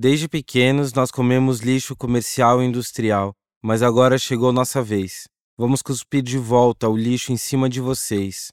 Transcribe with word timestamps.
Desde 0.00 0.28
pequenos, 0.28 0.92
nós 0.92 1.10
comemos 1.10 1.58
lixo 1.58 1.96
comercial 1.96 2.62
e 2.62 2.66
industrial, 2.66 3.34
mas 3.60 3.82
agora 3.82 4.16
chegou 4.16 4.52
nossa 4.52 4.80
vez. 4.80 5.24
Vamos 5.56 5.82
cuspir 5.82 6.22
de 6.22 6.38
volta 6.38 6.88
o 6.88 6.96
lixo 6.96 7.32
em 7.32 7.36
cima 7.36 7.68
de 7.68 7.80
vocês. 7.80 8.52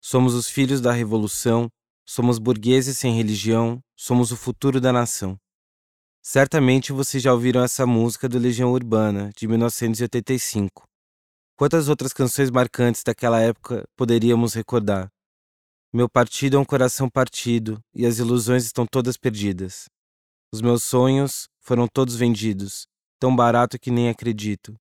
Somos 0.00 0.34
os 0.34 0.48
filhos 0.48 0.80
da 0.80 0.92
revolução, 0.92 1.68
somos 2.06 2.38
burgueses 2.38 2.96
sem 2.96 3.12
religião, 3.12 3.80
somos 3.96 4.30
o 4.30 4.36
futuro 4.36 4.80
da 4.80 4.92
nação. 4.92 5.36
Certamente 6.22 6.92
vocês 6.92 7.20
já 7.20 7.32
ouviram 7.32 7.64
essa 7.64 7.84
música 7.84 8.28
do 8.28 8.38
Legião 8.38 8.70
Urbana, 8.70 9.32
de 9.36 9.48
1985. 9.48 10.84
Quantas 11.56 11.88
outras 11.88 12.12
canções 12.12 12.52
marcantes 12.52 13.02
daquela 13.04 13.40
época 13.40 13.82
poderíamos 13.96 14.54
recordar? 14.54 15.10
Meu 15.92 16.08
partido 16.08 16.56
é 16.56 16.60
um 16.60 16.64
coração 16.64 17.10
partido 17.10 17.80
e 17.92 18.06
as 18.06 18.20
ilusões 18.20 18.64
estão 18.64 18.86
todas 18.86 19.16
perdidas. 19.16 19.86
Os 20.54 20.60
meus 20.60 20.84
sonhos 20.84 21.48
foram 21.58 21.88
todos 21.88 22.14
vendidos, 22.14 22.86
tão 23.18 23.34
barato 23.34 23.76
que 23.76 23.90
nem 23.90 24.08
acredito. 24.08 24.72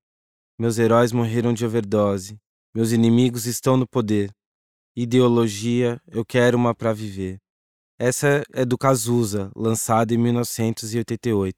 Meus 0.56 0.78
heróis 0.78 1.12
morreram 1.12 1.52
de 1.52 1.66
overdose. 1.66 2.38
Meus 2.76 2.92
inimigos 2.92 3.48
estão 3.48 3.76
no 3.76 3.88
poder. 3.88 4.30
Ideologia, 4.96 6.00
eu 6.06 6.24
quero 6.24 6.60
uma 6.60 6.76
para 6.76 6.94
viver. 6.94 7.40
Essa 7.98 8.44
é 8.54 8.64
do 8.64 8.78
Cazuza, 8.78 9.52
lançada 9.56 10.14
em 10.14 10.18
1988. 10.20 11.58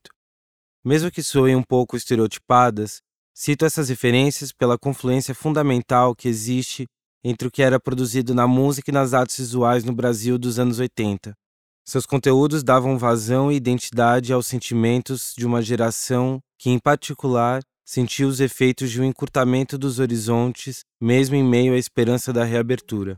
Mesmo 0.81 1.11
que 1.11 1.21
soem 1.21 1.57
um 1.57 1.63
pouco 1.63 1.97
estereotipadas, 1.97 3.01
cito 3.33 3.65
essas 3.65 3.89
referências 3.89 4.53
pela 4.53 4.79
confluência 4.79 5.35
fundamental 5.35 6.15
que 6.15 6.29
existe 6.29 6.85
entre 7.21 7.49
o 7.49 7.51
que 7.51 7.61
era 7.61 7.81
produzido 7.81 8.33
na 8.33 8.47
música 8.47 8.91
e 8.91 8.93
nas 8.93 9.13
artes 9.13 9.39
visuais 9.39 9.83
no 9.83 9.93
Brasil 9.93 10.37
dos 10.37 10.57
anos 10.57 10.79
80, 10.79 11.35
seus 11.85 12.07
conteúdos 12.07 12.63
davam 12.63 12.97
vazão 12.97 13.51
e 13.51 13.55
identidade 13.55 14.33
aos 14.33 14.47
sentimentos 14.47 15.35
de 15.37 15.45
uma 15.45 15.61
geração 15.61 16.41
que, 16.57 16.71
em 16.71 16.79
particular, 16.79 17.61
sentiu 17.85 18.27
os 18.27 18.39
efeitos 18.39 18.89
de 18.89 18.99
um 18.99 19.03
encurtamento 19.03 19.77
dos 19.77 19.99
horizontes, 19.99 20.83
mesmo 20.99 21.35
em 21.35 21.43
meio 21.43 21.73
à 21.73 21.77
esperança 21.77 22.33
da 22.33 22.43
reabertura. 22.43 23.15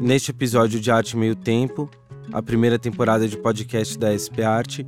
Neste 0.00 0.30
episódio 0.30 0.80
de 0.80 0.90
Arte 0.90 1.14
Meio 1.14 1.36
Tempo, 1.36 1.90
a 2.32 2.42
primeira 2.42 2.78
temporada 2.78 3.28
de 3.28 3.36
podcast 3.36 3.98
da 3.98 4.16
SP 4.16 4.40
Arte, 4.42 4.86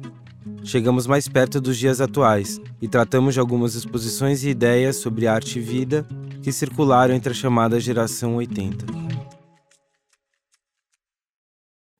chegamos 0.64 1.06
mais 1.06 1.28
perto 1.28 1.60
dos 1.60 1.76
dias 1.76 2.00
atuais 2.00 2.58
e 2.80 2.88
tratamos 2.88 3.34
de 3.34 3.40
algumas 3.40 3.74
exposições 3.74 4.42
e 4.42 4.48
ideias 4.48 4.96
sobre 4.96 5.26
arte 5.26 5.58
e 5.58 5.62
vida 5.62 6.06
que 6.42 6.50
circularam 6.50 7.14
entre 7.14 7.32
a 7.32 7.36
chamada 7.36 7.78
geração 7.78 8.36
80. 8.36 9.04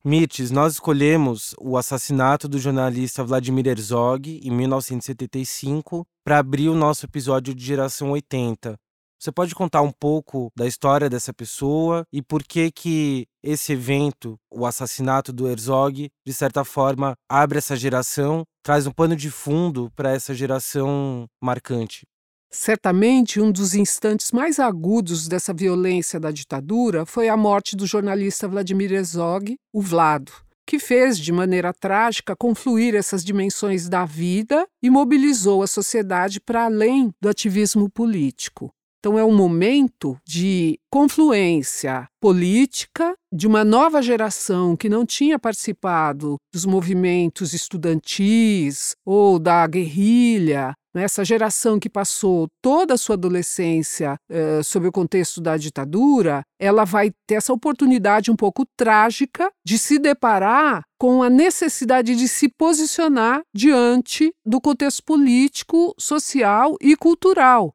Mirtes, 0.07 0.51
nós 0.51 0.75
escolhemos 0.75 1.55
o 1.59 1.79
assassinato 1.79 2.47
do 2.47 2.59
jornalista 2.59 3.25
Vladimir 3.25 3.67
Herzog 3.69 4.39
em 4.45 4.51
1975 4.51 6.07
para 6.23 6.41
abrir 6.41 6.69
o 6.69 6.75
nosso 6.75 7.07
episódio 7.07 7.55
de 7.55 7.65
Geração 7.65 8.11
80. 8.11 8.77
Você 9.19 9.33
pode 9.33 9.55
contar 9.55 9.81
um 9.81 9.91
pouco 9.91 10.53
da 10.55 10.67
história 10.67 11.09
dessa 11.09 11.33
pessoa 11.33 12.05
e 12.13 12.21
por 12.21 12.45
que 12.45 12.71
que 12.71 13.27
esse 13.43 13.73
evento, 13.73 14.37
o 14.53 14.67
assassinato 14.67 15.33
do 15.33 15.49
Herzog, 15.49 16.11
de 16.27 16.35
certa 16.35 16.67
forma 16.67 17.15
abre 17.27 17.57
essa 17.57 17.75
geração, 17.75 18.45
traz 18.63 18.87
um 18.87 18.93
pano 18.93 19.17
de 19.17 19.31
fundo 19.31 19.91
para 19.97 20.13
essa 20.13 20.35
geração 20.35 21.25
marcante? 21.43 22.03
Certamente, 22.57 23.41
um 23.41 23.51
dos 23.51 23.75
instantes 23.75 24.31
mais 24.31 24.61
agudos 24.61 25.27
dessa 25.27 25.53
violência 25.53 26.21
da 26.21 26.31
ditadura 26.31 27.05
foi 27.05 27.29
a 27.29 27.37
morte 27.37 27.75
do 27.75 27.85
jornalista 27.85 28.47
Vladimir 28.47 28.93
Herzog, 28.93 29.57
o 29.73 29.83
Vlado, 29.83 30.31
que 30.65 30.79
fez 30.79 31.19
de 31.19 31.33
maneira 31.33 31.75
trágica 31.75 32.37
confluir 32.37 32.95
essas 32.95 33.25
dimensões 33.25 33.89
da 33.89 34.05
vida 34.05 34.65
e 34.81 34.89
mobilizou 34.89 35.65
a 35.65 35.67
sociedade 35.67 36.41
para 36.41 36.67
além 36.67 37.11
do 37.21 37.29
ativismo 37.29 37.91
político. 37.91 38.73
Então, 39.05 39.19
é 39.19 39.23
um 39.23 39.37
momento 39.37 40.17
de 40.27 40.81
confluência 40.91 42.09
política 42.19 43.15
de 43.31 43.47
uma 43.47 43.63
nova 43.63 44.01
geração 44.01 44.75
que 44.75 44.89
não 44.89 45.05
tinha 45.05 45.39
participado 45.39 46.39
dos 46.51 46.65
movimentos 46.65 47.53
estudantis 47.53 48.95
ou 49.05 49.39
da 49.39 49.67
guerrilha 49.67 50.73
né, 50.95 51.03
essa 51.03 51.23
geração 51.23 51.79
que 51.79 51.91
passou 51.91 52.49
toda 52.63 52.95
a 52.95 52.97
sua 52.97 53.15
adolescência 53.17 54.17
eh, 54.31 54.63
sob 54.63 54.89
o 54.89 54.93
contexto 54.93 55.39
da 55.39 55.59
ditadura, 55.59 56.43
ela 56.59 56.85
vai 56.85 57.11
ter 57.27 57.35
essa 57.35 57.53
oportunidade 57.53 58.31
um 58.31 58.37
pouco 58.37 58.65
trágica 58.75 59.51
de 59.67 59.77
se 59.77 59.99
deparar 59.99 60.83
com 60.99 61.23
a 61.23 61.29
necessidade 61.29 62.15
de 62.15 62.27
se 62.27 62.49
posicionar 62.49 63.43
diante 63.55 64.33
do 64.47 64.61
contexto 64.61 65.03
político, 65.05 65.95
social 65.99 66.77
e 66.81 66.97
cultural 66.97 67.75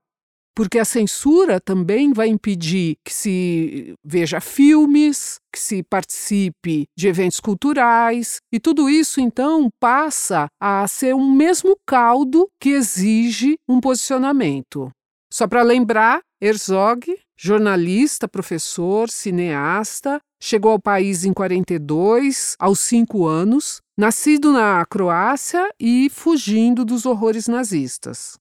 porque 0.60 0.78
a 0.78 0.84
censura 0.84 1.58
também 1.58 2.12
vai 2.12 2.28
impedir 2.28 2.98
que 3.06 3.14
se 3.14 3.94
veja 4.04 4.42
filmes, 4.42 5.40
que 5.54 5.58
se 5.58 5.82
participe 5.82 6.86
de 6.98 7.08
eventos 7.08 7.40
culturais, 7.40 8.42
e 8.52 8.60
tudo 8.60 8.90
isso 8.90 9.22
então 9.22 9.70
passa 9.80 10.48
a 10.60 10.86
ser 10.86 11.16
um 11.16 11.32
mesmo 11.32 11.78
caldo 11.88 12.46
que 12.60 12.72
exige 12.72 13.58
um 13.70 13.80
posicionamento. 13.80 14.92
Só 15.32 15.48
para 15.48 15.64
lembrar, 15.64 16.20
Herzog, 16.42 17.08
jornalista, 17.40 18.28
professor, 18.28 19.10
cineasta, 19.10 20.20
chegou 20.44 20.74
ao 20.74 20.80
país 20.82 21.24
em 21.24 21.32
42, 21.32 22.58
aos 22.60 22.80
cinco 22.82 23.26
anos, 23.26 23.80
nascido 23.98 24.52
na 24.52 24.86
Croácia 24.86 25.70
e 25.80 26.10
fugindo 26.10 26.84
dos 26.84 27.06
horrores 27.06 27.48
nazistas. 27.48 28.38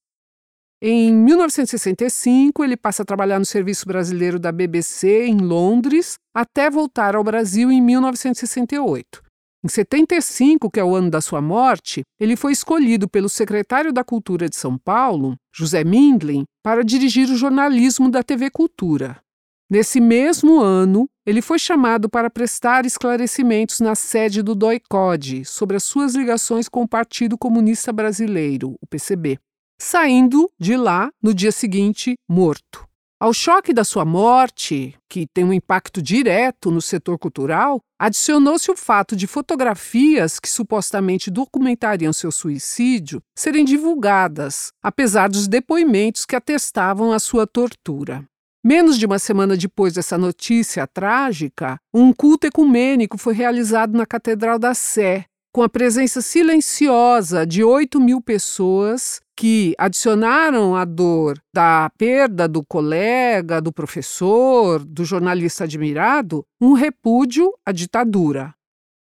Em 0.81 1.12
1965, 1.12 2.62
ele 2.62 2.77
passa 2.77 3.03
a 3.03 3.05
trabalhar 3.05 3.41
no 3.41 3.44
Serviço 3.44 3.84
Brasileiro 3.84 4.39
da 4.39 4.53
BBC 4.53 5.27
em 5.27 5.39
Londres, 5.39 6.15
até 6.33 6.71
voltar 6.71 7.16
ao 7.16 7.25
Brasil 7.25 7.72
em 7.72 7.83
1968. 7.83 9.21
Em 9.65 9.69
75, 9.69 10.71
que 10.71 10.78
é 10.78 10.84
o 10.84 10.94
ano 10.94 11.11
da 11.11 11.21
sua 11.21 11.43
morte, 11.43 12.03
ele 12.21 12.37
foi 12.37 12.53
escolhido 12.53 13.09
pelo 13.09 13.28
secretário 13.28 13.93
da 13.93 14.05
Cultura 14.05 14.49
de 14.49 14.55
São 14.55 14.78
Paulo, 14.78 15.34
José 15.53 15.83
Mindlin, 15.83 16.44
para 16.62 16.84
dirigir 16.84 17.28
o 17.28 17.37
jornalismo 17.37 18.09
da 18.09 18.22
TV 18.22 18.49
Cultura. 18.49 19.21
Nesse 19.69 20.00
mesmo 20.00 20.60
ano, 20.60 21.09
ele 21.27 21.43
foi 21.43 21.59
chamado 21.59 22.09
para 22.09 22.31
prestar 22.31 22.87
esclarecimentos 22.87 23.81
na 23.81 23.97
sede 23.97 24.43
do 24.43 24.55
DOICOD 24.55 25.45
sobre 25.45 25.77
as 25.77 25.83
suas 25.83 26.15
ligações 26.15 26.69
com 26.69 26.83
o 26.83 26.89
Partido 26.89 27.37
Comunista 27.37 27.93
Brasileiro, 27.93 28.77
o 28.81 28.87
PCB 28.87 29.41
saindo 29.81 30.50
de 30.59 30.77
lá 30.77 31.11
no 31.22 31.33
dia 31.33 31.53
seguinte 31.53 32.16
morto. 32.28 32.89
Ao 33.21 33.33
choque 33.33 33.72
da 33.72 33.83
sua 33.83 34.05
morte, 34.05 34.94
que 35.09 35.27
tem 35.27 35.43
um 35.43 35.53
impacto 35.53 36.00
direto 36.00 36.71
no 36.71 36.81
setor 36.81 37.19
cultural, 37.19 37.81
adicionou-se 37.99 38.71
o 38.71 38.77
fato 38.77 39.16
de 39.16 39.27
fotografias 39.27 40.39
que 40.39 40.49
supostamente 40.49 41.28
documentariam 41.28 42.12
seu 42.12 42.31
suicídio 42.31 43.21
serem 43.37 43.65
divulgadas, 43.65 44.71
apesar 44.81 45.28
dos 45.28 45.49
depoimentos 45.49 46.25
que 46.25 46.37
atestavam 46.37 47.10
a 47.10 47.19
sua 47.19 47.45
tortura. 47.45 48.25
Menos 48.65 48.97
de 48.97 49.06
uma 49.06 49.19
semana 49.19 49.56
depois 49.56 49.95
dessa 49.95 50.16
notícia 50.16 50.87
trágica, 50.87 51.77
um 51.93 52.12
culto 52.12 52.47
ecumênico 52.47 53.19
foi 53.19 53.34
realizado 53.34 53.97
na 53.97 54.06
Catedral 54.06 54.60
da 54.60 54.75
Sé, 54.75 55.25
com 55.53 55.62
a 55.62 55.69
presença 55.69 56.22
silenciosa 56.22 57.45
de 57.45 57.65
8 57.65 58.00
mil 58.00 58.21
pessoas 58.21 59.21
que 59.38 59.72
adicionaram 59.78 60.75
a 60.75 60.84
dor 60.84 61.41
da 61.54 61.88
perda 61.97 62.49
do 62.49 62.60
colega, 62.65 63.60
do 63.60 63.72
professor, 63.72 64.84
do 64.84 65.04
jornalista 65.04 65.62
admirado, 65.62 66.44
um 66.60 66.72
repúdio 66.72 67.54
à 67.65 67.71
ditadura. 67.71 68.53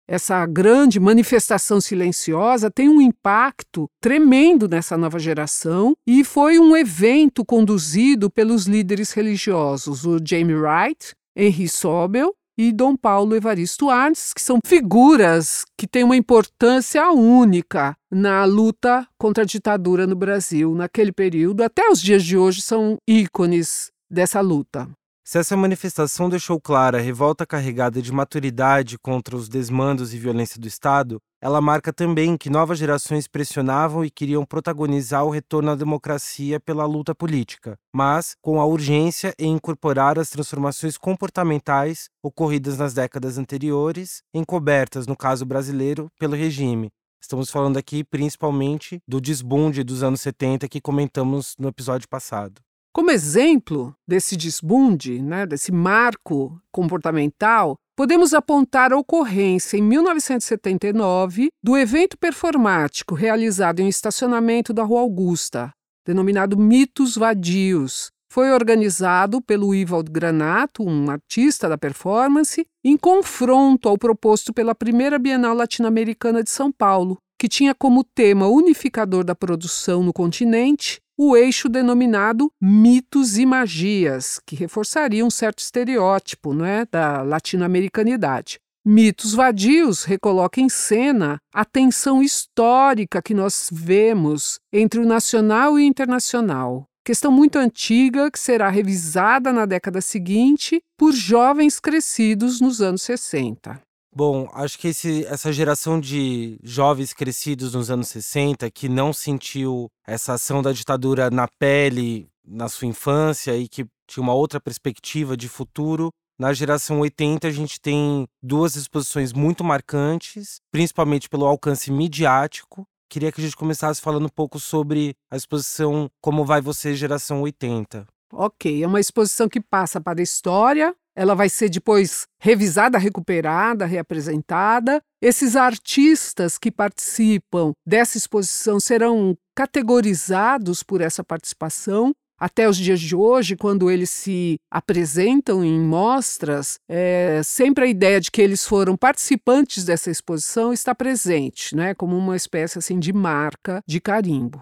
Essa 0.07 0.43
grande 0.47 0.99
manifestação 0.99 1.79
silenciosa 1.79 2.71
tem 2.71 2.89
um 2.89 2.99
impacto 2.99 3.87
tremendo 4.01 4.67
nessa 4.67 4.97
nova 4.97 5.19
geração 5.19 5.95
e 6.05 6.23
foi 6.23 6.57
um 6.57 6.75
evento 6.75 7.45
conduzido 7.45 8.27
pelos 8.27 8.65
líderes 8.65 9.11
religiosos, 9.11 10.03
o 10.03 10.17
Jamie 10.17 10.55
Wright, 10.55 11.13
Henry 11.35 11.69
Sobel 11.69 12.33
e 12.57 12.71
Dom 12.71 12.95
Paulo 12.95 13.35
Evaristo 13.35 13.89
Arnes, 13.89 14.33
que 14.33 14.41
são 14.41 14.59
figuras 14.65 15.65
que 15.77 15.87
têm 15.87 16.03
uma 16.03 16.15
importância 16.15 17.09
única 17.11 17.95
na 18.11 18.45
luta 18.45 19.07
contra 19.17 19.43
a 19.43 19.47
ditadura 19.47 20.05
no 20.05 20.15
Brasil 20.15 20.73
naquele 20.75 21.11
período, 21.11 21.63
até 21.63 21.89
os 21.89 22.01
dias 22.01 22.23
de 22.23 22.37
hoje 22.37 22.61
são 22.61 22.97
ícones 23.07 23.91
dessa 24.09 24.39
luta. 24.41 24.87
Se 25.25 25.39
essa 25.39 25.55
manifestação 25.55 26.27
deixou 26.27 26.59
clara 26.59 26.97
a 26.97 27.01
revolta 27.01 27.45
carregada 27.45 28.01
de 28.01 28.11
maturidade 28.11 28.99
contra 28.99 29.37
os 29.37 29.47
desmandos 29.47 30.13
e 30.13 30.17
violência 30.17 30.59
do 30.59 30.67
Estado, 30.67 31.17
ela 31.41 31.61
marca 31.61 31.93
também 31.93 32.35
que 32.35 32.49
novas 32.49 32.77
gerações 32.77 33.25
pressionavam 33.25 34.03
e 34.03 34.11
queriam 34.11 34.45
protagonizar 34.45 35.23
o 35.23 35.29
retorno 35.29 35.71
à 35.71 35.75
democracia 35.75 36.59
pela 36.59 36.85
luta 36.85 37.15
política, 37.15 37.77
mas 37.95 38.35
com 38.41 38.59
a 38.59 38.65
urgência 38.65 39.33
em 39.39 39.53
incorporar 39.53 40.19
as 40.19 40.29
transformações 40.29 40.97
comportamentais 40.97 42.09
ocorridas 42.21 42.77
nas 42.77 42.93
décadas 42.93 43.37
anteriores, 43.37 44.23
encobertas, 44.33 45.07
no 45.07 45.15
caso 45.15 45.45
brasileiro, 45.45 46.09
pelo 46.19 46.35
regime. 46.35 46.89
Estamos 47.21 47.49
falando 47.49 47.77
aqui 47.77 48.03
principalmente 48.03 48.99
do 49.07 49.21
desbunde 49.21 49.85
dos 49.85 50.03
anos 50.03 50.19
70 50.19 50.67
que 50.67 50.81
comentamos 50.81 51.55
no 51.57 51.69
episódio 51.69 52.09
passado. 52.09 52.61
Como 52.95 53.09
exemplo 53.09 53.95
desse 54.07 54.37
desbunde, 54.37 55.19
né, 55.19 55.47
desse 55.47 55.71
marco 55.71 56.61
comportamental, 56.71 57.75
podemos 57.97 58.35
apontar 58.35 58.93
a 58.93 58.97
ocorrência 58.97 59.77
em 59.77 59.81
1979 59.81 61.49
do 61.63 61.75
evento 61.75 62.15
performático 62.15 63.15
realizado 63.15 63.79
em 63.79 63.85
um 63.85 63.89
estacionamento 63.89 64.71
da 64.71 64.83
Rua 64.83 65.01
Augusta, 65.01 65.71
denominado 66.05 66.55
Mitos 66.55 67.15
Vadios. 67.15 68.11
Foi 68.31 68.51
organizado 68.51 69.41
pelo 69.41 69.73
Ivald 69.73 70.11
Granato, 70.11 70.83
um 70.83 71.09
artista 71.09 71.67
da 71.67 71.79
performance, 71.79 72.63
em 72.85 72.95
confronto 72.95 73.89
ao 73.89 73.97
proposto 73.97 74.53
pela 74.53 74.75
primeira 74.75 75.17
Bienal 75.17 75.55
Latino-Americana 75.55 76.43
de 76.43 76.51
São 76.51 76.71
Paulo, 76.71 77.17
que 77.39 77.49
tinha 77.49 77.73
como 77.73 78.03
tema 78.03 78.47
unificador 78.47 79.23
da 79.23 79.33
produção 79.33 80.03
no 80.03 80.13
continente 80.13 81.02
o 81.17 81.37
eixo 81.37 81.69
denominado 81.69 82.51
mitos 82.61 83.37
e 83.37 83.45
magias, 83.45 84.39
que 84.45 84.55
reforçaria 84.55 85.25
um 85.25 85.29
certo 85.29 85.59
estereótipo 85.59 86.53
não 86.53 86.65
é, 86.65 86.85
da 86.85 87.21
latino-americanidade. 87.21 88.59
Mitos 88.85 89.33
vadios 89.33 90.03
recoloca 90.03 90.59
em 90.59 90.67
cena 90.67 91.37
a 91.53 91.63
tensão 91.63 92.21
histórica 92.21 93.21
que 93.21 93.33
nós 93.33 93.69
vemos 93.71 94.59
entre 94.73 94.99
o 94.99 95.05
nacional 95.05 95.79
e 95.79 95.83
o 95.83 95.85
internacional. 95.85 96.85
Questão 97.05 97.31
muito 97.31 97.57
antiga 97.57 98.29
que 98.29 98.39
será 98.39 98.69
revisada 98.69 99.53
na 99.53 99.65
década 99.65 100.01
seguinte 100.01 100.81
por 100.97 101.13
jovens 101.13 101.79
crescidos 101.79 102.59
nos 102.59 102.81
anos 102.81 103.01
60. 103.03 103.81
Bom, 104.15 104.47
acho 104.53 104.77
que 104.77 104.89
esse, 104.89 105.25
essa 105.25 105.51
geração 105.51 105.99
de 105.99 106.59
jovens 106.61 107.13
crescidos 107.13 107.73
nos 107.73 107.89
anos 107.89 108.09
60 108.09 108.69
que 108.69 108.87
não 108.87 109.11
sentiu 109.11 109.89
essa 110.05 110.33
ação 110.33 110.61
da 110.61 110.71
ditadura 110.71 111.31
na 111.31 111.47
pele 111.47 112.29
na 112.45 112.67
sua 112.67 112.87
infância 112.87 113.55
e 113.57 113.67
que 113.67 113.87
tinha 114.07 114.21
uma 114.21 114.33
outra 114.33 114.59
perspectiva 114.59 115.35
de 115.35 115.49
futuro. 115.49 116.09
Na 116.37 116.53
geração 116.53 116.99
80, 116.99 117.47
a 117.47 117.51
gente 117.51 117.79
tem 117.79 118.27
duas 118.41 118.75
exposições 118.75 119.31
muito 119.33 119.63
marcantes, 119.63 120.57
principalmente 120.71 121.29
pelo 121.29 121.45
alcance 121.45 121.91
midiático. 121.91 122.85
Queria 123.09 123.31
que 123.31 123.39
a 123.39 123.43
gente 123.43 123.55
começasse 123.55 124.01
falando 124.01 124.25
um 124.25 124.29
pouco 124.29 124.59
sobre 124.59 125.15
a 125.31 125.37
exposição 125.37 126.09
Como 126.21 126.45
Vai 126.45 126.61
Você, 126.61 126.95
Geração 126.95 127.41
80. 127.41 128.07
Ok, 128.31 128.83
é 128.83 128.87
uma 128.87 128.99
exposição 128.99 129.47
que 129.47 129.61
passa 129.61 130.01
para 130.01 130.19
a 130.19 130.23
história, 130.23 130.95
ela 131.15 131.35
vai 131.35 131.49
ser 131.49 131.69
depois 131.69 132.25
revisada, 132.39 132.97
recuperada, 132.97 133.85
reapresentada. 133.85 135.01
Esses 135.21 135.55
artistas 135.55 136.57
que 136.57 136.71
participam 136.71 137.71
dessa 137.85 138.17
exposição 138.17 138.79
serão 138.79 139.35
categorizados 139.55 140.83
por 140.83 141.01
essa 141.01 141.23
participação. 141.23 142.13
Até 142.39 142.67
os 142.67 142.75
dias 142.75 142.99
de 142.99 143.15
hoje, 143.15 143.55
quando 143.55 143.89
eles 143.89 144.09
se 144.09 144.57
apresentam 144.69 145.63
em 145.63 145.79
mostras, 145.79 146.77
é, 146.89 147.41
sempre 147.43 147.85
a 147.85 147.87
ideia 147.87 148.19
de 148.19 148.29
que 148.29 148.41
eles 148.41 148.65
foram 148.65 148.97
participantes 148.97 149.85
dessa 149.85 150.11
exposição 150.11 150.73
está 150.73 150.93
presente, 150.93 151.75
né, 151.75 151.93
como 151.93 152.17
uma 152.17 152.35
espécie 152.35 152.79
assim 152.79 152.99
de 152.99 153.13
marca 153.13 153.81
de 153.87 154.01
carimbo. 154.01 154.61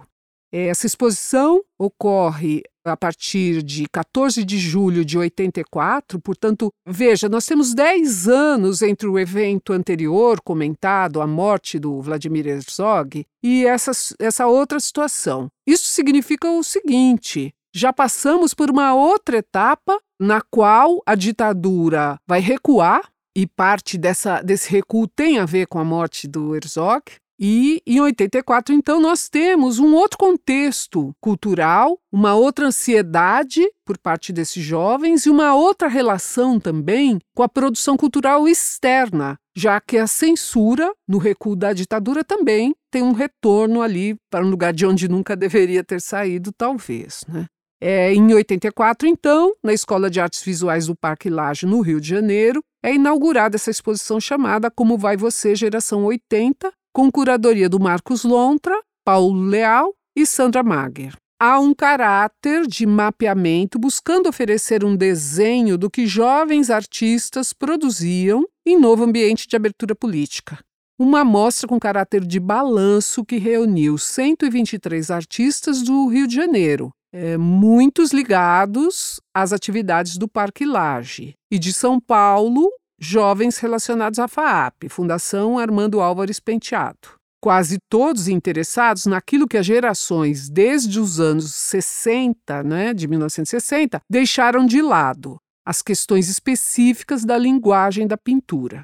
Essa 0.53 0.85
exposição 0.85 1.63
ocorre 1.79 2.61
a 2.85 2.97
partir 2.97 3.61
de 3.61 3.85
14 3.91 4.43
de 4.43 4.57
julho 4.57 5.05
de 5.05 5.17
84, 5.17 6.19
portanto, 6.19 6.69
veja, 6.87 7.29
nós 7.29 7.45
temos 7.45 7.73
10 7.73 8.27
anos 8.27 8.81
entre 8.81 9.07
o 9.07 9.19
evento 9.19 9.73
anterior 9.73 10.41
comentado, 10.41 11.21
a 11.21 11.27
morte 11.27 11.77
do 11.79 12.01
Vladimir 12.01 12.47
Herzog, 12.47 13.25
e 13.43 13.65
essa, 13.65 13.91
essa 14.19 14.47
outra 14.47 14.79
situação. 14.79 15.49
Isso 15.65 15.89
significa 15.89 16.49
o 16.49 16.63
seguinte: 16.63 17.53
já 17.73 17.93
passamos 17.93 18.53
por 18.53 18.69
uma 18.69 18.93
outra 18.93 19.37
etapa 19.37 19.99
na 20.19 20.41
qual 20.41 21.01
a 21.05 21.15
ditadura 21.15 22.19
vai 22.27 22.39
recuar, 22.39 23.11
e 23.35 23.47
parte 23.47 23.97
dessa, 23.97 24.41
desse 24.41 24.69
recuo 24.69 25.07
tem 25.07 25.39
a 25.39 25.45
ver 25.45 25.65
com 25.67 25.79
a 25.79 25.85
morte 25.85 26.27
do 26.27 26.55
Herzog, 26.55 27.03
e 27.43 27.81
em 27.87 27.99
84, 27.99 28.71
então, 28.75 29.01
nós 29.01 29.27
temos 29.27 29.79
um 29.79 29.95
outro 29.95 30.15
contexto 30.15 31.11
cultural, 31.19 31.97
uma 32.11 32.35
outra 32.35 32.67
ansiedade 32.67 33.67
por 33.83 33.97
parte 33.97 34.31
desses 34.31 34.63
jovens 34.63 35.25
e 35.25 35.29
uma 35.31 35.55
outra 35.55 35.87
relação 35.87 36.59
também 36.59 37.17
com 37.35 37.41
a 37.41 37.49
produção 37.49 37.97
cultural 37.97 38.47
externa, 38.47 39.39
já 39.57 39.81
que 39.81 39.97
a 39.97 40.05
censura, 40.05 40.93
no 41.07 41.17
recuo 41.17 41.55
da 41.55 41.73
ditadura, 41.73 42.23
também 42.23 42.75
tem 42.91 43.01
um 43.01 43.11
retorno 43.11 43.81
ali 43.81 44.15
para 44.29 44.45
um 44.45 44.49
lugar 44.51 44.71
de 44.71 44.85
onde 44.85 45.07
nunca 45.07 45.35
deveria 45.35 45.83
ter 45.83 45.99
saído, 45.99 46.51
talvez. 46.55 47.23
Né? 47.27 47.47
É, 47.81 48.13
em 48.13 48.31
84, 48.31 49.07
então, 49.07 49.51
na 49.63 49.73
Escola 49.73 50.11
de 50.11 50.21
Artes 50.21 50.43
Visuais 50.43 50.85
do 50.85 50.95
Parque 50.95 51.27
Laje, 51.27 51.65
no 51.65 51.81
Rio 51.81 51.99
de 51.99 52.07
Janeiro, 52.07 52.61
é 52.83 52.93
inaugurada 52.93 53.55
essa 53.55 53.71
exposição 53.71 54.19
chamada 54.19 54.69
Como 54.69 54.95
Vai 54.95 55.17
Você, 55.17 55.55
Geração 55.55 56.03
80, 56.05 56.71
com 56.93 57.11
curadoria 57.11 57.69
do 57.69 57.79
Marcos 57.79 58.23
Lontra, 58.23 58.77
Paulo 59.05 59.41
Leal 59.43 59.93
e 60.15 60.25
Sandra 60.25 60.63
Mager. 60.63 61.15
Há 61.39 61.59
um 61.59 61.73
caráter 61.73 62.67
de 62.67 62.85
mapeamento 62.85 63.79
buscando 63.79 64.29
oferecer 64.29 64.83
um 64.83 64.95
desenho 64.95 65.75
do 65.77 65.89
que 65.89 66.05
jovens 66.05 66.69
artistas 66.69 67.51
produziam 67.51 68.45
em 68.65 68.79
novo 68.79 69.03
ambiente 69.03 69.47
de 69.47 69.55
abertura 69.55 69.95
política. 69.95 70.59
Uma 70.99 71.25
mostra 71.25 71.67
com 71.67 71.79
caráter 71.79 72.23
de 72.23 72.39
balanço 72.39 73.25
que 73.25 73.37
reuniu 73.37 73.97
123 73.97 75.09
artistas 75.09 75.81
do 75.81 76.05
Rio 76.09 76.27
de 76.27 76.35
Janeiro, 76.35 76.91
é, 77.11 77.37
muitos 77.37 78.11
ligados 78.11 79.19
às 79.33 79.51
atividades 79.51 80.17
do 80.17 80.27
Parque 80.27 80.63
Laje, 80.63 81.33
e 81.49 81.57
de 81.57 81.73
São 81.73 81.99
Paulo, 81.99 82.69
jovens 83.01 83.57
relacionados 83.57 84.19
à 84.19 84.27
FAAP, 84.27 84.87
Fundação 84.87 85.57
Armando 85.57 85.99
Álvares 85.99 86.39
Penteado. 86.39 87.19
Quase 87.43 87.79
todos 87.89 88.27
interessados 88.27 89.07
naquilo 89.07 89.47
que 89.47 89.57
as 89.57 89.65
gerações 89.65 90.47
desde 90.47 90.99
os 90.99 91.19
anos 91.19 91.55
60, 91.55 92.61
né, 92.61 92.93
de 92.93 93.07
1960, 93.07 93.99
deixaram 94.07 94.67
de 94.67 94.79
lado, 94.83 95.37
as 95.65 95.81
questões 95.81 96.29
específicas 96.29 97.25
da 97.25 97.39
linguagem 97.39 98.05
da 98.05 98.15
pintura. 98.15 98.83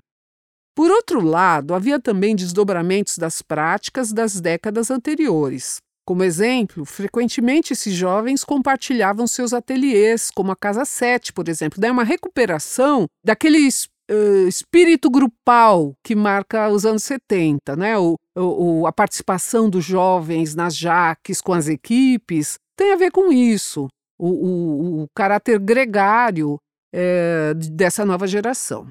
Por 0.75 0.89
outro 0.89 1.21
lado, 1.21 1.75
havia 1.75 1.99
também 1.99 2.35
desdobramentos 2.35 3.19
das 3.19 3.43
práticas 3.43 4.11
das 4.11 4.41
décadas 4.41 4.89
anteriores. 4.89 5.77
Como 6.07 6.23
exemplo, 6.23 6.85
frequentemente 6.85 7.73
esses 7.73 7.93
jovens 7.93 8.43
compartilhavam 8.43 9.27
seus 9.27 9.53
ateliês, 9.53 10.31
como 10.33 10.51
a 10.51 10.55
Casa 10.55 10.85
7, 10.85 11.33
por 11.33 11.49
exemplo. 11.49 11.79
Daí 11.79 11.91
uma 11.91 12.03
recuperação 12.03 13.05
daquele 13.23 13.57
uh, 14.09 14.47
espírito 14.47 15.09
grupal 15.09 15.93
que 16.03 16.15
marca 16.15 16.69
os 16.69 16.85
anos 16.85 17.03
70, 17.03 17.75
né? 17.75 17.97
O, 17.97 18.15
o, 18.35 18.87
a 18.87 18.91
participação 18.91 19.69
dos 19.69 19.83
jovens 19.83 20.55
nas 20.55 20.75
jaques 20.75 21.41
com 21.41 21.53
as 21.53 21.67
equipes 21.67 22.57
tem 22.75 22.93
a 22.93 22.97
ver 22.97 23.11
com 23.11 23.31
isso, 23.31 23.87
o, 24.19 24.29
o, 24.29 25.03
o 25.03 25.07
caráter 25.15 25.59
gregário 25.59 26.57
é, 26.93 27.53
dessa 27.55 28.05
nova 28.05 28.27
geração. 28.27 28.87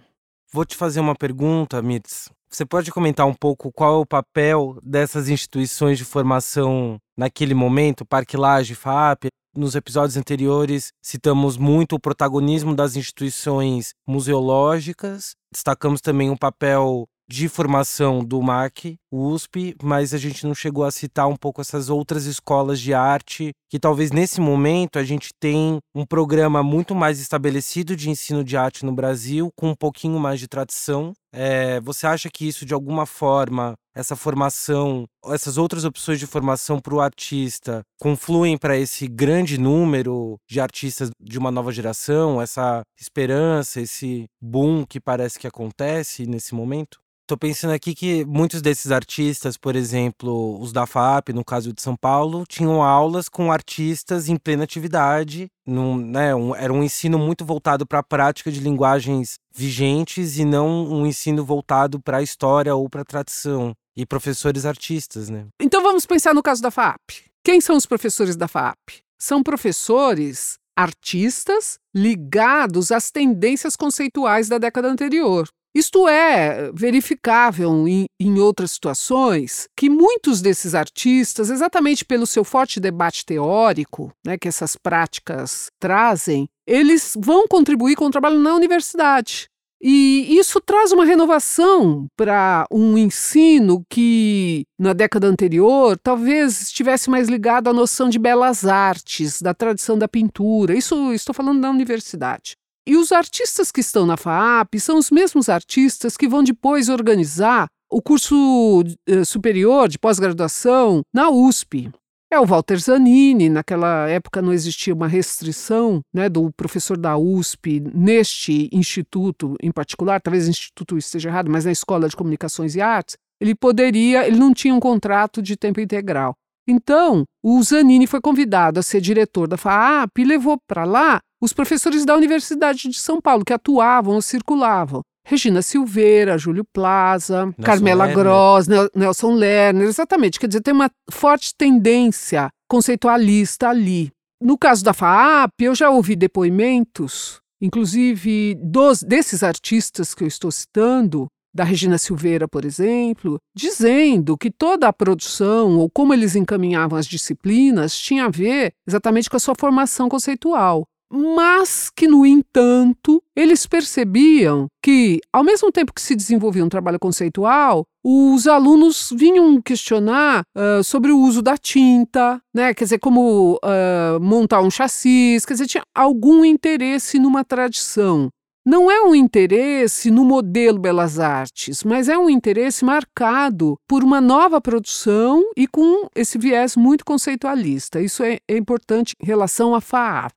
Vou 0.53 0.65
te 0.65 0.77
fazer 0.77 1.01
uma 1.01 1.15
pergunta, 1.15 1.81
Mitz. 1.83 2.31
Você 2.49 2.65
pode 2.65 2.91
comentar 2.91 3.27
um 3.27 3.35
pouco 3.35 3.73
qual 3.73 3.97
é 3.97 3.99
o 3.99 4.07
papel 4.07 4.79
dessas 4.83 5.29
instituições 5.29 5.99
de 5.99 6.05
formação 6.05 6.99
naquele 7.17 7.55
momento, 7.55 8.05
Parque 8.05 8.37
Laje, 8.37 8.75
FAP? 8.75 9.27
Nos 9.57 9.75
episódios 9.75 10.19
anteriores, 10.19 10.93
citamos 11.01 11.57
muito 11.57 11.97
o 11.97 11.99
protagonismo 11.99 12.75
das 12.77 12.95
instituições 12.95 13.95
museológicas, 14.07 15.35
destacamos 15.51 16.03
também 16.03 16.29
o 16.29 16.37
papel 16.37 17.09
de 17.27 17.49
formação 17.49 18.23
do 18.23 18.43
MAC, 18.43 18.99
USP, 19.17 19.75
mas 19.83 20.13
a 20.13 20.19
gente 20.19 20.47
não 20.47 20.55
chegou 20.55 20.85
a 20.85 20.91
citar 20.91 21.29
um 21.29 21.37
pouco 21.37 21.61
essas 21.61 21.89
outras 21.89 22.27
escolas 22.27 22.81
de 22.81 22.93
arte, 22.93 23.53
que 23.69 23.79
talvez 23.79 24.11
nesse 24.11 24.41
momento 24.41 24.99
a 24.99 25.05
gente 25.05 25.31
tem 25.41 25.79
um 25.95 26.05
programa 26.05 26.63
muito 26.63 26.95
mais 26.95 27.21
estabelecido 27.21 27.97
de 27.97 28.11
ensino 28.11 28.45
de 28.45 28.57
arte 28.57 28.85
no 28.85 28.93
Brasil, 28.93 29.51
com 29.57 29.71
um 29.71 29.75
pouquinho 29.75 30.19
mais 30.19 30.41
de 30.41 30.49
tradição. 30.49 31.13
É, 31.33 31.81
você 31.81 32.07
acha 32.07 32.31
que 32.31 32.47
isso, 32.49 32.65
de 32.65 32.73
alguma 32.73 33.05
forma, 33.05 33.75
essa 33.95 34.15
formação, 34.15 35.05
essas 35.27 35.57
outras 35.57 35.85
opções 35.85 36.19
de 36.19 36.27
formação 36.27 36.81
para 36.81 36.95
o 36.95 37.01
artista 37.01 37.83
confluem 38.01 38.59
para 38.59 38.77
esse 38.77 39.09
grande 39.09 39.59
número 39.59 40.37
de 40.49 40.61
artistas 40.61 41.11
de 41.21 41.39
uma 41.39 41.51
nova 41.51 41.73
geração, 41.73 42.41
essa 42.41 42.83
esperança, 43.01 43.81
esse 43.81 44.27
boom 44.41 44.85
que 44.85 45.01
parece 45.01 45.39
que 45.39 45.47
acontece 45.47 46.27
nesse 46.27 46.55
momento? 46.55 46.99
Tô 47.27 47.37
pensando 47.37 47.73
aqui 47.73 47.93
que 47.93 48.25
muitos 48.25 48.63
desses 48.63 48.93
artistas, 48.93 49.57
por 49.57 49.75
exemplo, 49.75 50.61
os 50.61 50.73
da 50.73 50.87
FAP, 50.87 51.31
no 51.31 51.45
caso 51.45 51.73
de 51.73 51.83
São 51.83 51.97
Paulo, 51.97 52.45
tinham 52.49 52.81
aulas 52.81 53.29
com 53.29 53.51
artistas 53.51 54.29
em 54.29 54.37
plena 54.37 54.63
atividade. 54.63 55.49
Num, 55.67 55.97
né, 55.97 56.33
um, 56.37 56.55
era 56.55 56.73
um 56.73 56.85
ensino 56.85 57.19
muito 57.19 57.45
voltado 57.45 57.85
para 57.85 57.99
a 57.99 58.03
prática 58.05 58.53
de 58.53 58.61
linguagens 58.61 59.41
vigentes 59.53 60.39
e 60.39 60.45
não 60.45 60.87
um 60.87 61.05
ensino 61.05 61.45
voltado 61.45 62.01
para 62.01 62.19
a 62.19 62.23
história 62.23 62.73
ou 62.77 62.89
para 62.89 63.03
a 63.03 63.05
tradição. 63.05 63.75
E 63.97 64.07
professores 64.07 64.65
artistas, 64.65 65.29
né? 65.29 65.47
Então 65.61 65.83
vamos 65.83 66.07
pensar 66.07 66.33
no 66.33 66.43
caso 66.43 66.63
da 66.63 66.71
FAP. 66.71 67.25
Quem 67.43 67.61
são 67.61 67.77
os 67.77 67.87
professores 67.87 68.37
da 68.37 68.47
FAP? 68.47 69.01
São 69.19 69.43
professores 69.43 70.59
artistas 70.77 71.79
ligados 71.93 72.93
às 72.93 73.11
tendências 73.11 73.75
conceituais 73.75 74.49
da 74.49 74.59
década 74.59 74.89
anterior. 74.89 75.49
Isto 75.77 76.09
é 76.09 76.73
verificável 76.73 77.87
em, 77.87 78.07
em, 78.19 78.41
outras 78.41 78.73
situações 78.73 79.69
que 79.77 79.91
muitos 79.91 80.41
desses 80.41 80.75
artistas, 80.75 81.51
exatamente 81.51 82.03
pelo 82.03 82.27
seu 82.27 82.45
forte 82.45 82.81
debate 82.81 83.27
teórico, 83.27 84.11
né, 84.25 84.39
que 84.39 84.49
essas 84.49 84.75
práticas 84.75 85.71
trazem, 85.79 86.49
eles 86.67 87.13
vão 87.19 87.47
contribuir 87.47 87.95
com 87.95 88.07
o 88.07 88.11
trabalho 88.11 88.39
na 88.39 88.55
universidade. 88.55 89.51
E 89.79 90.39
isso 90.39 90.63
traz 90.63 90.93
uma 90.93 91.05
renovação 91.05 92.07
para 92.17 92.67
um 92.73 92.97
ensino 92.97 93.85
que, 93.91 94.65
na 94.79 94.95
década 94.95 95.27
anterior, 95.27 95.99
talvez 96.03 96.63
estivesse 96.63 97.11
mais 97.11 97.29
ligado 97.29 97.69
à 97.69 97.75
noção 97.75 98.09
de 98.09 98.19
belas 98.19 98.65
artes, 98.65 99.43
da 99.43 99.53
tradição 99.53 99.99
da 99.99 100.09
pintura. 100.09 100.75
Isso 100.75 101.13
estou 101.13 101.35
falando 101.35 101.61
da 101.61 101.69
universidade. 101.69 102.57
E 102.87 102.97
os 102.97 103.11
artistas 103.11 103.73
que 103.73 103.81
estão 103.81 104.07
na 104.07 104.17
FAAP 104.17 104.79
são 104.79 104.97
os 104.97 105.11
mesmos 105.11 105.49
artistas 105.49 106.17
que 106.17 106.29
vão 106.29 106.45
depois 106.45 106.89
organizar 106.89 107.67
o 107.91 108.01
curso 108.01 108.85
eh, 109.09 109.25
superior 109.25 109.89
de 109.89 109.99
pós-graduação 109.99 111.03
na 111.13 111.29
USP. 111.29 111.91
É 112.31 112.39
o 112.39 112.47
Walter 112.47 112.79
Zanini, 112.79 113.49
naquela 113.49 114.09
época 114.09 114.43
não 114.43 114.53
existia 114.53 114.95
uma 114.95 115.07
restrição 115.07 116.01
né, 116.13 116.29
do 116.29 116.53
professor 116.53 116.97
da 116.97 117.17
USP 117.17 117.81
neste 117.95 118.69
instituto 118.73 119.57
em 119.63 119.71
particular, 119.71 120.21
talvez 120.21 120.47
o 120.47 120.51
instituto 120.51 120.99
esteja 120.99 121.29
errado, 121.29 121.51
mas 121.51 121.65
na 121.65 121.73
Escola 121.73 122.09
de 122.09 122.17
Comunicações 122.17 122.75
e 122.75 122.81
Artes, 122.81 123.17
ele 123.41 123.55
poderia, 123.55 124.27
ele 124.27 124.39
não 124.39 124.53
tinha 124.53 124.75
um 124.75 124.81
contrato 124.81 125.41
de 125.41 125.57
tempo 125.57 125.81
integral. 125.81 126.35
Então, 126.69 127.25
o 127.45 127.63
Zanini 127.63 128.09
foi 128.09 128.21
convidado 128.21 128.81
a 128.81 128.83
ser 128.83 129.01
diretor 129.01 129.47
da 129.47 129.57
FAAP 129.57 130.19
e 130.19 130.25
levou 130.25 130.59
para 130.67 130.85
lá 130.85 131.21
os 131.41 131.53
professores 131.53 132.05
da 132.05 132.17
Universidade 132.17 132.89
de 132.89 132.99
São 132.99 133.21
Paulo, 133.21 133.45
que 133.45 133.53
atuavam 133.53 134.15
ou 134.15 134.23
circulavam. 134.23 135.03
Regina 135.27 135.61
Silveira, 135.61 136.39
Júlio 136.39 136.65
Plaza, 136.65 137.47
Nelson 137.47 137.63
Carmela 137.63 138.05
Lerner. 138.05 138.25
Gross, 138.25 138.67
Nelson 138.95 139.35
Lerner, 139.35 139.89
exatamente. 139.89 140.39
Quer 140.39 140.47
dizer, 140.47 140.61
tem 140.61 140.73
uma 140.73 140.91
forte 141.11 141.53
tendência 141.57 142.49
conceitualista 142.69 143.69
ali. 143.69 144.13
No 144.41 144.57
caso 144.57 144.85
da 144.85 144.93
FAAP, 144.93 145.53
eu 145.61 145.75
já 145.75 145.91
ouvi 145.91 146.15
depoimentos, 146.15 147.41
inclusive 147.61 148.55
dos, 148.63 149.03
desses 149.03 149.43
artistas 149.43 150.15
que 150.15 150.23
eu 150.23 150.29
estou 150.29 150.53
citando, 150.53 151.27
da 151.53 151.65
Regina 151.65 151.97
Silveira, 151.97 152.47
por 152.47 152.67
exemplo, 152.67 153.39
dizendo 153.57 154.37
que 154.37 154.51
toda 154.51 154.87
a 154.87 154.93
produção 154.93 155.79
ou 155.79 155.89
como 155.91 156.13
eles 156.13 156.37
encaminhavam 156.37 156.99
as 156.99 157.07
disciplinas 157.07 157.99
tinha 157.99 158.27
a 158.27 158.29
ver 158.29 158.75
exatamente 158.87 159.31
com 159.31 159.39
a 159.39 159.41
sua 159.41 159.55
formação 159.59 160.07
conceitual 160.07 160.87
mas 161.11 161.91
que, 161.91 162.09
no 162.09 162.27
entanto, 162.27 163.23
eles 163.35 163.67
percebiam 163.67 164.67
que, 164.83 165.21
ao 165.33 165.45
mesmo 165.45 165.71
tempo 165.71 165.93
que 165.93 166.03
se 166.03 166.15
desenvolvia 166.15 166.65
um 166.65 166.69
trabalho 166.69 166.99
conceitual, 166.99 167.85
os 168.05 168.47
alunos 168.47 169.13
vinham 169.15 169.61
questionar 169.61 170.43
uh, 170.57 170.83
sobre 170.83 171.13
o 171.13 171.19
uso 171.19 171.43
da 171.43 171.57
tinta, 171.57 172.41
né? 172.55 172.75
quer 172.75 172.85
dizer, 172.85 172.99
como 172.99 173.55
uh, 173.57 174.21
montar 174.21 174.61
um 174.61 174.71
chassi, 174.71 175.39
quer 175.47 175.55
dizer, 175.55 175.67
tinha 175.67 175.85
algum 175.95 176.45
interesse 176.45 177.19
numa 177.19 177.45
tradição. 177.45 178.29
Não 178.69 178.91
é 178.91 179.01
um 179.01 179.15
interesse 179.15 180.11
no 180.11 180.25
modelo 180.25 180.77
Belas 180.77 181.21
Artes, 181.21 181.85
mas 181.85 182.09
é 182.09 182.19
um 182.19 182.29
interesse 182.29 182.85
marcado 182.85 183.79
por 183.87 184.03
uma 184.03 184.21
nova 184.21 184.61
produção 184.61 185.41
e 185.57 185.69
com 185.69 186.09
esse 186.17 186.37
viés 186.37 186.75
muito 186.75 187.05
conceitualista. 187.05 188.01
Isso 188.01 188.25
é, 188.25 188.39
é 188.49 188.57
importante 188.57 189.15
em 189.23 189.25
relação 189.25 189.73
à 189.73 189.81
FAAP. 189.81 190.33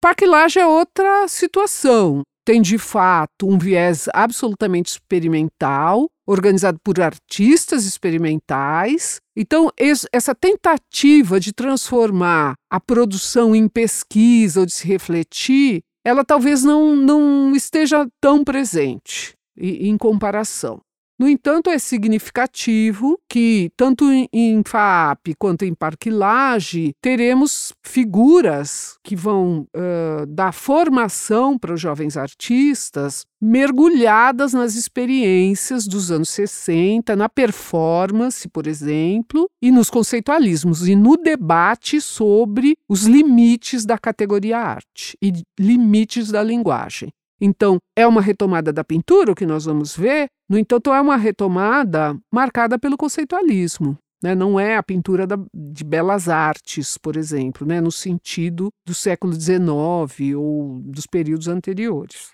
Parque 0.00 0.24
Lage 0.24 0.58
é 0.58 0.66
outra 0.66 1.28
situação. 1.28 2.22
Tem 2.42 2.62
de 2.62 2.78
fato 2.78 3.46
um 3.46 3.58
viés 3.58 4.08
absolutamente 4.14 4.92
experimental, 4.92 6.08
organizado 6.26 6.78
por 6.82 6.98
artistas 6.98 7.84
experimentais. 7.84 9.20
Então, 9.36 9.70
essa 10.10 10.34
tentativa 10.34 11.38
de 11.38 11.52
transformar 11.52 12.54
a 12.72 12.80
produção 12.80 13.54
em 13.54 13.68
pesquisa 13.68 14.60
ou 14.60 14.66
de 14.66 14.72
se 14.72 14.86
refletir, 14.86 15.80
ela 16.02 16.24
talvez 16.24 16.64
não, 16.64 16.96
não 16.96 17.54
esteja 17.54 18.08
tão 18.22 18.42
presente 18.42 19.34
em 19.54 19.98
comparação. 19.98 20.80
No 21.20 21.28
entanto, 21.28 21.68
é 21.68 21.78
significativo 21.78 23.20
que, 23.28 23.70
tanto 23.76 24.06
em 24.32 24.62
FAP 24.64 25.34
quanto 25.38 25.66
em 25.66 25.74
Parque 25.74 26.08
Lage, 26.08 26.94
teremos 26.98 27.74
figuras 27.82 28.96
que 29.04 29.14
vão 29.14 29.68
uh, 29.76 30.24
dar 30.26 30.54
formação 30.54 31.58
para 31.58 31.74
os 31.74 31.80
jovens 31.80 32.16
artistas 32.16 33.26
mergulhadas 33.38 34.54
nas 34.54 34.74
experiências 34.74 35.86
dos 35.86 36.10
anos 36.10 36.30
60, 36.30 37.14
na 37.14 37.28
performance, 37.28 38.48
por 38.48 38.66
exemplo, 38.66 39.46
e 39.60 39.70
nos 39.70 39.90
conceitualismos, 39.90 40.88
e 40.88 40.96
no 40.96 41.18
debate 41.18 42.00
sobre 42.00 42.78
os 42.88 43.02
limites 43.02 43.84
da 43.84 43.98
categoria 43.98 44.56
arte 44.56 45.18
e 45.20 45.34
limites 45.58 46.30
da 46.30 46.42
linguagem. 46.42 47.12
Então, 47.40 47.78
é 47.96 48.06
uma 48.06 48.20
retomada 48.20 48.72
da 48.72 48.84
pintura, 48.84 49.32
o 49.32 49.34
que 49.34 49.46
nós 49.46 49.64
vamos 49.64 49.96
ver, 49.96 50.26
no 50.48 50.58
entanto, 50.58 50.92
é 50.92 51.00
uma 51.00 51.16
retomada 51.16 52.16
marcada 52.32 52.78
pelo 52.78 52.96
conceitualismo. 52.96 53.96
Né? 54.22 54.34
Não 54.34 54.60
é 54.60 54.76
a 54.76 54.82
pintura 54.82 55.26
da, 55.26 55.38
de 55.54 55.82
belas 55.82 56.28
artes, 56.28 56.98
por 56.98 57.16
exemplo, 57.16 57.66
né? 57.66 57.80
no 57.80 57.90
sentido 57.90 58.68
do 58.86 58.94
século 58.94 59.32
XIX 59.32 60.36
ou 60.36 60.80
dos 60.82 61.06
períodos 61.06 61.48
anteriores. 61.48 62.32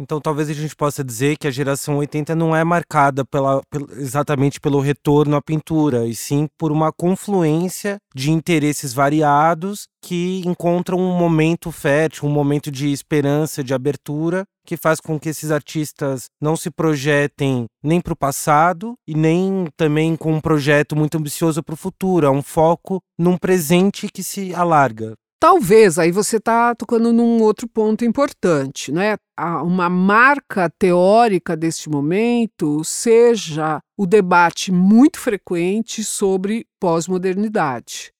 Então, 0.00 0.18
talvez 0.18 0.48
a 0.48 0.54
gente 0.54 0.74
possa 0.74 1.04
dizer 1.04 1.36
que 1.36 1.46
a 1.46 1.50
geração 1.50 1.98
80 1.98 2.34
não 2.34 2.56
é 2.56 2.64
marcada 2.64 3.22
pela, 3.22 3.60
exatamente 3.98 4.58
pelo 4.58 4.80
retorno 4.80 5.36
à 5.36 5.42
pintura, 5.42 6.06
e 6.06 6.14
sim 6.14 6.48
por 6.58 6.72
uma 6.72 6.90
confluência 6.90 7.98
de 8.14 8.30
interesses 8.30 8.94
variados 8.94 9.84
que 10.02 10.40
encontram 10.46 10.98
um 10.98 11.14
momento 11.18 11.70
fértil, 11.70 12.26
um 12.26 12.32
momento 12.32 12.70
de 12.70 12.90
esperança, 12.90 13.62
de 13.62 13.74
abertura, 13.74 14.46
que 14.66 14.74
faz 14.74 15.00
com 15.00 15.20
que 15.20 15.28
esses 15.28 15.50
artistas 15.50 16.30
não 16.40 16.56
se 16.56 16.70
projetem 16.70 17.66
nem 17.82 18.00
para 18.00 18.14
o 18.14 18.16
passado 18.16 18.94
e 19.06 19.14
nem 19.14 19.66
também 19.76 20.16
com 20.16 20.32
um 20.32 20.40
projeto 20.40 20.96
muito 20.96 21.18
ambicioso 21.18 21.62
para 21.62 21.74
o 21.74 21.76
futuro. 21.76 22.26
É 22.26 22.30
um 22.30 22.42
foco 22.42 23.02
num 23.18 23.36
presente 23.36 24.08
que 24.08 24.22
se 24.22 24.54
alarga. 24.54 25.14
Talvez, 25.42 25.98
aí 25.98 26.12
você 26.12 26.36
está 26.36 26.74
tocando 26.74 27.14
num 27.14 27.40
outro 27.40 27.66
ponto 27.66 28.04
importante, 28.04 28.92
né? 28.92 29.16
Uma 29.64 29.88
marca 29.88 30.68
teórica 30.68 31.56
deste 31.56 31.88
momento 31.88 32.84
seja 32.84 33.80
o 33.96 34.06
debate 34.06 34.70
muito 34.70 35.18
frequente 35.18 36.04
sobre 36.04 36.66
pós-modernidade. 36.78 38.12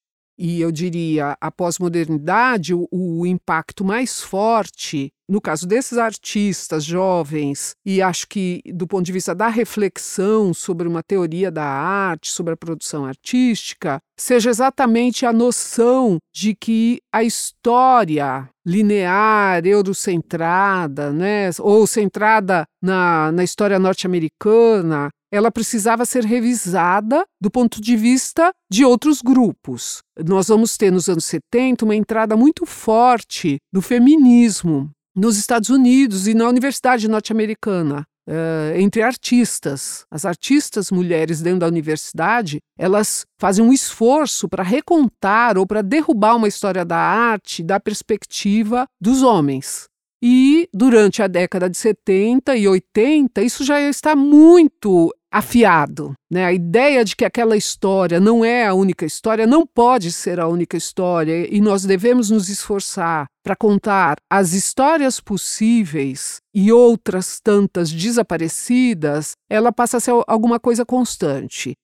E 0.42 0.58
eu 0.58 0.72
diria, 0.72 1.36
a 1.38 1.50
pós-modernidade, 1.50 2.72
o, 2.72 2.88
o, 2.90 3.26
impacto 3.26 3.84
mais 3.84 4.22
forte 4.22 5.12
no 5.30 5.40
caso 5.40 5.64
desses 5.64 5.96
artistas 5.96 6.82
jovens, 6.82 7.76
e 7.86 8.02
acho 8.02 8.26
que 8.26 8.60
do 8.74 8.84
ponto 8.84 9.06
de 9.06 9.12
vista 9.12 9.32
da 9.32 9.46
reflexão 9.46 10.52
sobre 10.52 10.88
uma 10.88 11.04
teoria 11.04 11.52
da 11.52 11.64
arte, 11.64 12.32
sobre 12.32 12.54
a 12.54 12.56
produção 12.56 13.04
artística, 13.04 14.00
seja 14.18 14.50
exatamente 14.50 15.24
a 15.24 15.32
noção 15.32 16.18
de 16.34 16.54
que 16.54 17.00
a 17.12 17.22
história 17.22 18.48
linear, 18.66 19.64
eurocentrada, 19.64 21.12
né, 21.12 21.50
ou 21.60 21.86
centrada 21.86 22.64
na, 22.82 23.30
na 23.30 23.44
história 23.44 23.78
norte-americana, 23.78 25.10
ela 25.30 25.50
precisava 25.50 26.04
ser 26.04 26.24
revisada 26.24 27.24
do 27.40 27.50
ponto 27.50 27.80
de 27.80 27.96
vista 27.96 28.52
de 28.70 28.84
outros 28.84 29.22
grupos. 29.22 30.02
Nós 30.26 30.48
vamos 30.48 30.76
ter 30.76 30.90
nos 30.90 31.08
anos 31.08 31.24
70 31.24 31.84
uma 31.84 31.94
entrada 31.94 32.36
muito 32.36 32.66
forte 32.66 33.58
do 33.72 33.80
feminismo 33.80 34.90
nos 35.14 35.36
Estados 35.36 35.70
Unidos 35.70 36.26
e 36.26 36.34
na 36.34 36.48
Universidade 36.48 37.08
Norte-Americana. 37.08 38.04
Uh, 38.28 38.78
entre 38.78 39.02
artistas. 39.02 40.04
As 40.08 40.24
artistas 40.24 40.92
mulheres 40.92 41.40
dentro 41.40 41.60
da 41.60 41.66
universidade, 41.66 42.60
elas 42.78 43.24
fazem 43.40 43.64
um 43.64 43.72
esforço 43.72 44.48
para 44.48 44.62
recontar 44.62 45.58
ou 45.58 45.66
para 45.66 45.82
derrubar 45.82 46.36
uma 46.36 46.46
história 46.46 46.84
da 46.84 46.96
arte 46.96 47.60
da 47.60 47.80
perspectiva 47.80 48.86
dos 49.00 49.22
homens. 49.22 49.88
E 50.22 50.68
durante 50.72 51.22
a 51.22 51.26
década 51.26 51.68
de 51.68 51.76
70 51.76 52.54
e 52.56 52.68
80, 52.68 53.42
isso 53.42 53.64
já 53.64 53.80
está 53.80 54.14
muito 54.14 55.12
afiado. 55.30 56.14
Né? 56.30 56.44
A 56.44 56.52
ideia 56.52 57.04
de 57.04 57.14
que 57.14 57.24
aquela 57.24 57.56
história 57.56 58.18
não 58.18 58.44
é 58.44 58.66
a 58.66 58.74
única 58.74 59.06
história 59.06 59.46
não 59.46 59.66
pode 59.66 60.10
ser 60.10 60.40
a 60.40 60.48
única 60.48 60.76
história 60.76 61.46
e 61.54 61.60
nós 61.60 61.84
devemos 61.84 62.30
nos 62.30 62.48
esforçar 62.48 63.26
para 63.42 63.56
contar 63.56 64.16
as 64.28 64.52
histórias 64.52 65.20
possíveis 65.20 66.40
e 66.54 66.72
outras 66.72 67.40
tantas 67.40 67.90
desaparecidas, 67.90 69.32
ela 69.48 69.72
passa 69.72 69.96
a 69.96 70.00
ser 70.00 70.12
alguma 70.26 70.58
coisa 70.58 70.84
constante. 70.84 71.74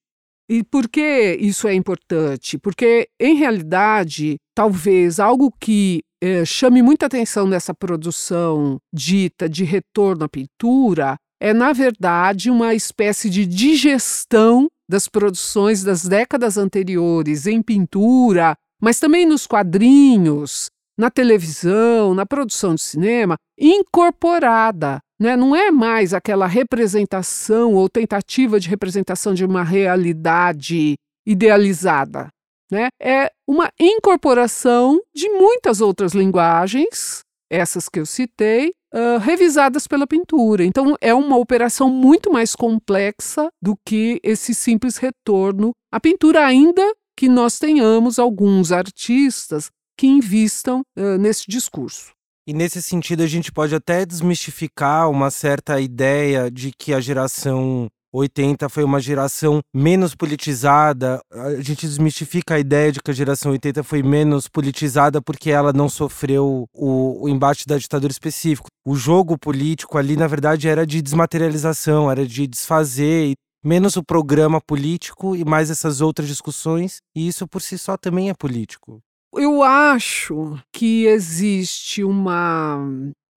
E 0.49 0.63
por 0.63 0.89
que 0.89 1.37
isso 1.41 1.67
é 1.67 1.75
importante? 1.75 2.57
Porque, 2.57 3.09
em 3.19 3.35
realidade, 3.35 4.37
talvez 4.55 5.19
algo 5.19 5.53
que 5.61 6.03
eh, 6.23 6.45
chame 6.45 6.83
muita 6.83 7.07
atenção 7.07 7.49
nessa 7.49 7.75
produção 7.75 8.79
dita 8.95 9.49
de 9.49 9.65
retorno 9.65 10.25
à 10.25 10.29
pintura 10.29 11.17
é, 11.41 11.53
na 11.53 11.73
verdade, 11.73 12.51
uma 12.51 12.75
espécie 12.75 13.29
de 13.29 13.45
digestão 13.47 14.69
das 14.89 15.09
produções 15.09 15.83
das 15.83 16.07
décadas 16.07 16.57
anteriores 16.57 17.47
em 17.47 17.63
pintura, 17.63 18.57
mas 18.81 19.01
também 19.01 19.27
nos 19.27 19.47
quadrinhos, 19.47 20.71
na 20.99 21.11
televisão, 21.11 22.15
na 22.15 22.25
produção 22.25 22.75
de 22.75 22.83
cinema, 22.83 23.37
incorporada. 23.59 24.99
Né? 25.21 25.37
Não 25.37 25.55
é 25.55 25.71
mais 25.71 26.15
aquela 26.15 26.47
representação 26.47 27.75
ou 27.75 27.89
tentativa 27.89 28.61
de 28.61 28.69
representação 28.69 29.35
de 29.35 29.45
uma 29.45 29.63
realidade 29.63 30.95
idealizada. 31.27 32.29
Né? 32.71 32.89
É 33.01 33.31
uma 33.47 33.71
incorporação 33.79 35.01
de 35.15 35.29
muitas 35.31 35.81
outras 35.81 36.13
linguagens, 36.13 37.21
essas 37.51 37.89
que 37.89 38.01
eu 38.01 38.07
citei, 38.07 38.73
revisadas 39.21 39.87
pela 39.87 40.07
pintura. 40.07 40.65
Então, 40.65 40.97
é 41.01 41.13
uma 41.13 41.37
operação 41.37 41.91
muito 41.91 42.33
mais 42.33 42.55
complexa 42.55 43.49
do 43.61 43.77
que 43.87 44.21
esse 44.23 44.55
simples 44.55 44.97
retorno 44.97 45.73
à 45.93 46.01
pintura, 46.01 46.45
ainda 46.47 46.83
que 47.17 47.29
nós 47.29 47.59
tenhamos 47.59 48.19
alguns 48.19 48.73
artistas 48.73 49.71
que 49.97 50.07
invistam 50.07 50.83
uh, 50.97 51.17
nesse 51.19 51.45
discurso. 51.49 52.13
E 52.47 52.53
nesse 52.53 52.81
sentido, 52.81 53.23
a 53.23 53.27
gente 53.27 53.51
pode 53.51 53.75
até 53.75 54.07
desmistificar 54.07 55.11
uma 55.11 55.31
certa 55.31 55.81
ideia 55.81 56.49
de 56.49 56.71
que 56.71 56.95
a 56.95 57.01
geração 57.01 57.89
80 58.17 58.69
foi 58.69 58.85
uma 58.85 59.01
geração 59.01 59.61
menos 59.75 60.15
politizada. 60.15 61.21
A 61.31 61.61
gente 61.61 61.87
desmistifica 61.87 62.55
a 62.55 62.59
ideia 62.59 62.91
de 62.91 63.01
que 63.01 63.11
a 63.11 63.15
geração 63.15 63.53
80 63.53 63.83
foi 63.83 64.03
menos 64.03 64.49
politizada 64.49 65.21
porque 65.21 65.51
ela 65.51 65.73
não 65.73 65.89
sofreu 65.89 66.67
o, 66.73 67.25
o 67.25 67.29
embate 67.29 67.67
da 67.67 67.77
ditadura 67.77 68.11
específico. 68.11 68.69
O 68.87 68.95
jogo 68.95 69.39
político 69.39 69.99
ali, 69.99 70.17
na 70.17 70.27
verdade, 70.27 70.69
era 70.69 70.87
de 70.87 71.03
desmaterialização, 71.03 72.11
era 72.11 72.27
de 72.27 72.47
desfazer 72.47 73.35
menos 73.65 73.97
o 73.97 74.05
programa 74.05 74.61
político 74.61 75.35
e 75.35 75.45
mais 75.45 75.71
essas 75.71 76.01
outras 76.01 76.29
discussões, 76.29 76.99
e 77.17 77.27
isso 77.27 77.49
por 77.49 77.61
si 77.61 77.77
só 77.77 77.97
também 77.97 78.31
é 78.31 78.35
político. 78.35 79.01
Eu 79.35 79.63
acho 79.63 80.57
que 80.73 81.05
existe 81.07 82.05
uma 82.05 82.79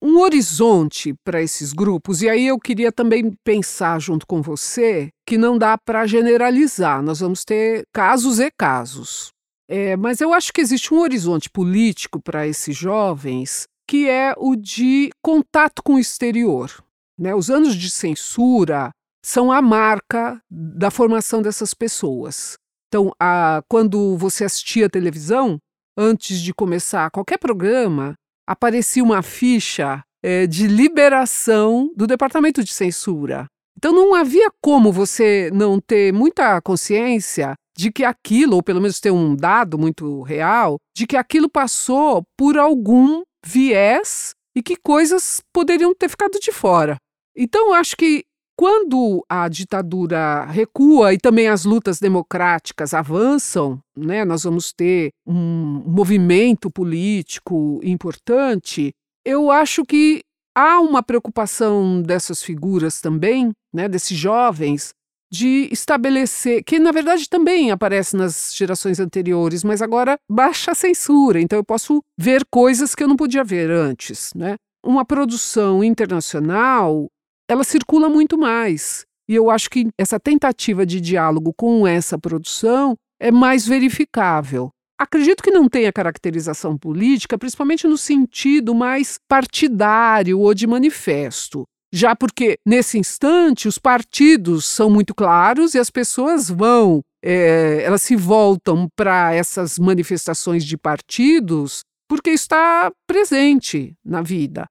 um 0.02 0.19
horizonte 0.21 1.14
para 1.25 1.43
esses 1.43 1.73
grupos. 1.73 2.23
E 2.23 2.28
aí 2.28 2.47
eu 2.47 2.59
queria 2.59 2.93
também 2.93 3.33
pensar 3.45 4.00
junto 4.00 4.26
com 4.26 4.40
você 4.40 5.11
que 5.26 5.37
não 5.37 5.59
dá 5.59 5.76
para 5.76 6.07
generalizar, 6.07 7.02
nós 7.02 7.21
vamos 7.21 7.45
ter 7.45 7.83
casos 7.93 8.38
e 8.38 8.50
casos. 8.50 9.31
É, 9.71 9.97
mas 9.97 10.21
eu 10.21 10.33
acho 10.33 10.52
que 10.52 10.62
existe 10.62 10.95
um 10.95 11.00
horizonte 11.00 11.50
político 11.50 12.21
para 12.23 12.47
esses 12.47 12.75
jovens 12.75 13.67
que 13.87 14.09
é 14.09 14.35
o 14.37 14.55
de 14.55 15.11
contato 15.23 15.83
com 15.83 15.95
o 15.95 15.99
exterior. 15.99 16.71
Né? 17.19 17.35
Os 17.35 17.50
anos 17.50 17.75
de 17.75 17.90
censura 17.90 18.90
são 19.25 19.50
a 19.50 19.62
marca 19.62 20.40
da 20.50 20.90
formação 20.90 21.40
dessas 21.40 21.73
pessoas. 21.73 22.57
Então, 22.88 23.12
a, 23.19 23.62
quando 23.69 24.17
você 24.17 24.45
assistia 24.45 24.88
televisão, 24.90 25.59
antes 25.97 26.40
de 26.40 26.55
começar 26.55 27.11
qualquer 27.11 27.38
programa, 27.38 28.14
aparecia 28.49 29.05
uma 29.05 29.23
ficha 29.23 30.02
é, 30.23 30.47
de 30.47 30.67
liberação 30.67 31.93
do 31.95 32.07
departamento 32.07 32.64
de 32.64 32.73
censura. 32.73 33.47
Então 33.76 33.93
não 33.93 34.14
havia 34.14 34.50
como 34.62 34.90
você 34.90 35.50
não 35.52 35.78
ter 35.78 36.14
muita 36.14 36.59
consciência 36.62 37.52
de 37.76 37.93
que 37.93 38.05
aquilo, 38.05 38.57
ou 38.57 38.62
pelo 38.62 38.81
menos 38.81 38.99
ter 38.99 39.11
um 39.11 39.37
dado 39.37 39.79
muito 39.79 40.23
real, 40.23 40.79
de 40.96 41.07
que 41.07 41.16
aquilo 41.16 41.49
passou 41.49 42.25
por 42.37 42.59
algum 42.59 43.23
viés 43.44 44.33
e 44.57 44.62
que 44.62 44.77
coisas 44.77 45.42
poderiam 45.53 45.94
ter 45.94 46.09
ficado 46.09 46.40
de 46.40 46.51
fora. 46.51 46.96
Então, 47.37 47.73
acho 47.75 47.96
que 47.96 48.25
quando 48.59 49.25
a 49.29 49.49
ditadura 49.49 50.44
recua 50.47 51.14
e 51.14 51.18
também 51.18 51.47
as 51.47 51.64
lutas 51.64 52.01
democráticas 52.01 52.92
avançam, 52.92 53.79
né, 53.97 54.25
nós 54.25 54.42
vamos 54.42 54.73
ter 54.73 55.12
um 55.25 55.85
movimento 55.87 56.68
político 56.68 57.79
importante. 57.85 58.92
Eu 59.25 59.53
acho 59.53 59.85
que 59.85 60.25
há 60.57 60.81
uma 60.81 61.05
preocupação 61.05 62.03
dessas 62.03 62.42
figuras 62.42 63.01
também, 63.01 63.53
né, 63.73 63.88
desses 63.88 64.18
jovens, 64.18 64.92
de 65.31 65.68
estabelecer, 65.71 66.64
que 66.64 66.81
na 66.81 66.90
verdade 66.90 67.29
também 67.29 67.71
aparece 67.71 68.16
nas 68.16 68.53
gerações 68.53 68.99
anteriores, 68.99 69.62
mas 69.62 69.81
agora 69.81 70.18
baixa 70.29 70.73
a 70.73 70.75
censura, 70.75 71.40
então 71.40 71.61
eu 71.61 71.64
posso 71.64 72.03
ver 72.18 72.44
coisas 72.51 72.97
que 72.97 73.05
eu 73.05 73.09
não 73.09 73.14
podia 73.14 73.44
ver 73.44 73.71
antes, 73.71 74.33
né? 74.35 74.57
Uma 74.85 75.05
produção 75.05 75.85
internacional 75.85 77.09
ela 77.49 77.65
circula 77.65 78.09
muito 78.09 78.37
mais. 78.37 79.05
E 79.29 79.35
eu 79.35 79.51
acho 79.51 79.69
que 79.71 79.89
essa 79.99 80.19
tentativa 80.21 80.87
de 80.87 81.01
diálogo 81.01 81.53
com 81.57 81.87
essa 81.87 82.19
produção 82.19 82.95
é 83.21 83.31
mais 83.31 83.67
verificável. 83.67 84.71
Acredito 84.99 85.43
que 85.43 85.51
não 85.51 85.69
tenha 85.69 85.93
caracterização 85.93 86.77
política, 86.77 87.39
principalmente 87.39 87.87
no 87.87 87.97
sentido 87.97 88.75
mais 88.75 89.19
partidário 89.29 90.41
ou 90.41 90.53
de 90.53 90.67
manifesto. 90.67 91.65
Já 91.93 92.15
porque, 92.15 92.57
nesse 92.67 92.99
instante, 92.99 93.69
os 93.69 93.79
partidos 93.79 94.67
são 94.67 94.91
muito 94.91 95.15
claros 95.15 95.75
e 95.75 95.79
as 95.79 95.89
pessoas 95.89 96.51
vão, 96.51 97.01
é, 97.25 97.83
elas 97.83 98.03
se 98.03 98.15
voltam 98.17 98.89
para 98.97 99.33
essas 99.33 99.79
manifestações 99.79 100.65
de 100.65 100.77
partidos 100.77 101.81
porque 102.09 102.31
está 102.31 102.91
presente 103.07 103.95
na 104.05 104.21
vida. 104.21 104.67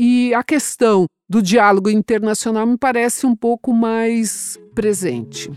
E 0.00 0.32
a 0.32 0.44
questão 0.44 1.06
do 1.28 1.42
diálogo 1.42 1.90
internacional 1.90 2.64
me 2.64 2.78
parece 2.78 3.26
um 3.26 3.34
pouco 3.34 3.72
mais 3.72 4.56
presente. 4.72 5.50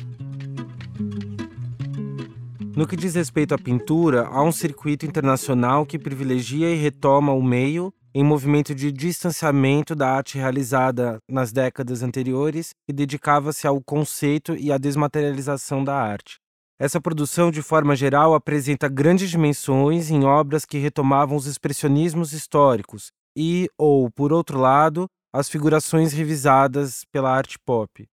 No 2.75 2.87
que 2.87 2.95
diz 2.95 3.13
respeito 3.13 3.53
à 3.53 3.57
pintura, 3.59 4.25
há 4.25 4.41
um 4.41 4.51
circuito 4.51 5.05
internacional 5.05 5.85
que 5.85 5.99
privilegia 5.99 6.73
e 6.73 6.75
retoma 6.75 7.31
o 7.33 7.43
meio 7.43 7.93
em 8.15 8.23
movimento 8.23 8.73
de 8.73 8.91
distanciamento 8.91 9.93
da 9.93 10.09
arte 10.09 10.39
realizada 10.39 11.19
nas 11.29 11.51
décadas 11.51 12.01
anteriores 12.01 12.71
e 12.89 12.91
dedicava-se 12.91 13.67
ao 13.67 13.79
conceito 13.79 14.55
e 14.55 14.71
à 14.71 14.79
desmaterialização 14.79 15.83
da 15.83 15.95
arte. 15.95 16.39
Essa 16.79 16.99
produção, 16.99 17.51
de 17.51 17.61
forma 17.61 17.95
geral, 17.95 18.33
apresenta 18.33 18.89
grandes 18.89 19.29
dimensões 19.29 20.09
em 20.09 20.23
obras 20.23 20.65
que 20.65 20.79
retomavam 20.79 21.37
os 21.37 21.45
expressionismos 21.45 22.33
históricos, 22.33 23.11
e, 23.35 23.69
ou, 23.77 24.09
por 24.11 24.33
outro 24.33 24.59
lado, 24.59 25.07
as 25.33 25.49
figurações 25.49 26.13
revisadas 26.13 27.03
pela 27.11 27.31
arte 27.31 27.57
pop. 27.65 28.05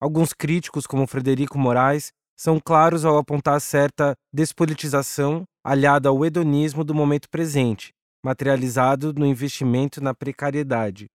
Alguns 0.00 0.32
críticos, 0.32 0.86
como 0.86 1.06
Frederico 1.06 1.58
Moraes, 1.58 2.12
são 2.36 2.58
claros 2.58 3.04
ao 3.04 3.18
apontar 3.18 3.60
certa 3.60 4.14
despolitização 4.32 5.44
aliada 5.64 6.08
ao 6.08 6.24
hedonismo 6.24 6.82
do 6.82 6.94
momento 6.94 7.28
presente, 7.28 7.90
materializado 8.24 9.12
no 9.12 9.26
investimento 9.26 10.00
na 10.00 10.14
precariedade. 10.14 11.06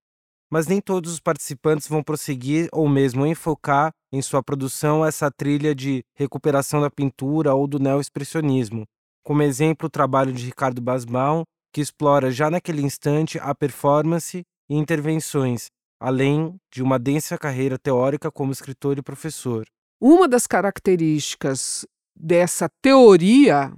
Mas 0.49 0.67
nem 0.67 0.79
todos 0.79 1.11
os 1.11 1.19
participantes 1.19 1.87
vão 1.87 2.01
prosseguir 2.01 2.69
ou 2.71 2.87
mesmo 2.87 3.25
enfocar 3.25 3.91
em 4.11 4.21
sua 4.21 4.41
produção 4.41 5.05
essa 5.05 5.29
trilha 5.29 5.75
de 5.75 6.01
recuperação 6.15 6.79
da 6.79 6.89
pintura 6.89 7.53
ou 7.53 7.67
do 7.67 7.79
neoexpressionismo. 7.79 8.85
Como 9.23 9.41
exemplo, 9.41 9.87
o 9.87 9.89
trabalho 9.89 10.31
de 10.31 10.45
Ricardo 10.45 10.81
Basbaum, 10.81 11.43
que 11.73 11.81
explora 11.81 12.31
já 12.31 12.49
naquele 12.49 12.81
instante 12.81 13.39
a 13.39 13.53
performance 13.53 14.43
e 14.69 14.75
intervenções, 14.75 15.67
além 15.99 16.55
de 16.73 16.81
uma 16.81 16.99
densa 16.99 17.37
carreira 17.37 17.77
teórica 17.77 18.31
como 18.31 18.51
escritor 18.51 18.97
e 18.97 19.01
professor. 19.01 19.65
Uma 19.99 20.27
das 20.27 20.45
características 20.45 21.85
dessa 22.15 22.69
teoria 22.81 23.73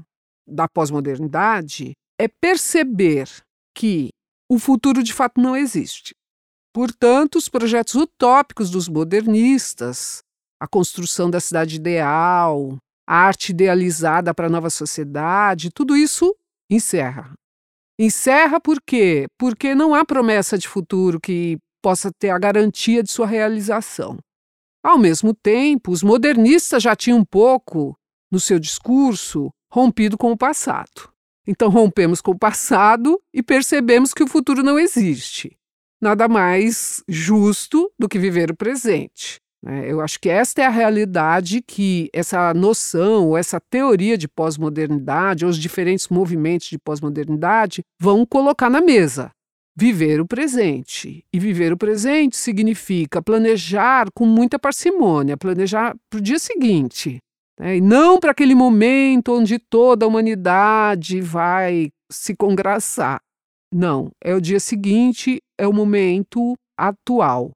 da 0.47 0.67
pós-modernidade 0.67 1.93
é 2.19 2.28
perceber 2.28 3.30
que 3.75 4.10
o 4.49 4.60
futuro 4.60 5.04
de 5.04 5.13
fato 5.13 5.39
não 5.39 5.56
existe. 5.56 6.13
Portanto, 6.73 7.38
os 7.38 7.47
projetos 7.47 7.95
utópicos 7.95 8.69
dos 8.69 8.88
modernistas, 8.88 10.21
a 10.60 10.67
construção 10.67 11.30
da 11.30 11.39
cidade 11.39 11.78
ideal, 11.78 12.78
a 13.08 13.15
arte 13.15 13.52
idealizada 13.52 14.34
para 14.34 14.47
a 14.47 14.49
nova 14.49 14.69
sociedade, 14.69 15.71
tudo 15.71 15.95
isso 15.95 16.36
encerra. 16.69 17.34
Encerra 18.01 18.62
por 18.62 18.81
quê? 18.81 19.27
Porque 19.38 19.75
não 19.75 19.93
há 19.93 20.05
promessa 20.05 20.57
de 20.57 20.69
futuro 20.69 21.19
que 21.19 21.57
possa 21.81 22.09
ter 22.17 22.29
a 22.29 22.39
garantia 22.39 23.03
de 23.03 23.12
sua 23.12 23.27
realização. 23.27 24.17
Ao 24.81 24.97
mesmo 24.97 25.33
tempo, 25.33 25.91
os 25.91 26.01
modernistas 26.01 26.81
já 26.81 26.95
tinham 26.95 27.19
um 27.19 27.25
pouco, 27.25 27.97
no 28.31 28.39
seu 28.39 28.57
discurso, 28.57 29.49
rompido 29.69 30.17
com 30.17 30.31
o 30.31 30.38
passado. 30.38 31.12
Então, 31.45 31.69
rompemos 31.69 32.21
com 32.21 32.31
o 32.31 32.39
passado 32.39 33.19
e 33.33 33.43
percebemos 33.43 34.13
que 34.13 34.23
o 34.23 34.27
futuro 34.27 34.63
não 34.63 34.79
existe. 34.79 35.57
Nada 36.01 36.29
mais 36.29 37.03
justo 37.05 37.91
do 37.99 38.07
que 38.07 38.17
viver 38.17 38.49
o 38.49 38.55
presente. 38.55 39.41
Né? 39.63 39.91
Eu 39.91 40.02
acho 40.02 40.19
que 40.19 40.30
esta 40.30 40.62
é 40.62 40.65
a 40.65 40.69
realidade 40.69 41.62
que 41.62 42.10
essa 42.13 42.54
noção, 42.54 43.38
essa 43.38 43.60
teoria 43.60 44.17
de 44.17 44.28
pós-modernidade, 44.28 45.45
os 45.45 45.58
diferentes 45.58 46.08
movimentos 46.08 46.67
de 46.67 46.78
pós-modernidade 46.78 47.82
vão 48.00 48.26
colocar 48.26 48.69
na 48.69 48.82
mesa 48.82 49.32
viver 49.80 50.19
o 50.19 50.28
presente. 50.28 51.24
E 51.34 51.39
viver 51.39 51.72
o 51.72 51.78
presente 51.78 52.36
significa 52.36 53.22
planejar 53.22 54.08
com 54.13 54.26
muita 54.26 54.60
parcimônia, 54.60 55.38
planejar 55.38 55.95
para 56.10 56.19
o 56.19 56.22
dia 56.22 56.38
seguinte. 56.38 57.19
Né? 57.58 57.78
E 57.78 57.82
não 57.82 58.19
para 58.19 58.32
aquele 58.32 58.54
momento 58.54 59.34
onde 59.34 59.58
toda 59.58 60.06
a 60.06 60.08
humanidade 60.10 61.22
vai 61.22 61.91
se 62.12 62.36
congraçar. 62.36 63.22
Não, 63.74 64.12
é 64.22 64.36
o 64.36 64.41
dia 64.41 64.60
seguinte, 64.60 65.39
é 65.58 65.65
o 65.65 65.74
momento 65.74 66.56
atual. 66.78 67.52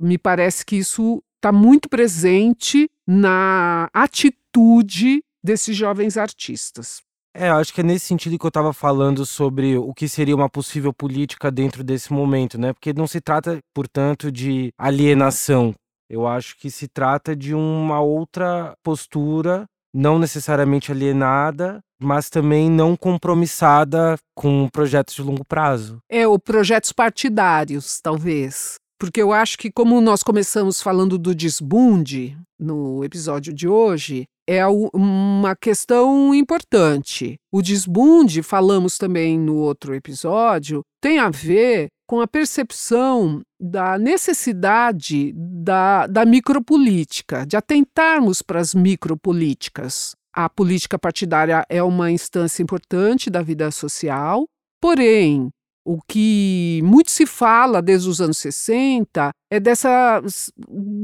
Me 0.00 0.16
parece 0.16 0.64
que 0.64 0.76
isso 0.76 1.22
está 1.36 1.52
muito 1.52 1.88
presente 1.88 2.88
na 3.06 3.88
atitude 3.92 5.22
desses 5.42 5.76
jovens 5.76 6.16
artistas. 6.16 7.00
É, 7.34 7.48
acho 7.48 7.72
que 7.72 7.80
é 7.80 7.84
nesse 7.84 8.06
sentido 8.06 8.38
que 8.38 8.44
eu 8.44 8.48
estava 8.48 8.72
falando 8.72 9.24
sobre 9.24 9.76
o 9.76 9.94
que 9.94 10.08
seria 10.08 10.34
uma 10.34 10.48
possível 10.48 10.92
política 10.92 11.50
dentro 11.50 11.84
desse 11.84 12.12
momento, 12.12 12.58
né? 12.58 12.72
Porque 12.72 12.92
não 12.92 13.06
se 13.06 13.20
trata, 13.20 13.60
portanto, 13.72 14.32
de 14.32 14.72
alienação. 14.76 15.74
Eu 16.08 16.26
acho 16.26 16.58
que 16.58 16.70
se 16.70 16.88
trata 16.88 17.36
de 17.36 17.54
uma 17.54 18.00
outra 18.00 18.74
postura, 18.82 19.64
não 19.94 20.18
necessariamente 20.18 20.90
alienada, 20.90 21.80
mas 22.02 22.28
também 22.28 22.68
não 22.68 22.96
compromissada 22.96 24.16
com 24.34 24.68
projetos 24.68 25.14
de 25.14 25.22
longo 25.22 25.44
prazo. 25.44 25.98
É, 26.08 26.26
ou 26.26 26.36
projetos 26.36 26.90
partidários, 26.90 28.00
talvez. 28.00 28.74
Porque 29.00 29.22
eu 29.22 29.32
acho 29.32 29.56
que, 29.56 29.72
como 29.72 29.98
nós 29.98 30.22
começamos 30.22 30.82
falando 30.82 31.16
do 31.16 31.34
desbunde 31.34 32.36
no 32.58 33.02
episódio 33.02 33.50
de 33.50 33.66
hoje, 33.66 34.26
é 34.46 34.66
uma 34.66 35.56
questão 35.56 36.34
importante. 36.34 37.36
O 37.50 37.62
desbunde, 37.62 38.42
falamos 38.42 38.98
também 38.98 39.38
no 39.38 39.56
outro 39.56 39.94
episódio, 39.94 40.82
tem 41.00 41.18
a 41.18 41.30
ver 41.30 41.88
com 42.06 42.20
a 42.20 42.28
percepção 42.28 43.40
da 43.58 43.96
necessidade 43.96 45.32
da, 45.34 46.06
da 46.06 46.26
micropolítica, 46.26 47.46
de 47.46 47.56
atentarmos 47.56 48.42
para 48.42 48.60
as 48.60 48.74
micropolíticas. 48.74 50.12
A 50.34 50.46
política 50.50 50.98
partidária 50.98 51.64
é 51.70 51.82
uma 51.82 52.10
instância 52.10 52.62
importante 52.62 53.30
da 53.30 53.40
vida 53.40 53.70
social, 53.70 54.44
porém, 54.78 55.48
o 55.84 56.00
que 56.06 56.80
muito 56.84 57.10
se 57.10 57.26
fala 57.26 57.80
desde 57.80 58.08
os 58.08 58.20
anos 58.20 58.38
60 58.38 59.30
é 59.50 59.60
dessa 59.60 60.22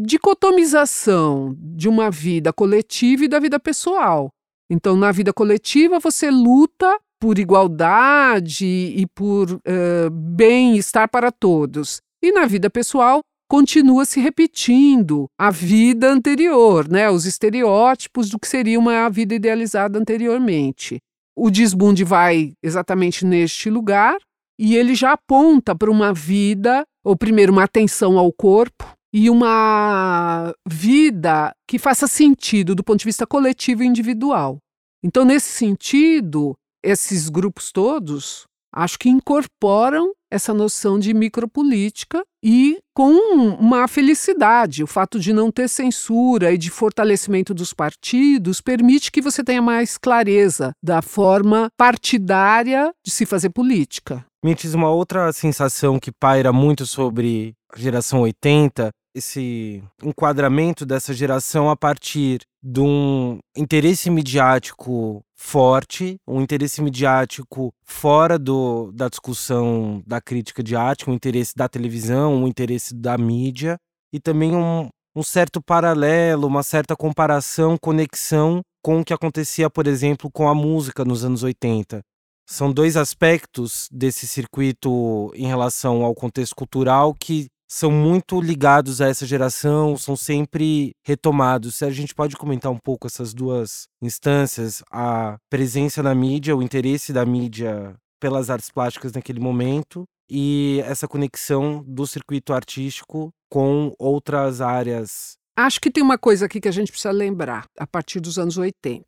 dicotomização 0.05 1.57
de 1.59 1.89
uma 1.89 2.11
vida 2.11 2.53
coletiva 2.53 3.25
e 3.25 3.29
da 3.29 3.39
vida 3.39 3.59
pessoal. 3.59 4.31
Então, 4.71 4.97
na 4.97 5.13
vida 5.13 5.33
coletiva, 5.33 5.99
você 5.99 6.31
luta 6.31 6.99
por 7.21 7.39
igualdade 7.39 8.67
e 8.67 9.07
por 9.15 9.51
uh, 9.51 10.11
bem-estar 10.11 11.09
para 11.09 11.31
todos. 11.31 12.01
E 12.23 12.33
na 12.33 12.47
vida 12.47 12.69
pessoal, 12.69 13.21
continua 13.49 14.05
se 14.05 14.21
repetindo 14.21 15.27
a 15.39 15.51
vida 15.51 16.11
anterior, 16.11 16.89
né? 16.89 17.09
os 17.09 17.25
estereótipos 17.25 18.29
do 18.29 18.39
que 18.39 18.49
seria 18.49 18.79
uma 18.79 19.09
vida 19.09 19.35
idealizada 19.35 19.99
anteriormente. 19.99 20.99
O 21.37 21.51
desbunde 21.51 22.03
vai 22.03 22.55
exatamente 22.63 23.25
neste 23.25 23.71
lugar, 23.71 24.17
e 24.59 24.77
ele 24.77 24.95
já 24.95 25.13
aponta 25.13 25.75
para 25.75 25.91
uma 25.91 26.13
vida, 26.13 26.85
ou 27.05 27.17
primeiro, 27.17 27.53
uma 27.53 27.65
atenção 27.65 28.19
ao 28.19 28.33
corpo 28.33 28.97
e 29.13 29.31
uma 29.31 30.55
vida 30.69 31.55
que 31.67 31.79
faça 31.79 32.07
sentido 32.07 32.75
do 32.75 32.85
ponto 32.85 32.99
de 32.99 33.05
vista 33.05 33.27
coletivo 33.27 33.83
e 33.83 33.87
individual. 33.87 34.59
Então, 35.03 35.25
nesse 35.25 35.51
sentido, 35.51 36.55
esses 36.83 37.29
grupos 37.29 37.71
todos 37.73 38.47
acho 38.73 38.99
que 38.99 39.09
incorporam 39.09 40.13
essa 40.31 40.53
noção 40.53 40.99
de 40.99 41.13
micropolítica 41.15 42.25
e 42.43 42.79
com 42.95 43.13
uma 43.59 43.87
felicidade. 43.89 44.83
O 44.83 44.87
fato 44.87 45.19
de 45.19 45.33
não 45.33 45.51
ter 45.51 45.69
censura 45.69 46.53
e 46.53 46.59
de 46.59 46.71
fortalecimento 46.71 47.53
dos 47.53 47.73
partidos 47.73 48.61
permite 48.61 49.11
que 49.11 49.21
você 49.21 49.43
tenha 49.43 49.63
mais 49.63 49.99
clareza 49.99 50.73
da 50.83 51.03
forma 51.03 51.69
partidária 51.77 52.93
de 53.05 53.11
se 53.11 53.27
fazer 53.27 53.51
política. 53.51 54.25
Me 54.45 54.55
diz 54.55 54.75
uma 54.75 54.91
outra 54.91 55.33
sensação 55.33 55.99
que 55.99 56.13
paira 56.13 56.53
muito 56.53 56.87
sobre 56.87 57.55
a 57.75 57.79
geração 57.79 58.21
80 58.21 58.91
esse 59.17 59.83
enquadramento 60.03 60.85
dessa 60.85 61.15
geração 61.15 61.71
a 61.71 61.77
partir 61.77 62.41
de 62.63 62.81
um 62.81 63.39
interesse 63.57 64.11
midiático 64.11 65.25
forte, 65.35 66.17
um 66.29 66.43
interesse 66.43 66.83
midiático 66.83 67.73
fora 67.83 68.39
do, 68.39 68.93
da 68.93 69.09
discussão 69.09 70.03
da 70.07 70.21
crítica 70.21 70.63
de 70.63 70.77
arte, 70.77 71.09
um 71.09 71.15
interesse 71.15 71.55
da 71.57 71.67
televisão, 71.67 72.35
um 72.35 72.47
interesse 72.47 72.95
da 72.95 73.17
mídia 73.17 73.79
e 74.13 74.21
também 74.21 74.55
um, 74.55 74.89
um 75.15 75.23
certo 75.23 75.63
paralelo, 75.63 76.47
uma 76.47 76.63
certa 76.63 76.95
comparação, 76.95 77.79
conexão 77.81 78.61
com 78.83 79.01
o 79.01 79.05
que 79.05 79.15
acontecia, 79.15 79.71
por 79.71 79.87
exemplo, 79.87 80.31
com 80.31 80.47
a 80.47 80.55
música 80.55 81.05
nos 81.05 81.25
anos 81.25 81.43
80. 81.43 82.03
São 82.49 82.73
dois 82.73 82.97
aspectos 82.97 83.89
desse 83.91 84.27
circuito 84.27 85.33
em 85.35 85.47
relação 85.47 86.05
ao 86.05 86.15
contexto 86.15 86.55
cultural 86.55 87.13
que 87.13 87.49
são 87.69 87.91
muito 87.91 88.41
ligados 88.41 89.01
a 89.01 89.09
essa 89.09 89.27
geração, 89.27 89.97
são 89.97 90.17
sempre 90.17 90.93
retomados. 91.05 91.83
A 91.83 91.91
gente 91.91 92.15
pode 92.15 92.37
comentar 92.37 92.71
um 92.71 92.79
pouco 92.79 93.07
essas 93.07 93.35
duas 93.35 93.87
instâncias, 94.01 94.83
a 94.91 95.37
presença 95.51 96.03
na 96.03 96.15
mídia, 96.15 96.57
o 96.57 96.63
interesse 96.63 97.13
da 97.13 97.25
mídia 97.25 97.95
pelas 98.21 98.51
artes 98.51 98.71
plásticas 98.71 99.13
naquele 99.13 99.41
momento 99.41 100.05
e 100.31 100.83
essa 100.85 101.07
conexão 101.07 101.85
do 101.87 102.07
circuito 102.07 102.53
artístico 102.53 103.31
com 103.51 103.95
outras 103.99 104.61
áreas. 104.61 105.37
Acho 105.57 105.81
que 105.81 105.91
tem 105.91 106.03
uma 106.03 106.19
coisa 106.19 106.47
aqui 106.47 106.61
que 106.61 106.69
a 106.69 106.73
gente 106.73 106.91
precisa 106.91 107.13
lembrar 107.13 107.65
a 107.79 107.87
partir 107.87 108.21
dos 108.21 108.39
anos 108.39 108.59
80, 108.59 109.05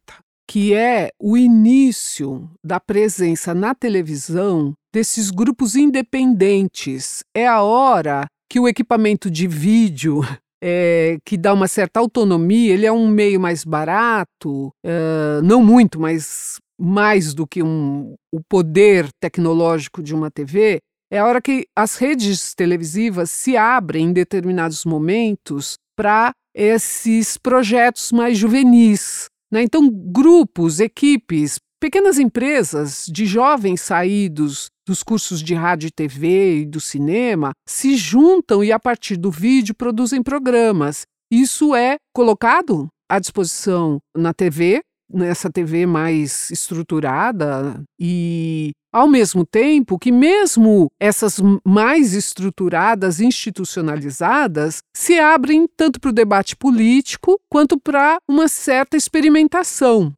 que 0.49 0.73
é 0.73 1.11
o 1.21 1.37
início 1.37 2.51
da 2.65 2.81
presença 2.81 3.55
na 3.55 3.75
televisão 3.75 4.73
desses 4.93 5.31
grupos 5.31 5.77
independentes. 5.77 7.23
É 7.35 7.47
a 7.47 7.63
hora 7.63 8.27
que 8.49 8.59
o 8.59 8.69
equipamento 8.69 9.31
de 9.31 9.47
vídeo 9.47 10.21
é, 10.63 11.19
que 11.25 11.37
dá 11.37 11.53
uma 11.53 11.69
certa 11.69 12.01
autonomia, 12.01 12.73
ele 12.73 12.87
é 12.87 12.93
um 12.93 13.09
meio 13.09 13.41
mais 13.41 13.65
barato, 13.65 14.73
é, 14.85 15.41
não 15.43 15.63
muito, 15.63 16.01
mas 16.01 16.59
mais 16.81 17.35
do 17.35 17.47
que 17.47 17.63
um, 17.63 18.15
o 18.33 18.41
poder 18.49 19.09
tecnológico 19.21 20.03
de 20.03 20.15
uma 20.15 20.31
TV, 20.31 20.79
é 21.11 21.19
a 21.19 21.27
hora 21.27 21.41
que 21.41 21.67
as 21.75 21.97
redes 21.97 22.55
televisivas 22.55 23.31
se 23.31 23.57
abrem 23.57 24.07
em 24.07 24.13
determinados 24.13 24.85
momentos 24.85 25.77
para 25.97 26.33
esses 26.55 27.37
projetos 27.37 28.13
mais 28.13 28.37
juvenis. 28.37 29.27
Né? 29.51 29.63
Então, 29.63 29.91
grupos, 29.91 30.81
equipes, 30.81 31.59
pequenas 31.81 32.19
empresas 32.19 33.07
de 33.11 33.25
jovens 33.25 33.81
saídos 33.81 34.69
dos 34.89 35.03
cursos 35.03 35.43
de 35.43 35.55
rádio 35.55 35.89
e 35.89 35.91
TV 35.91 36.61
e 36.61 36.67
do 36.67 36.81
cinema 36.81 37.53
se 37.69 37.95
juntam 37.95 38.65
e, 38.65 38.73
a 38.73 38.81
partir 38.81 39.17
do 39.17 39.31
vídeo, 39.31 39.75
produzem 39.75 40.23
programas. 40.23 41.03
Isso 41.31 41.75
é 41.77 41.99
colocado 42.13 42.89
à 43.07 43.19
disposição 43.19 43.99
na 44.17 44.33
TV, 44.33 44.81
nessa 45.13 45.51
TV 45.51 45.85
mais 45.85 46.51
estruturada, 46.51 47.83
e 48.01 48.71
ao 48.91 49.07
mesmo 49.07 49.45
tempo 49.45 49.99
que, 49.99 50.11
mesmo 50.11 50.89
essas 50.99 51.39
mais 51.67 52.15
estruturadas, 52.15 53.21
institucionalizadas, 53.21 54.79
se 54.97 55.19
abrem 55.19 55.67
tanto 55.77 56.01
para 56.01 56.11
o 56.11 56.15
debate 56.15 56.57
político 56.57 57.39
quanto 57.51 57.79
para 57.79 58.19
uma 58.27 58.49
certa 58.49 58.97
experimentação. 58.97 60.15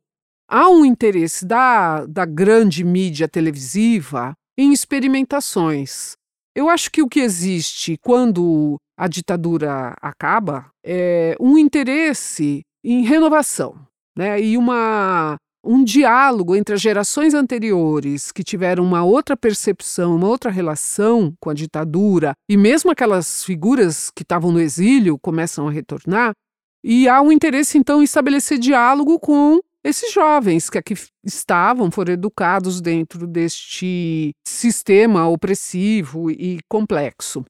Há 0.48 0.68
um 0.68 0.84
interesse 0.84 1.44
da, 1.44 2.06
da 2.06 2.24
grande 2.24 2.82
mídia 2.84 3.28
televisiva 3.28 4.34
em 4.60 4.72
experimentações. 4.72 6.12
Eu 6.54 6.68
acho 6.68 6.90
que 6.90 7.02
o 7.02 7.08
que 7.08 7.20
existe 7.20 7.96
quando 8.02 8.76
a 8.98 9.08
ditadura 9.08 9.94
acaba 10.02 10.70
é 10.84 11.34
um 11.40 11.56
interesse 11.56 12.60
em 12.84 13.02
renovação 13.02 13.78
né? 14.16 14.38
e 14.38 14.58
uma, 14.58 15.36
um 15.64 15.82
diálogo 15.82 16.54
entre 16.54 16.74
as 16.74 16.80
gerações 16.82 17.32
anteriores 17.32 18.30
que 18.30 18.44
tiveram 18.44 18.84
uma 18.84 19.02
outra 19.02 19.34
percepção, 19.34 20.16
uma 20.16 20.28
outra 20.28 20.50
relação 20.50 21.32
com 21.40 21.48
a 21.48 21.54
ditadura, 21.54 22.32
e 22.46 22.54
mesmo 22.54 22.90
aquelas 22.90 23.42
figuras 23.42 24.10
que 24.10 24.22
estavam 24.22 24.52
no 24.52 24.60
exílio 24.60 25.18
começam 25.18 25.68
a 25.68 25.70
retornar, 25.70 26.32
e 26.84 27.08
há 27.08 27.22
um 27.22 27.32
interesse 27.32 27.78
então 27.78 28.00
em 28.00 28.04
estabelecer 28.04 28.58
diálogo 28.58 29.18
com 29.18 29.60
esses 29.84 30.12
jovens 30.12 30.68
que 30.68 30.78
aqui 30.78 30.94
estavam, 31.24 31.90
foram 31.90 32.12
educados 32.12 32.80
dentro 32.80 33.26
deste 33.26 34.32
sistema 34.46 35.26
opressivo 35.28 36.30
e 36.30 36.58
complexo. 36.68 37.44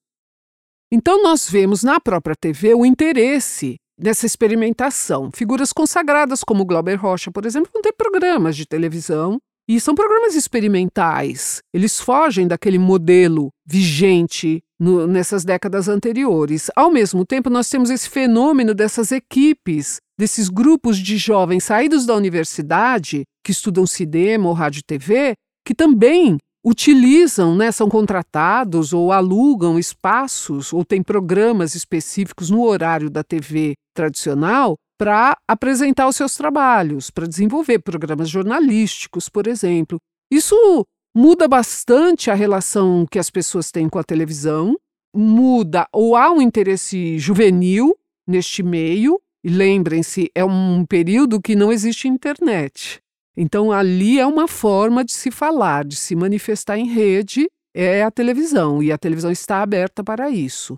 Então, 0.92 1.22
nós 1.22 1.48
vemos 1.48 1.82
na 1.82 2.00
própria 2.00 2.34
TV 2.34 2.74
o 2.74 2.84
interesse 2.84 3.76
nessa 3.98 4.26
experimentação. 4.26 5.30
Figuras 5.32 5.72
consagradas 5.72 6.42
como 6.42 6.64
Glauber 6.64 6.96
Rocha, 6.96 7.30
por 7.30 7.44
exemplo, 7.44 7.70
vão 7.72 7.82
ter 7.82 7.92
programas 7.92 8.56
de 8.56 8.66
televisão 8.66 9.38
e 9.68 9.80
são 9.80 9.94
programas 9.94 10.34
experimentais. 10.34 11.60
Eles 11.72 12.00
fogem 12.00 12.48
daquele 12.48 12.78
modelo 12.78 13.50
vigente 13.66 14.60
no, 14.80 15.06
nessas 15.06 15.44
décadas 15.44 15.88
anteriores. 15.88 16.70
Ao 16.74 16.90
mesmo 16.90 17.26
tempo, 17.26 17.50
nós 17.50 17.68
temos 17.68 17.90
esse 17.90 18.08
fenômeno 18.08 18.74
dessas 18.74 19.12
equipes, 19.12 19.98
desses 20.18 20.48
grupos 20.48 20.98
de 20.98 21.18
jovens 21.18 21.64
saídos 21.64 22.06
da 22.06 22.14
universidade, 22.14 23.24
que 23.44 23.52
estudam 23.52 23.86
cinema 23.86 24.48
ou 24.48 24.54
rádio 24.54 24.80
e 24.80 24.84
TV, 24.84 25.34
que 25.66 25.74
também 25.74 26.38
utilizam, 26.64 27.54
né, 27.56 27.70
são 27.72 27.88
contratados 27.88 28.92
ou 28.92 29.12
alugam 29.12 29.78
espaços 29.78 30.72
ou 30.72 30.84
têm 30.84 31.02
programas 31.02 31.74
específicos 31.74 32.50
no 32.50 32.62
horário 32.62 33.08
da 33.08 33.22
TV 33.22 33.74
tradicional 33.94 34.76
para 34.98 35.34
apresentar 35.48 36.06
os 36.06 36.16
seus 36.16 36.34
trabalhos, 36.34 37.10
para 37.10 37.26
desenvolver 37.26 37.78
programas 37.78 38.28
jornalísticos, 38.28 39.30
por 39.30 39.46
exemplo. 39.46 39.98
Isso 40.30 40.84
muda 41.14 41.48
bastante 41.48 42.30
a 42.30 42.34
relação 42.34 43.06
que 43.10 43.18
as 43.18 43.30
pessoas 43.30 43.70
têm 43.70 43.88
com 43.88 43.98
a 43.98 44.04
televisão, 44.04 44.76
muda 45.14 45.86
ou 45.92 46.16
há 46.16 46.30
um 46.30 46.40
interesse 46.40 47.18
juvenil 47.18 47.96
neste 48.26 48.62
meio, 48.62 49.20
e 49.42 49.48
lembrem-se, 49.48 50.30
é 50.34 50.44
um 50.44 50.84
período 50.84 51.40
que 51.40 51.56
não 51.56 51.72
existe 51.72 52.06
internet. 52.06 53.00
Então, 53.36 53.72
ali 53.72 54.20
é 54.20 54.26
uma 54.26 54.46
forma 54.46 55.04
de 55.04 55.12
se 55.12 55.30
falar, 55.30 55.84
de 55.84 55.96
se 55.96 56.14
manifestar 56.14 56.78
em 56.78 56.86
rede, 56.86 57.48
é 57.74 58.02
a 58.02 58.10
televisão, 58.10 58.82
e 58.82 58.92
a 58.92 58.98
televisão 58.98 59.30
está 59.30 59.62
aberta 59.62 60.04
para 60.04 60.28
isso. 60.30 60.76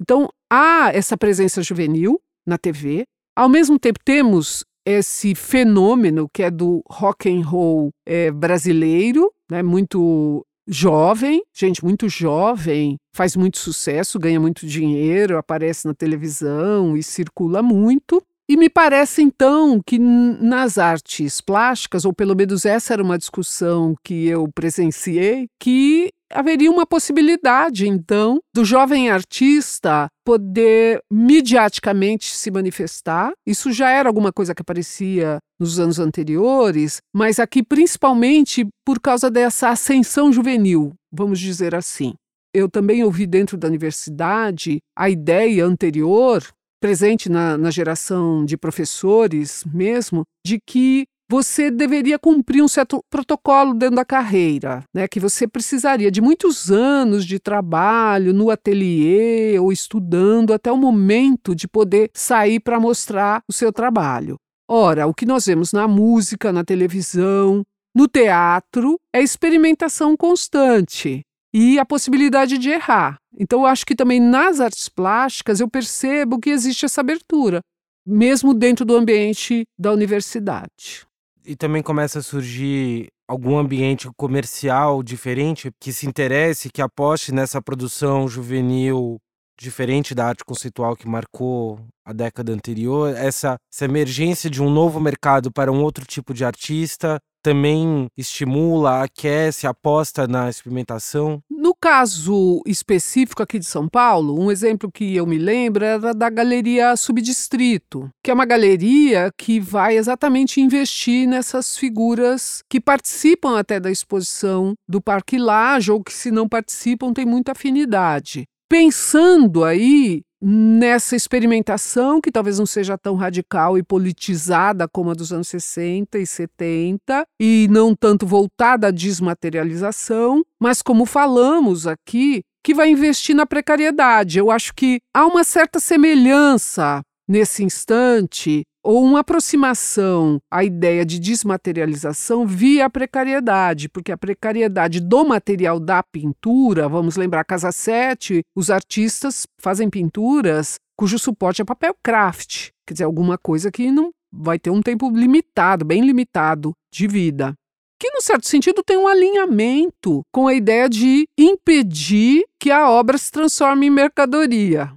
Então, 0.00 0.28
há 0.52 0.90
essa 0.92 1.16
presença 1.16 1.62
juvenil 1.62 2.20
na 2.46 2.58
TV. 2.58 3.04
Ao 3.36 3.48
mesmo 3.48 3.78
tempo, 3.78 3.98
temos 4.04 4.64
esse 4.84 5.34
fenômeno 5.34 6.28
que 6.32 6.42
é 6.42 6.50
do 6.50 6.82
rock 6.90 7.30
and 7.30 7.44
roll 7.44 7.90
é, 8.06 8.30
brasileiro, 8.30 9.32
né, 9.50 9.62
muito 9.62 10.44
jovem, 10.66 11.42
gente 11.52 11.84
muito 11.84 12.08
jovem, 12.08 12.96
faz 13.14 13.36
muito 13.36 13.58
sucesso, 13.58 14.18
ganha 14.18 14.40
muito 14.40 14.66
dinheiro, 14.66 15.36
aparece 15.36 15.86
na 15.86 15.94
televisão 15.94 16.96
e 16.96 17.02
circula 17.02 17.62
muito. 17.62 18.22
E 18.48 18.56
me 18.56 18.68
parece 18.68 19.22
então 19.22 19.80
que 19.86 19.98
nas 19.98 20.76
artes 20.76 21.40
plásticas, 21.40 22.04
ou 22.04 22.12
pelo 22.12 22.34
menos 22.34 22.66
essa 22.66 22.92
era 22.92 23.02
uma 23.02 23.16
discussão 23.16 23.94
que 24.04 24.26
eu 24.26 24.48
presenciei, 24.52 25.48
que 25.58 26.10
haveria 26.32 26.70
uma 26.70 26.86
possibilidade 26.86 27.86
então 27.86 28.40
do 28.54 28.64
jovem 28.64 29.10
artista 29.10 30.08
poder 30.24 31.00
mediaticamente 31.12 32.34
se 32.34 32.50
manifestar. 32.50 33.32
Isso 33.46 33.72
já 33.72 33.90
era 33.90 34.08
alguma 34.08 34.32
coisa 34.32 34.54
que 34.54 34.62
aparecia 34.62 35.38
nos 35.58 35.78
anos 35.78 35.98
anteriores, 35.98 36.98
mas 37.14 37.38
aqui 37.38 37.62
principalmente 37.62 38.66
por 38.84 39.00
causa 39.00 39.30
dessa 39.30 39.68
ascensão 39.68 40.32
juvenil, 40.32 40.92
vamos 41.12 41.38
dizer 41.38 41.74
assim. 41.74 42.14
Eu 42.54 42.68
também 42.68 43.02
ouvi 43.02 43.26
dentro 43.26 43.56
da 43.56 43.68
universidade 43.68 44.78
a 44.96 45.08
ideia 45.08 45.64
anterior 45.64 46.42
presente 46.82 47.28
na, 47.28 47.56
na 47.56 47.70
geração 47.70 48.44
de 48.44 48.56
professores 48.56 49.64
mesmo, 49.72 50.24
de 50.44 50.58
que 50.66 51.04
você 51.32 51.70
deveria 51.70 52.18
cumprir 52.18 52.62
um 52.62 52.68
certo 52.68 53.02
protocolo 53.08 53.72
dentro 53.72 53.96
da 53.96 54.04
carreira, 54.04 54.84
né? 54.92 55.08
Que 55.08 55.18
você 55.18 55.48
precisaria 55.48 56.10
de 56.10 56.20
muitos 56.20 56.70
anos 56.70 57.24
de 57.24 57.38
trabalho 57.38 58.34
no 58.34 58.50
ateliê 58.50 59.58
ou 59.58 59.72
estudando 59.72 60.52
até 60.52 60.70
o 60.70 60.76
momento 60.76 61.54
de 61.54 61.66
poder 61.66 62.10
sair 62.12 62.60
para 62.60 62.78
mostrar 62.78 63.42
o 63.48 63.52
seu 63.52 63.72
trabalho. 63.72 64.36
Ora, 64.68 65.06
o 65.06 65.14
que 65.14 65.24
nós 65.24 65.46
vemos 65.46 65.72
na 65.72 65.88
música, 65.88 66.52
na 66.52 66.62
televisão, 66.62 67.62
no 67.96 68.06
teatro 68.06 68.98
é 69.10 69.22
experimentação 69.22 70.14
constante 70.14 71.22
e 71.50 71.78
a 71.78 71.86
possibilidade 71.86 72.58
de 72.58 72.68
errar. 72.68 73.16
Então, 73.38 73.60
eu 73.60 73.66
acho 73.66 73.86
que 73.86 73.94
também 73.94 74.20
nas 74.20 74.60
artes 74.60 74.86
plásticas 74.90 75.60
eu 75.60 75.68
percebo 75.68 76.38
que 76.38 76.50
existe 76.50 76.84
essa 76.84 77.00
abertura, 77.00 77.60
mesmo 78.06 78.52
dentro 78.52 78.84
do 78.84 78.94
ambiente 78.94 79.62
da 79.78 79.90
universidade. 79.92 81.10
E 81.44 81.56
também 81.56 81.82
começa 81.82 82.20
a 82.20 82.22
surgir 82.22 83.08
algum 83.26 83.58
ambiente 83.58 84.08
comercial 84.16 85.02
diferente 85.02 85.70
que 85.80 85.92
se 85.92 86.06
interesse, 86.06 86.70
que 86.70 86.80
aposte 86.80 87.32
nessa 87.32 87.60
produção 87.60 88.28
juvenil 88.28 89.20
diferente 89.58 90.14
da 90.14 90.26
arte 90.26 90.44
conceitual 90.44 90.96
que 90.96 91.08
marcou 91.08 91.80
a 92.04 92.12
década 92.12 92.52
anterior, 92.52 93.14
essa, 93.16 93.56
essa 93.72 93.84
emergência 93.84 94.50
de 94.50 94.62
um 94.62 94.70
novo 94.70 95.00
mercado 95.00 95.52
para 95.52 95.70
um 95.70 95.82
outro 95.82 96.04
tipo 96.04 96.34
de 96.34 96.44
artista 96.44 97.20
também 97.42 98.06
estimula, 98.16 99.02
aquece, 99.02 99.66
aposta 99.66 100.28
na 100.28 100.48
experimentação? 100.48 101.42
No 101.50 101.74
caso 101.74 102.62
específico 102.64 103.42
aqui 103.42 103.58
de 103.58 103.66
São 103.66 103.88
Paulo, 103.88 104.40
um 104.40 104.50
exemplo 104.50 104.90
que 104.92 105.16
eu 105.16 105.26
me 105.26 105.38
lembro 105.38 105.84
era 105.84 106.14
da 106.14 106.30
Galeria 106.30 106.96
Subdistrito, 106.96 108.08
que 108.22 108.30
é 108.30 108.34
uma 108.34 108.46
galeria 108.46 109.30
que 109.36 109.58
vai 109.58 109.96
exatamente 109.96 110.60
investir 110.60 111.26
nessas 111.26 111.76
figuras 111.76 112.62
que 112.70 112.80
participam 112.80 113.58
até 113.58 113.80
da 113.80 113.90
exposição 113.90 114.74
do 114.88 115.00
Parque 115.00 115.36
Laje 115.36 115.90
ou 115.90 116.02
que, 116.02 116.12
se 116.12 116.30
não 116.30 116.48
participam, 116.48 117.12
têm 117.12 117.26
muita 117.26 117.52
afinidade. 117.52 118.44
Pensando 118.72 119.64
aí 119.64 120.22
nessa 120.40 121.14
experimentação, 121.14 122.22
que 122.22 122.32
talvez 122.32 122.58
não 122.58 122.64
seja 122.64 122.96
tão 122.96 123.16
radical 123.16 123.76
e 123.76 123.82
politizada 123.82 124.88
como 124.88 125.10
a 125.10 125.12
dos 125.12 125.30
anos 125.30 125.48
60 125.48 126.18
e 126.18 126.26
70, 126.26 127.26
e 127.38 127.68
não 127.70 127.94
tanto 127.94 128.26
voltada 128.26 128.86
à 128.86 128.90
desmaterialização, 128.90 130.42
mas 130.58 130.80
como 130.80 131.04
falamos 131.04 131.86
aqui, 131.86 132.40
que 132.64 132.72
vai 132.72 132.88
investir 132.88 133.36
na 133.36 133.44
precariedade. 133.44 134.38
Eu 134.38 134.50
acho 134.50 134.72
que 134.72 135.00
há 135.14 135.26
uma 135.26 135.44
certa 135.44 135.78
semelhança 135.78 137.02
nesse 137.32 137.64
instante 137.64 138.62
ou 138.84 139.02
uma 139.02 139.20
aproximação 139.20 140.38
à 140.50 140.62
ideia 140.62 141.02
de 141.02 141.18
desmaterialização 141.18 142.46
via 142.46 142.84
a 142.84 142.90
precariedade, 142.90 143.88
porque 143.88 144.12
a 144.12 144.18
precariedade 144.18 145.00
do 145.00 145.24
material 145.24 145.80
da 145.80 146.02
pintura, 146.02 146.90
vamos 146.90 147.16
lembrar, 147.16 147.42
Casa 147.44 147.72
7, 147.72 148.42
os 148.54 148.70
artistas 148.70 149.46
fazem 149.58 149.88
pinturas 149.88 150.74
cujo 150.94 151.18
suporte 151.18 151.62
é 151.62 151.64
papel 151.64 151.96
craft, 152.02 152.68
quer 152.86 152.92
dizer, 152.92 153.04
alguma 153.04 153.38
coisa 153.38 153.70
que 153.70 153.90
não 153.90 154.10
vai 154.30 154.58
ter 154.58 154.68
um 154.68 154.82
tempo 154.82 155.08
limitado, 155.10 155.86
bem 155.86 156.04
limitado 156.04 156.74
de 156.92 157.08
vida. 157.08 157.54
Que, 157.98 158.10
no 158.10 158.20
certo 158.20 158.46
sentido, 158.46 158.82
tem 158.84 158.98
um 158.98 159.08
alinhamento 159.08 160.22
com 160.30 160.48
a 160.48 160.54
ideia 160.54 160.86
de 160.86 161.24
impedir 161.38 162.44
que 162.60 162.70
a 162.70 162.90
obra 162.90 163.16
se 163.16 163.30
transforme 163.30 163.86
em 163.86 163.90
mercadoria, 163.90 164.92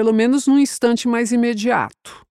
pelo 0.00 0.14
menos 0.14 0.46
num 0.46 0.58
instante 0.58 1.06
mais 1.06 1.30
imediato. 1.30 2.24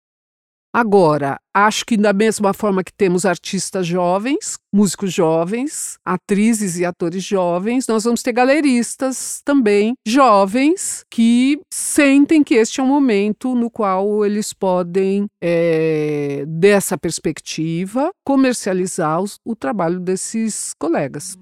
Agora, 0.73 1.37
acho 1.53 1.85
que 1.85 1.97
da 1.97 2.13
mesma 2.13 2.53
forma 2.53 2.81
que 2.81 2.93
temos 2.93 3.25
artistas 3.25 3.85
jovens, 3.85 4.57
músicos 4.73 5.11
jovens, 5.11 5.97
atrizes 6.05 6.77
e 6.77 6.85
atores 6.85 7.25
jovens, 7.25 7.85
nós 7.85 8.05
vamos 8.05 8.23
ter 8.23 8.31
galeristas 8.31 9.41
também 9.43 9.95
jovens 10.07 11.03
que 11.11 11.59
sentem 11.69 12.41
que 12.41 12.55
este 12.55 12.79
é 12.79 12.83
um 12.83 12.87
momento 12.87 13.53
no 13.53 13.69
qual 13.69 14.25
eles 14.25 14.53
podem, 14.53 15.25
é, 15.43 16.45
dessa 16.47 16.97
perspectiva, 16.97 18.11
comercializar 18.25 19.21
os, 19.21 19.39
o 19.43 19.53
trabalho 19.57 19.99
desses 19.99 20.71
colegas. 20.79 21.35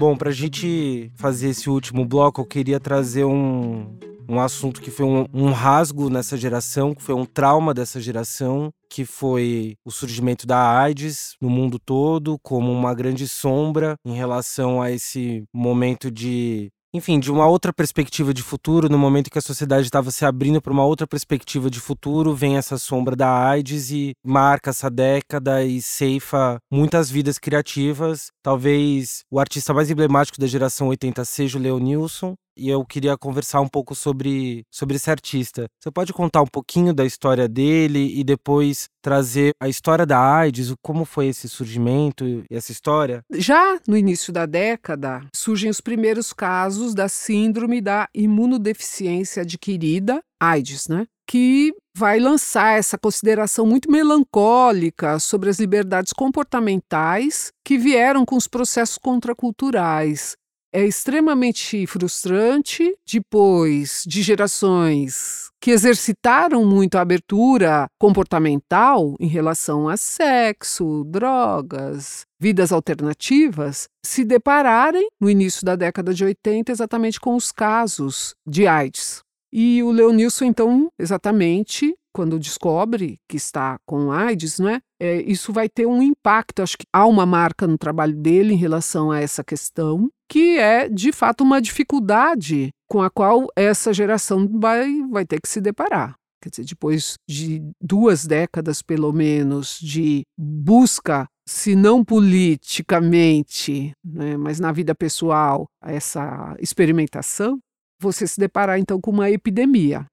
Bom, 0.00 0.16
para 0.16 0.30
a 0.30 0.32
gente 0.32 1.12
fazer 1.14 1.50
esse 1.50 1.68
último 1.68 2.06
bloco, 2.06 2.40
eu 2.40 2.46
queria 2.46 2.80
trazer 2.80 3.26
um, 3.26 3.98
um 4.26 4.40
assunto 4.40 4.80
que 4.80 4.90
foi 4.90 5.04
um, 5.04 5.26
um 5.30 5.52
rasgo 5.52 6.08
nessa 6.08 6.38
geração, 6.38 6.94
que 6.94 7.02
foi 7.02 7.14
um 7.14 7.26
trauma 7.26 7.74
dessa 7.74 8.00
geração, 8.00 8.70
que 8.88 9.04
foi 9.04 9.76
o 9.84 9.90
surgimento 9.90 10.46
da 10.46 10.80
AIDS 10.80 11.36
no 11.38 11.50
mundo 11.50 11.78
todo, 11.78 12.38
como 12.42 12.72
uma 12.72 12.94
grande 12.94 13.28
sombra 13.28 13.94
em 14.02 14.14
relação 14.14 14.80
a 14.80 14.90
esse 14.90 15.44
momento 15.52 16.10
de 16.10 16.70
enfim, 16.92 17.20
de 17.20 17.30
uma 17.30 17.46
outra 17.46 17.72
perspectiva 17.72 18.34
de 18.34 18.42
futuro, 18.42 18.88
no 18.88 18.98
momento 18.98 19.30
que 19.30 19.38
a 19.38 19.42
sociedade 19.42 19.84
estava 19.84 20.10
se 20.10 20.24
abrindo 20.24 20.60
para 20.60 20.72
uma 20.72 20.84
outra 20.84 21.06
perspectiva 21.06 21.70
de 21.70 21.78
futuro, 21.78 22.34
vem 22.34 22.56
essa 22.56 22.78
sombra 22.78 23.14
da 23.14 23.48
AIDS 23.48 23.90
e 23.90 24.12
marca 24.24 24.70
essa 24.70 24.90
década 24.90 25.64
e 25.64 25.80
ceifa 25.80 26.58
muitas 26.70 27.08
vidas 27.08 27.38
criativas. 27.38 28.30
Talvez 28.42 29.24
o 29.30 29.38
artista 29.38 29.72
mais 29.72 29.90
emblemático 29.90 30.40
da 30.40 30.46
geração 30.46 30.88
80 30.88 31.24
seja 31.24 31.58
o 31.58 31.60
Leonilson, 31.60 32.34
e 32.56 32.68
eu 32.68 32.84
queria 32.84 33.16
conversar 33.16 33.60
um 33.60 33.68
pouco 33.68 33.94
sobre, 33.94 34.64
sobre 34.70 34.96
esse 34.96 35.10
artista. 35.10 35.66
Você 35.80 35.90
pode 35.90 36.12
contar 36.12 36.42
um 36.42 36.46
pouquinho 36.46 36.92
da 36.92 37.04
história 37.04 37.48
dele 37.48 38.18
e 38.18 38.24
depois 38.24 38.88
trazer 39.02 39.52
a 39.60 39.68
história 39.68 40.04
da 40.04 40.18
AIDS, 40.18 40.74
como 40.82 41.04
foi 41.04 41.28
esse 41.28 41.48
surgimento 41.48 42.24
e 42.26 42.44
essa 42.50 42.72
história? 42.72 43.22
Já 43.32 43.78
no 43.86 43.96
início 43.96 44.32
da 44.32 44.46
década, 44.46 45.22
surgem 45.34 45.70
os 45.70 45.80
primeiros 45.80 46.32
casos 46.32 46.94
da 46.94 47.08
síndrome 47.08 47.80
da 47.80 48.08
imunodeficiência 48.14 49.42
adquirida, 49.42 50.20
AIDS, 50.40 50.88
né? 50.88 51.06
Que 51.26 51.72
vai 51.96 52.18
lançar 52.18 52.78
essa 52.78 52.98
consideração 52.98 53.66
muito 53.66 53.90
melancólica 53.90 55.18
sobre 55.18 55.50
as 55.50 55.58
liberdades 55.58 56.12
comportamentais 56.12 57.52
que 57.64 57.78
vieram 57.78 58.24
com 58.24 58.36
os 58.36 58.48
processos 58.48 58.98
contraculturais 58.98 60.36
é 60.72 60.84
extremamente 60.84 61.86
frustrante. 61.86 62.94
Depois 63.06 64.02
de 64.06 64.22
gerações 64.22 65.50
que 65.60 65.70
exercitaram 65.70 66.64
muito 66.64 66.96
a 66.96 67.02
abertura 67.02 67.86
comportamental 67.98 69.14
em 69.20 69.26
relação 69.26 69.88
a 69.88 69.96
sexo, 69.96 71.04
drogas, 71.04 72.24
vidas 72.40 72.72
alternativas, 72.72 73.86
se 74.04 74.24
depararem 74.24 75.06
no 75.20 75.28
início 75.28 75.64
da 75.64 75.76
década 75.76 76.14
de 76.14 76.24
80 76.24 76.72
exatamente 76.72 77.20
com 77.20 77.36
os 77.36 77.52
casos 77.52 78.34
de 78.46 78.66
AIDS. 78.66 79.22
E 79.52 79.82
o 79.82 79.90
Leonilson, 79.90 80.44
então, 80.44 80.88
exatamente 80.98 81.94
quando 82.12 82.38
descobre 82.38 83.18
que 83.28 83.36
está 83.36 83.78
com 83.86 84.10
AIDS, 84.10 84.58
não 84.58 84.68
é? 84.68 84.80
é? 85.00 85.22
Isso 85.22 85.52
vai 85.52 85.68
ter 85.68 85.86
um 85.86 86.02
impacto. 86.02 86.62
Acho 86.62 86.78
que 86.78 86.86
há 86.92 87.06
uma 87.06 87.24
marca 87.24 87.66
no 87.66 87.78
trabalho 87.78 88.16
dele 88.16 88.54
em 88.54 88.58
relação 88.58 89.10
a 89.10 89.20
essa 89.20 89.44
questão, 89.44 90.08
que 90.28 90.58
é 90.58 90.88
de 90.88 91.12
fato 91.12 91.42
uma 91.42 91.60
dificuldade 91.60 92.70
com 92.88 93.02
a 93.02 93.10
qual 93.10 93.46
essa 93.56 93.92
geração 93.92 94.48
vai, 94.58 94.90
vai 95.08 95.24
ter 95.24 95.40
que 95.40 95.48
se 95.48 95.60
deparar. 95.60 96.14
Quer 96.42 96.50
dizer, 96.50 96.64
depois 96.64 97.14
de 97.28 97.62
duas 97.80 98.26
décadas, 98.26 98.80
pelo 98.80 99.12
menos, 99.12 99.78
de 99.78 100.22
busca, 100.38 101.26
se 101.46 101.76
não 101.76 102.02
politicamente, 102.02 103.92
né, 104.02 104.38
mas 104.38 104.58
na 104.58 104.72
vida 104.72 104.94
pessoal, 104.94 105.66
essa 105.84 106.56
experimentação, 106.58 107.58
você 108.00 108.26
se 108.26 108.40
deparar 108.40 108.78
então 108.78 108.98
com 108.98 109.10
uma 109.10 109.30
epidemia 109.30 110.06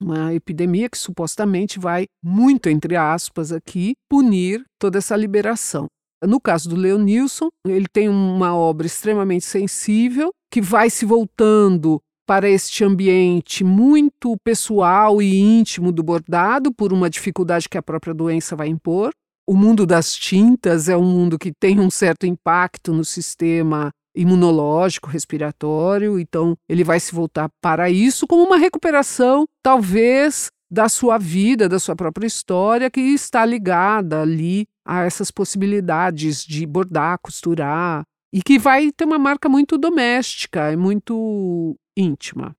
uma 0.00 0.34
epidemia 0.34 0.88
que 0.88 0.96
supostamente 0.96 1.78
vai, 1.78 2.06
muito 2.24 2.68
entre 2.68 2.96
aspas 2.96 3.52
aqui, 3.52 3.94
punir 4.08 4.64
toda 4.78 4.98
essa 4.98 5.14
liberação. 5.14 5.86
No 6.24 6.40
caso 6.40 6.68
do 6.68 6.76
Leonilson, 6.76 7.48
ele 7.66 7.86
tem 7.90 8.08
uma 8.08 8.54
obra 8.54 8.86
extremamente 8.86 9.44
sensível 9.44 10.30
que 10.52 10.60
vai 10.60 10.90
se 10.90 11.04
voltando 11.04 12.00
para 12.26 12.48
este 12.48 12.84
ambiente 12.84 13.64
muito 13.64 14.36
pessoal 14.44 15.20
e 15.20 15.38
íntimo 15.38 15.90
do 15.90 16.02
bordado, 16.02 16.72
por 16.72 16.92
uma 16.92 17.10
dificuldade 17.10 17.68
que 17.68 17.78
a 17.78 17.82
própria 17.82 18.14
doença 18.14 18.54
vai 18.54 18.68
impor. 18.68 19.10
O 19.48 19.56
mundo 19.56 19.84
das 19.84 20.14
tintas 20.14 20.88
é 20.88 20.96
um 20.96 21.04
mundo 21.04 21.38
que 21.38 21.50
tem 21.52 21.80
um 21.80 21.90
certo 21.90 22.26
impacto 22.26 22.92
no 22.92 23.04
sistema 23.04 23.90
imunológico, 24.14 25.08
respiratório, 25.08 26.18
então 26.18 26.56
ele 26.68 26.84
vai 26.84 26.98
se 26.98 27.14
voltar 27.14 27.48
para 27.60 27.90
isso 27.90 28.26
como 28.26 28.44
uma 28.44 28.56
recuperação, 28.56 29.46
talvez, 29.62 30.50
da 30.70 30.88
sua 30.88 31.18
vida, 31.18 31.68
da 31.68 31.78
sua 31.78 31.96
própria 31.96 32.26
história, 32.26 32.90
que 32.90 33.00
está 33.00 33.44
ligada 33.44 34.20
ali 34.20 34.66
a 34.84 35.02
essas 35.04 35.30
possibilidades 35.30 36.44
de 36.44 36.64
bordar, 36.66 37.18
costurar, 37.22 38.04
e 38.32 38.42
que 38.42 38.58
vai 38.58 38.92
ter 38.92 39.04
uma 39.04 39.18
marca 39.18 39.48
muito 39.48 39.76
doméstica 39.76 40.72
e 40.72 40.76
muito 40.76 41.76
íntima. 41.96 42.56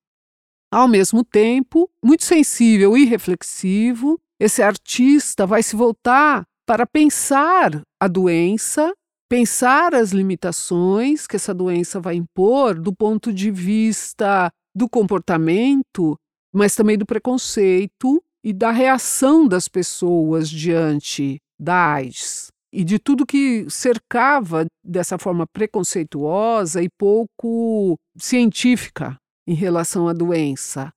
Ao 0.69 0.87
mesmo 0.87 1.23
tempo, 1.23 1.89
muito 2.03 2.23
sensível 2.23 2.97
e 2.97 3.05
reflexivo, 3.05 4.19
esse 4.39 4.61
artista 4.61 5.45
vai 5.45 5.63
se 5.63 5.75
voltar 5.75 6.45
para 6.65 6.85
pensar 6.85 7.81
a 7.99 8.07
doença 8.07 8.93
pensar 9.31 9.95
as 9.95 10.11
limitações 10.11 11.25
que 11.25 11.37
essa 11.37 11.53
doença 11.53 12.01
vai 12.01 12.15
impor 12.15 12.77
do 12.77 12.93
ponto 12.93 13.31
de 13.31 13.49
vista 13.49 14.51
do 14.75 14.89
comportamento, 14.89 16.17
mas 16.53 16.75
também 16.75 16.97
do 16.97 17.05
preconceito 17.05 18.21
e 18.43 18.51
da 18.51 18.71
reação 18.71 19.47
das 19.47 19.69
pessoas 19.69 20.49
diante 20.49 21.37
da 21.57 21.93
AIDS 21.93 22.49
e 22.73 22.83
de 22.83 22.99
tudo 22.99 23.25
que 23.25 23.65
cercava 23.69 24.65
dessa 24.83 25.17
forma 25.17 25.47
preconceituosa 25.47 26.83
e 26.83 26.89
pouco 26.99 27.95
científica 28.17 29.15
em 29.47 29.53
relação 29.53 30.09
à 30.09 30.13
doença. 30.13 30.91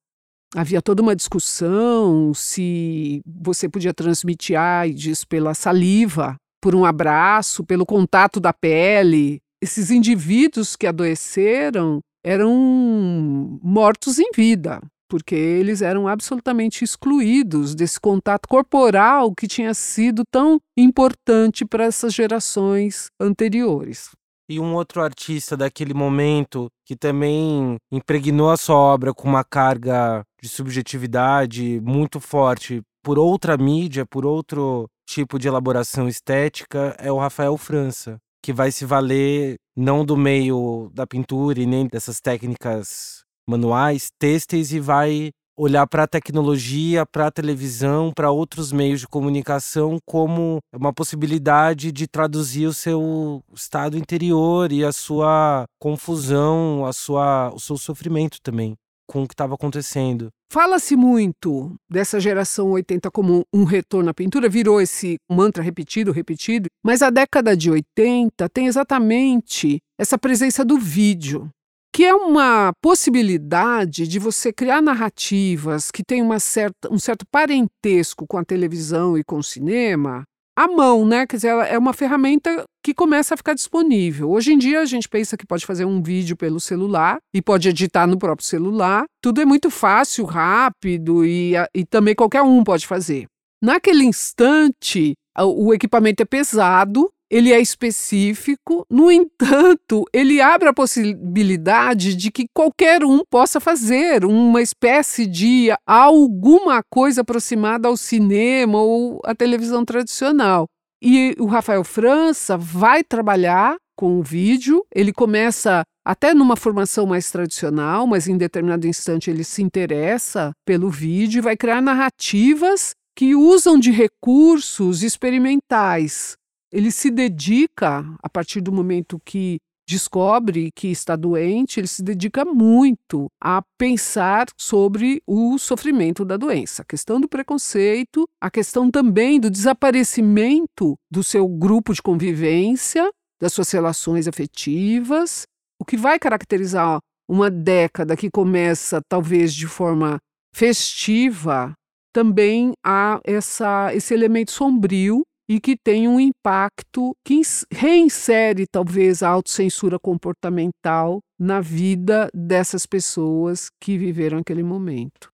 Havia 0.56 0.82
toda 0.82 1.02
uma 1.02 1.14
discussão 1.14 2.34
se 2.34 3.20
você 3.24 3.68
podia 3.68 3.94
transmitir 3.94 4.58
AIDS 4.58 5.24
pela 5.24 5.54
saliva, 5.54 6.34
por 6.64 6.74
um 6.74 6.86
abraço, 6.86 7.62
pelo 7.62 7.84
contato 7.84 8.40
da 8.40 8.50
pele. 8.50 9.38
Esses 9.62 9.90
indivíduos 9.90 10.74
que 10.74 10.86
adoeceram 10.86 12.00
eram 12.24 13.60
mortos 13.62 14.18
em 14.18 14.30
vida, 14.34 14.80
porque 15.06 15.34
eles 15.34 15.82
eram 15.82 16.08
absolutamente 16.08 16.82
excluídos 16.82 17.74
desse 17.74 18.00
contato 18.00 18.48
corporal 18.48 19.34
que 19.34 19.46
tinha 19.46 19.74
sido 19.74 20.22
tão 20.32 20.58
importante 20.74 21.66
para 21.66 21.84
essas 21.84 22.14
gerações 22.14 23.08
anteriores. 23.20 24.12
E 24.48 24.58
um 24.58 24.74
outro 24.74 25.02
artista 25.02 25.58
daquele 25.58 25.92
momento 25.92 26.68
que 26.86 26.96
também 26.96 27.76
impregnou 27.92 28.50
a 28.50 28.56
sua 28.56 28.76
obra 28.76 29.12
com 29.12 29.28
uma 29.28 29.44
carga 29.44 30.22
de 30.42 30.48
subjetividade 30.48 31.78
muito 31.82 32.20
forte 32.20 32.80
por 33.02 33.18
outra 33.18 33.58
mídia, 33.58 34.06
por 34.06 34.24
outro 34.24 34.88
tipo 35.06 35.38
de 35.38 35.48
elaboração 35.48 36.08
estética 36.08 36.94
é 36.98 37.10
o 37.10 37.18
Rafael 37.18 37.56
França, 37.56 38.18
que 38.42 38.52
vai 38.52 38.70
se 38.70 38.84
valer 38.84 39.56
não 39.76 40.04
do 40.04 40.16
meio 40.16 40.90
da 40.92 41.06
pintura 41.06 41.60
e 41.60 41.66
nem 41.66 41.86
dessas 41.86 42.20
técnicas 42.20 43.22
manuais, 43.48 44.08
têxteis 44.18 44.72
e 44.72 44.80
vai 44.80 45.30
olhar 45.56 45.86
para 45.86 46.02
a 46.02 46.08
tecnologia, 46.08 47.06
para 47.06 47.28
a 47.28 47.30
televisão, 47.30 48.12
para 48.14 48.30
outros 48.30 48.72
meios 48.72 49.00
de 49.00 49.08
comunicação 49.08 49.98
como 50.04 50.58
uma 50.74 50.92
possibilidade 50.92 51.92
de 51.92 52.06
traduzir 52.08 52.66
o 52.66 52.74
seu 52.74 53.40
estado 53.54 53.96
interior 53.96 54.72
e 54.72 54.84
a 54.84 54.92
sua 54.92 55.64
confusão, 55.78 56.84
a 56.84 56.92
sua, 56.92 57.52
o 57.54 57.60
seu 57.60 57.76
sofrimento 57.76 58.38
também 58.42 58.74
com 59.06 59.22
o 59.22 59.28
que 59.28 59.34
estava 59.34 59.54
acontecendo. 59.54 60.30
Fala-se 60.50 60.94
muito 60.96 61.74
dessa 61.90 62.20
geração 62.20 62.70
80 62.70 63.10
como 63.10 63.44
um 63.52 63.64
retorno 63.64 64.10
à 64.10 64.14
pintura, 64.14 64.48
virou 64.48 64.80
esse 64.80 65.16
mantra 65.28 65.62
repetido, 65.62 66.12
repetido, 66.12 66.68
mas 66.84 67.02
a 67.02 67.10
década 67.10 67.56
de 67.56 67.70
80 67.70 68.48
tem 68.50 68.66
exatamente 68.66 69.78
essa 69.98 70.16
presença 70.16 70.64
do 70.64 70.78
vídeo, 70.78 71.50
que 71.94 72.04
é 72.04 72.14
uma 72.14 72.72
possibilidade 72.82 74.08
de 74.08 74.18
você 74.18 74.52
criar 74.52 74.82
narrativas 74.82 75.90
que 75.90 76.02
têm 76.02 76.20
uma 76.22 76.40
certa, 76.40 76.92
um 76.92 76.98
certo 76.98 77.24
parentesco 77.30 78.26
com 78.26 78.36
a 78.36 78.44
televisão 78.44 79.16
e 79.16 79.22
com 79.22 79.38
o 79.38 79.44
cinema, 79.44 80.24
à 80.56 80.68
mão, 80.68 81.04
né? 81.04 81.26
Quer 81.26 81.36
dizer, 81.36 81.48
é 81.48 81.78
uma 81.78 81.92
ferramenta 81.92 82.64
que 82.82 82.94
começa 82.94 83.34
a 83.34 83.36
ficar 83.36 83.54
disponível. 83.54 84.30
Hoje 84.30 84.52
em 84.52 84.58
dia 84.58 84.80
a 84.80 84.84
gente 84.84 85.08
pensa 85.08 85.36
que 85.36 85.46
pode 85.46 85.64
fazer 85.64 85.84
um 85.84 86.02
vídeo 86.02 86.36
pelo 86.36 86.60
celular 86.60 87.18
e 87.34 87.40
pode 87.40 87.68
editar 87.68 88.06
no 88.06 88.18
próprio 88.18 88.46
celular. 88.46 89.04
Tudo 89.22 89.40
é 89.40 89.44
muito 89.44 89.70
fácil, 89.70 90.24
rápido 90.24 91.24
e, 91.24 91.54
e 91.74 91.84
também 91.84 92.14
qualquer 92.14 92.42
um 92.42 92.62
pode 92.62 92.86
fazer. 92.86 93.26
Naquele 93.62 94.04
instante, 94.04 95.14
o 95.38 95.72
equipamento 95.72 96.22
é 96.22 96.26
pesado, 96.26 97.10
ele 97.34 97.52
é 97.52 97.60
específico, 97.60 98.86
no 98.88 99.10
entanto, 99.10 100.04
ele 100.12 100.40
abre 100.40 100.68
a 100.68 100.72
possibilidade 100.72 102.14
de 102.14 102.30
que 102.30 102.46
qualquer 102.54 103.02
um 103.02 103.24
possa 103.28 103.58
fazer 103.58 104.24
uma 104.24 104.62
espécie 104.62 105.26
de 105.26 105.68
alguma 105.84 106.80
coisa 106.88 107.22
aproximada 107.22 107.88
ao 107.88 107.96
cinema 107.96 108.80
ou 108.80 109.20
à 109.24 109.34
televisão 109.34 109.84
tradicional. 109.84 110.66
E 111.02 111.34
o 111.40 111.46
Rafael 111.46 111.82
França 111.82 112.56
vai 112.56 113.02
trabalhar 113.02 113.74
com 113.98 114.20
o 114.20 114.22
vídeo, 114.22 114.86
ele 114.94 115.12
começa 115.12 115.82
até 116.06 116.34
numa 116.34 116.54
formação 116.54 117.04
mais 117.04 117.32
tradicional, 117.32 118.06
mas 118.06 118.28
em 118.28 118.36
determinado 118.36 118.86
instante 118.86 119.28
ele 119.28 119.42
se 119.42 119.60
interessa 119.60 120.52
pelo 120.64 120.88
vídeo 120.88 121.38
e 121.38 121.42
vai 121.42 121.56
criar 121.56 121.82
narrativas 121.82 122.92
que 123.16 123.34
usam 123.34 123.76
de 123.76 123.90
recursos 123.90 125.02
experimentais 125.02 126.36
ele 126.74 126.90
se 126.90 127.08
dedica, 127.08 128.04
a 128.20 128.28
partir 128.28 128.60
do 128.60 128.72
momento 128.72 129.22
que 129.24 129.58
descobre 129.88 130.72
que 130.74 130.88
está 130.88 131.14
doente, 131.14 131.78
ele 131.78 131.86
se 131.86 132.02
dedica 132.02 132.44
muito 132.44 133.28
a 133.40 133.62
pensar 133.78 134.46
sobre 134.58 135.22
o 135.24 135.56
sofrimento 135.56 136.24
da 136.24 136.36
doença, 136.36 136.82
a 136.82 136.84
questão 136.84 137.20
do 137.20 137.28
preconceito, 137.28 138.26
a 138.40 138.50
questão 138.50 138.90
também 138.90 139.38
do 139.38 139.48
desaparecimento 139.48 140.96
do 141.08 141.22
seu 141.22 141.46
grupo 141.46 141.94
de 141.94 142.02
convivência, 142.02 143.08
das 143.40 143.52
suas 143.52 143.70
relações 143.70 144.26
afetivas, 144.26 145.44
o 145.80 145.84
que 145.84 145.96
vai 145.96 146.18
caracterizar 146.18 146.98
uma 147.28 147.50
década 147.50 148.16
que 148.16 148.30
começa 148.30 149.00
talvez 149.08 149.54
de 149.54 149.68
forma 149.68 150.18
festiva, 150.52 151.72
também 152.12 152.72
há 152.84 153.20
essa, 153.24 153.94
esse 153.94 154.12
elemento 154.12 154.50
sombrio 154.50 155.22
e 155.48 155.60
que 155.60 155.76
tem 155.76 156.08
um 156.08 156.18
impacto 156.18 157.14
que 157.24 157.40
reinsere 157.70 158.66
talvez 158.66 159.22
a 159.22 159.28
autocensura 159.28 159.98
comportamental 159.98 161.20
na 161.38 161.60
vida 161.60 162.28
dessas 162.34 162.86
pessoas 162.86 163.68
que 163.80 163.98
viveram 163.98 164.38
aquele 164.38 164.62
momento. 164.62 165.30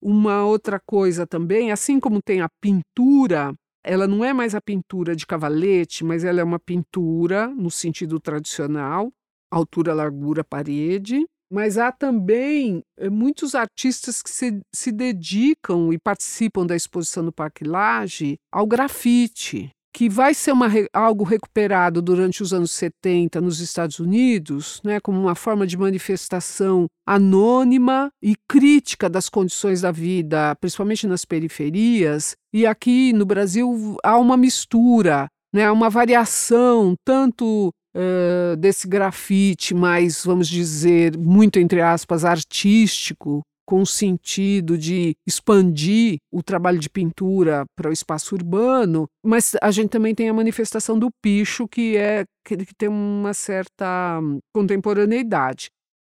Uma 0.00 0.44
outra 0.44 0.80
coisa 0.84 1.26
também, 1.26 1.72
assim 1.72 1.98
como 1.98 2.20
tem 2.22 2.40
a 2.40 2.48
pintura, 2.60 3.54
ela 3.84 4.06
não 4.06 4.24
é 4.24 4.32
mais 4.32 4.54
a 4.54 4.60
pintura 4.60 5.14
de 5.14 5.26
cavalete, 5.26 6.04
mas 6.04 6.24
ela 6.24 6.40
é 6.40 6.44
uma 6.44 6.58
pintura 6.58 7.48
no 7.48 7.70
sentido 7.70 8.20
tradicional, 8.20 9.12
altura, 9.50 9.92
largura, 9.92 10.44
parede, 10.44 11.24
mas 11.52 11.76
há 11.76 11.92
também 11.92 12.82
eh, 12.96 13.10
muitos 13.10 13.54
artistas 13.54 14.22
que 14.22 14.30
se, 14.30 14.62
se 14.74 14.90
dedicam 14.90 15.92
e 15.92 15.98
participam 15.98 16.64
da 16.64 16.74
exposição 16.74 17.22
do 17.22 17.30
Parque 17.30 17.62
Lage 17.62 18.38
ao 18.50 18.66
grafite, 18.66 19.70
que 19.94 20.08
vai 20.08 20.32
ser 20.32 20.52
uma, 20.52 20.66
algo 20.94 21.24
recuperado 21.24 22.00
durante 22.00 22.42
os 22.42 22.54
anos 22.54 22.70
70 22.70 23.38
nos 23.42 23.60
Estados 23.60 23.98
Unidos, 24.00 24.80
né, 24.82 24.98
como 24.98 25.20
uma 25.20 25.34
forma 25.34 25.66
de 25.66 25.76
manifestação 25.76 26.86
anônima 27.06 28.08
e 28.22 28.34
crítica 28.48 29.10
das 29.10 29.28
condições 29.28 29.82
da 29.82 29.92
vida, 29.92 30.56
principalmente 30.58 31.06
nas 31.06 31.26
periferias. 31.26 32.34
E 32.50 32.64
aqui 32.64 33.12
no 33.12 33.26
Brasil 33.26 33.98
há 34.02 34.16
uma 34.16 34.38
mistura, 34.38 35.28
né, 35.54 35.70
uma 35.70 35.90
variação 35.90 36.94
tanto 37.04 37.70
uh, 37.94 38.56
desse 38.56 38.86
grafite 38.86 39.74
mais, 39.74 40.24
vamos 40.24 40.48
dizer, 40.48 41.16
muito 41.16 41.58
entre 41.58 41.80
aspas, 41.80 42.24
artístico, 42.24 43.42
com 43.66 43.82
o 43.82 43.86
sentido 43.86 44.76
de 44.76 45.14
expandir 45.26 46.18
o 46.30 46.42
trabalho 46.42 46.78
de 46.78 46.90
pintura 46.90 47.64
para 47.76 47.88
o 47.88 47.92
espaço 47.92 48.34
urbano, 48.34 49.06
mas 49.24 49.54
a 49.62 49.70
gente 49.70 49.90
também 49.90 50.14
tem 50.14 50.28
a 50.28 50.34
manifestação 50.34 50.98
do 50.98 51.08
picho, 51.22 51.68
que 51.68 51.96
é 51.96 52.24
que, 52.44 52.56
que 52.56 52.74
tem 52.74 52.88
uma 52.88 53.32
certa 53.32 54.20
contemporaneidade. 54.54 55.68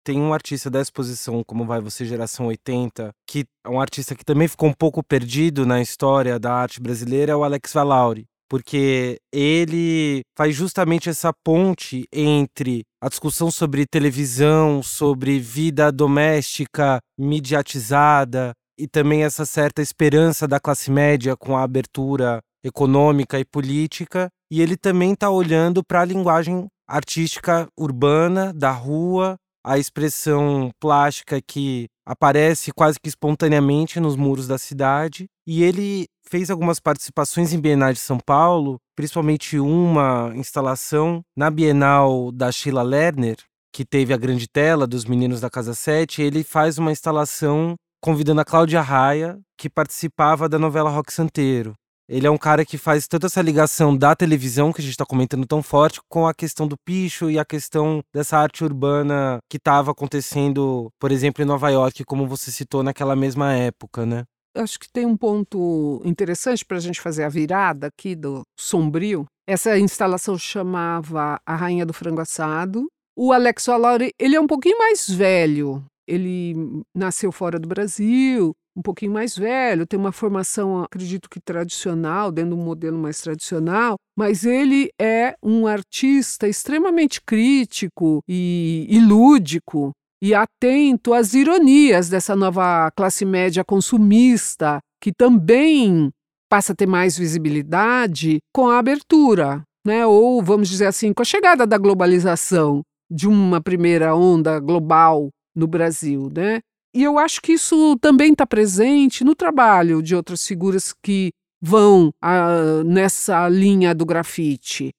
Tem 0.06 0.20
um 0.20 0.34
artista 0.34 0.70
da 0.70 0.82
exposição, 0.82 1.44
como 1.46 1.66
vai 1.66 1.80
você, 1.80 2.06
geração 2.06 2.48
80, 2.48 3.12
que 3.28 3.46
é 3.66 3.70
um 3.70 3.80
artista 3.80 4.16
que 4.16 4.26
também 4.26 4.48
ficou 4.48 4.70
um 4.70 4.74
pouco 4.74 5.02
perdido 5.02 5.66
na 5.66 5.82
história 5.82 6.38
da 6.38 6.54
arte 6.54 6.82
brasileira, 6.82 7.34
é 7.34 7.36
o 7.36 7.44
Alex 7.44 7.72
Valauri 7.72 8.26
porque 8.50 9.18
ele 9.32 10.22
faz 10.38 10.56
justamente 10.56 11.10
essa 11.10 11.32
ponte 11.44 12.06
entre 12.12 12.84
a 13.02 13.10
discussão 13.10 13.50
sobre 13.50 13.86
televisão, 13.86 14.82
sobre 14.84 15.40
vida 15.40 15.92
doméstica 15.92 17.00
mediatizada 17.18 18.54
e 18.78 18.88
também 18.88 19.24
essa 19.24 19.46
certa 19.46 19.82
esperança 19.82 20.48
da 20.48 20.60
classe 20.60 20.90
média 20.90 21.36
com 21.36 21.56
a 21.58 21.64
abertura 21.64 22.40
econômica 22.64 23.40
e 23.40 23.46
política, 23.46 24.30
e 24.52 24.62
ele 24.62 24.78
também 24.78 25.14
está 25.14 25.30
olhando 25.30 25.84
para 25.84 26.02
a 26.02 26.06
linguagem 26.06 26.68
artística 26.88 27.68
urbana 27.78 28.54
da 28.54 28.72
rua, 28.72 29.36
a 29.66 29.78
expressão 29.78 30.70
plástica 30.80 31.42
que 31.42 31.88
aparece 32.06 32.72
quase 32.72 33.00
que 33.00 33.08
espontaneamente 33.08 34.00
nos 34.00 34.16
muros 34.16 34.48
da 34.48 34.58
cidade, 34.58 35.26
e 35.48 35.64
ele 35.64 36.06
fez 36.26 36.50
algumas 36.50 36.80
participações 36.80 37.54
em 37.54 37.60
Bienais 37.60 37.96
de 37.96 38.04
São 38.04 38.18
Paulo, 38.18 38.80
principalmente 38.96 39.60
uma 39.60 40.32
instalação 40.36 41.22
na 41.36 41.50
Bienal 41.50 42.32
da 42.32 42.52
Sheila 42.52 42.82
Lerner, 42.82 43.38
que 43.72 43.84
teve 43.84 44.14
a 44.14 44.18
grande 44.18 44.48
tela 44.48 44.88
dos 44.88 45.06
meninos 45.06 45.42
da 45.42 45.50
Casa 45.50 45.74
7. 45.74 46.22
Ele 46.22 46.44
faz 46.44 46.78
uma 46.78 46.92
instalação 46.92 47.76
convidando 48.02 48.42
a 48.42 48.46
Cláudia 48.46 48.82
Raia, 48.82 49.40
que 49.58 49.70
participava 49.70 50.50
da 50.50 50.60
novela 50.60 50.90
Rock 50.90 51.14
Santeiro. 51.14 51.74
Ele 52.08 52.28
é 52.28 52.30
um 52.30 52.38
cara 52.38 52.66
que 52.66 52.78
faz 52.78 53.08
toda 53.08 53.28
essa 53.28 53.42
ligação 53.42 53.96
da 53.96 54.14
televisão 54.14 54.74
que 54.74 54.82
a 54.82 54.84
gente 54.84 54.92
está 54.92 55.06
comentando 55.06 55.48
tão 55.48 55.64
forte 55.64 56.02
com 56.10 56.28
a 56.28 56.34
questão 56.34 56.68
do 56.68 56.76
picho 56.78 57.32
e 57.32 57.40
a 57.40 57.46
questão 57.46 58.02
dessa 58.14 58.38
arte 58.38 58.64
urbana 58.64 59.40
que 59.50 59.56
estava 59.56 59.92
acontecendo, 59.92 60.92
por 61.00 61.12
exemplo, 61.12 61.42
em 61.42 61.48
Nova 61.48 61.70
York, 61.70 62.04
como 62.04 62.28
você 62.28 62.52
citou 62.52 62.84
naquela 62.84 63.16
mesma 63.16 63.54
época, 63.54 64.06
né? 64.06 64.26
Acho 64.56 64.80
que 64.80 64.90
tem 64.92 65.06
um 65.06 65.18
ponto 65.18 66.02
interessante 66.06 66.66
para 66.66 66.78
a 66.78 66.80
gente 66.80 67.02
fazer 67.02 67.24
a 67.24 67.30
virada 67.30 67.88
aqui 67.88 68.16
do 68.16 68.42
sombrio. 68.58 69.26
Essa 69.48 69.78
instalação 69.78 70.38
chamava 70.38 71.40
A 71.46 71.56
Rainha 71.56 71.86
do 71.86 71.94
Frango 71.94 72.22
Assado. 72.22 72.88
O 73.16 73.32
Alex 73.32 73.66
Valauri, 73.66 74.12
ele 74.18 74.36
é 74.36 74.42
um 74.42 74.48
pouquinho 74.48 74.78
mais 74.78 75.10
velho. 75.10 75.84
Ele 76.08 76.56
nasceu 76.96 77.32
fora 77.32 77.60
do 77.60 77.68
Brasil, 77.68 78.54
um 78.76 78.82
pouquinho 78.82 79.12
mais 79.12 79.38
velho, 79.38 79.86
tem 79.86 80.00
uma 80.00 80.12
formação, 80.12 80.84
acredito 80.84 81.30
que 81.30 81.40
tradicional, 81.40 82.32
dentro 82.32 82.56
de 82.56 82.62
um 82.62 82.66
modelo 82.66 82.98
mais 82.98 83.22
tradicional, 83.22 83.96
mas 84.18 84.44
ele 84.44 84.90
é 85.00 85.36
um 85.44 85.68
artista 85.68 86.48
extremamente 86.48 87.22
crítico 87.22 88.22
e, 88.28 88.88
e 88.90 89.00
lúdico 89.00 89.92
e 90.24 90.34
atento 90.34 91.14
às 91.14 91.34
ironias 91.34 92.08
dessa 92.08 92.34
nova 92.34 92.90
classe 92.96 93.26
média 93.26 93.62
consumista, 93.62 94.80
que 95.02 95.12
também 95.12 96.10
passa 96.50 96.72
a 96.72 96.76
ter 96.76 96.88
mais 96.88 97.18
visibilidade 97.18 98.40
com 98.56 98.70
a 98.70 98.80
abertura, 98.80 99.62
né? 99.86 100.08
ou 100.08 100.42
vamos 100.42 100.70
dizer 100.70 100.86
assim, 100.86 101.12
com 101.12 101.22
a 101.22 101.26
chegada 101.26 101.68
da 101.68 101.78
globalização, 101.78 102.82
de 103.12 103.28
uma 103.28 103.60
primeira 103.60 104.16
onda 104.16 104.62
global 104.62 105.28
no 105.54 105.68
Brasil. 105.68 106.32
Né? 106.34 106.62
E 106.96 107.04
eu 107.04 107.20
acho 107.20 107.42
que 107.42 107.52
isso 107.52 107.98
também 108.00 108.32
está 108.32 108.48
presente 108.48 109.26
no 109.26 109.36
trabalho 109.36 110.02
de 110.02 110.16
outras 110.16 110.48
figuras 110.48 110.94
que 111.04 111.32
vão 111.62 112.14
ah, 112.22 112.82
nessa 112.86 113.50
linha 113.50 113.94
do 113.94 114.06
grafite. 114.06 114.94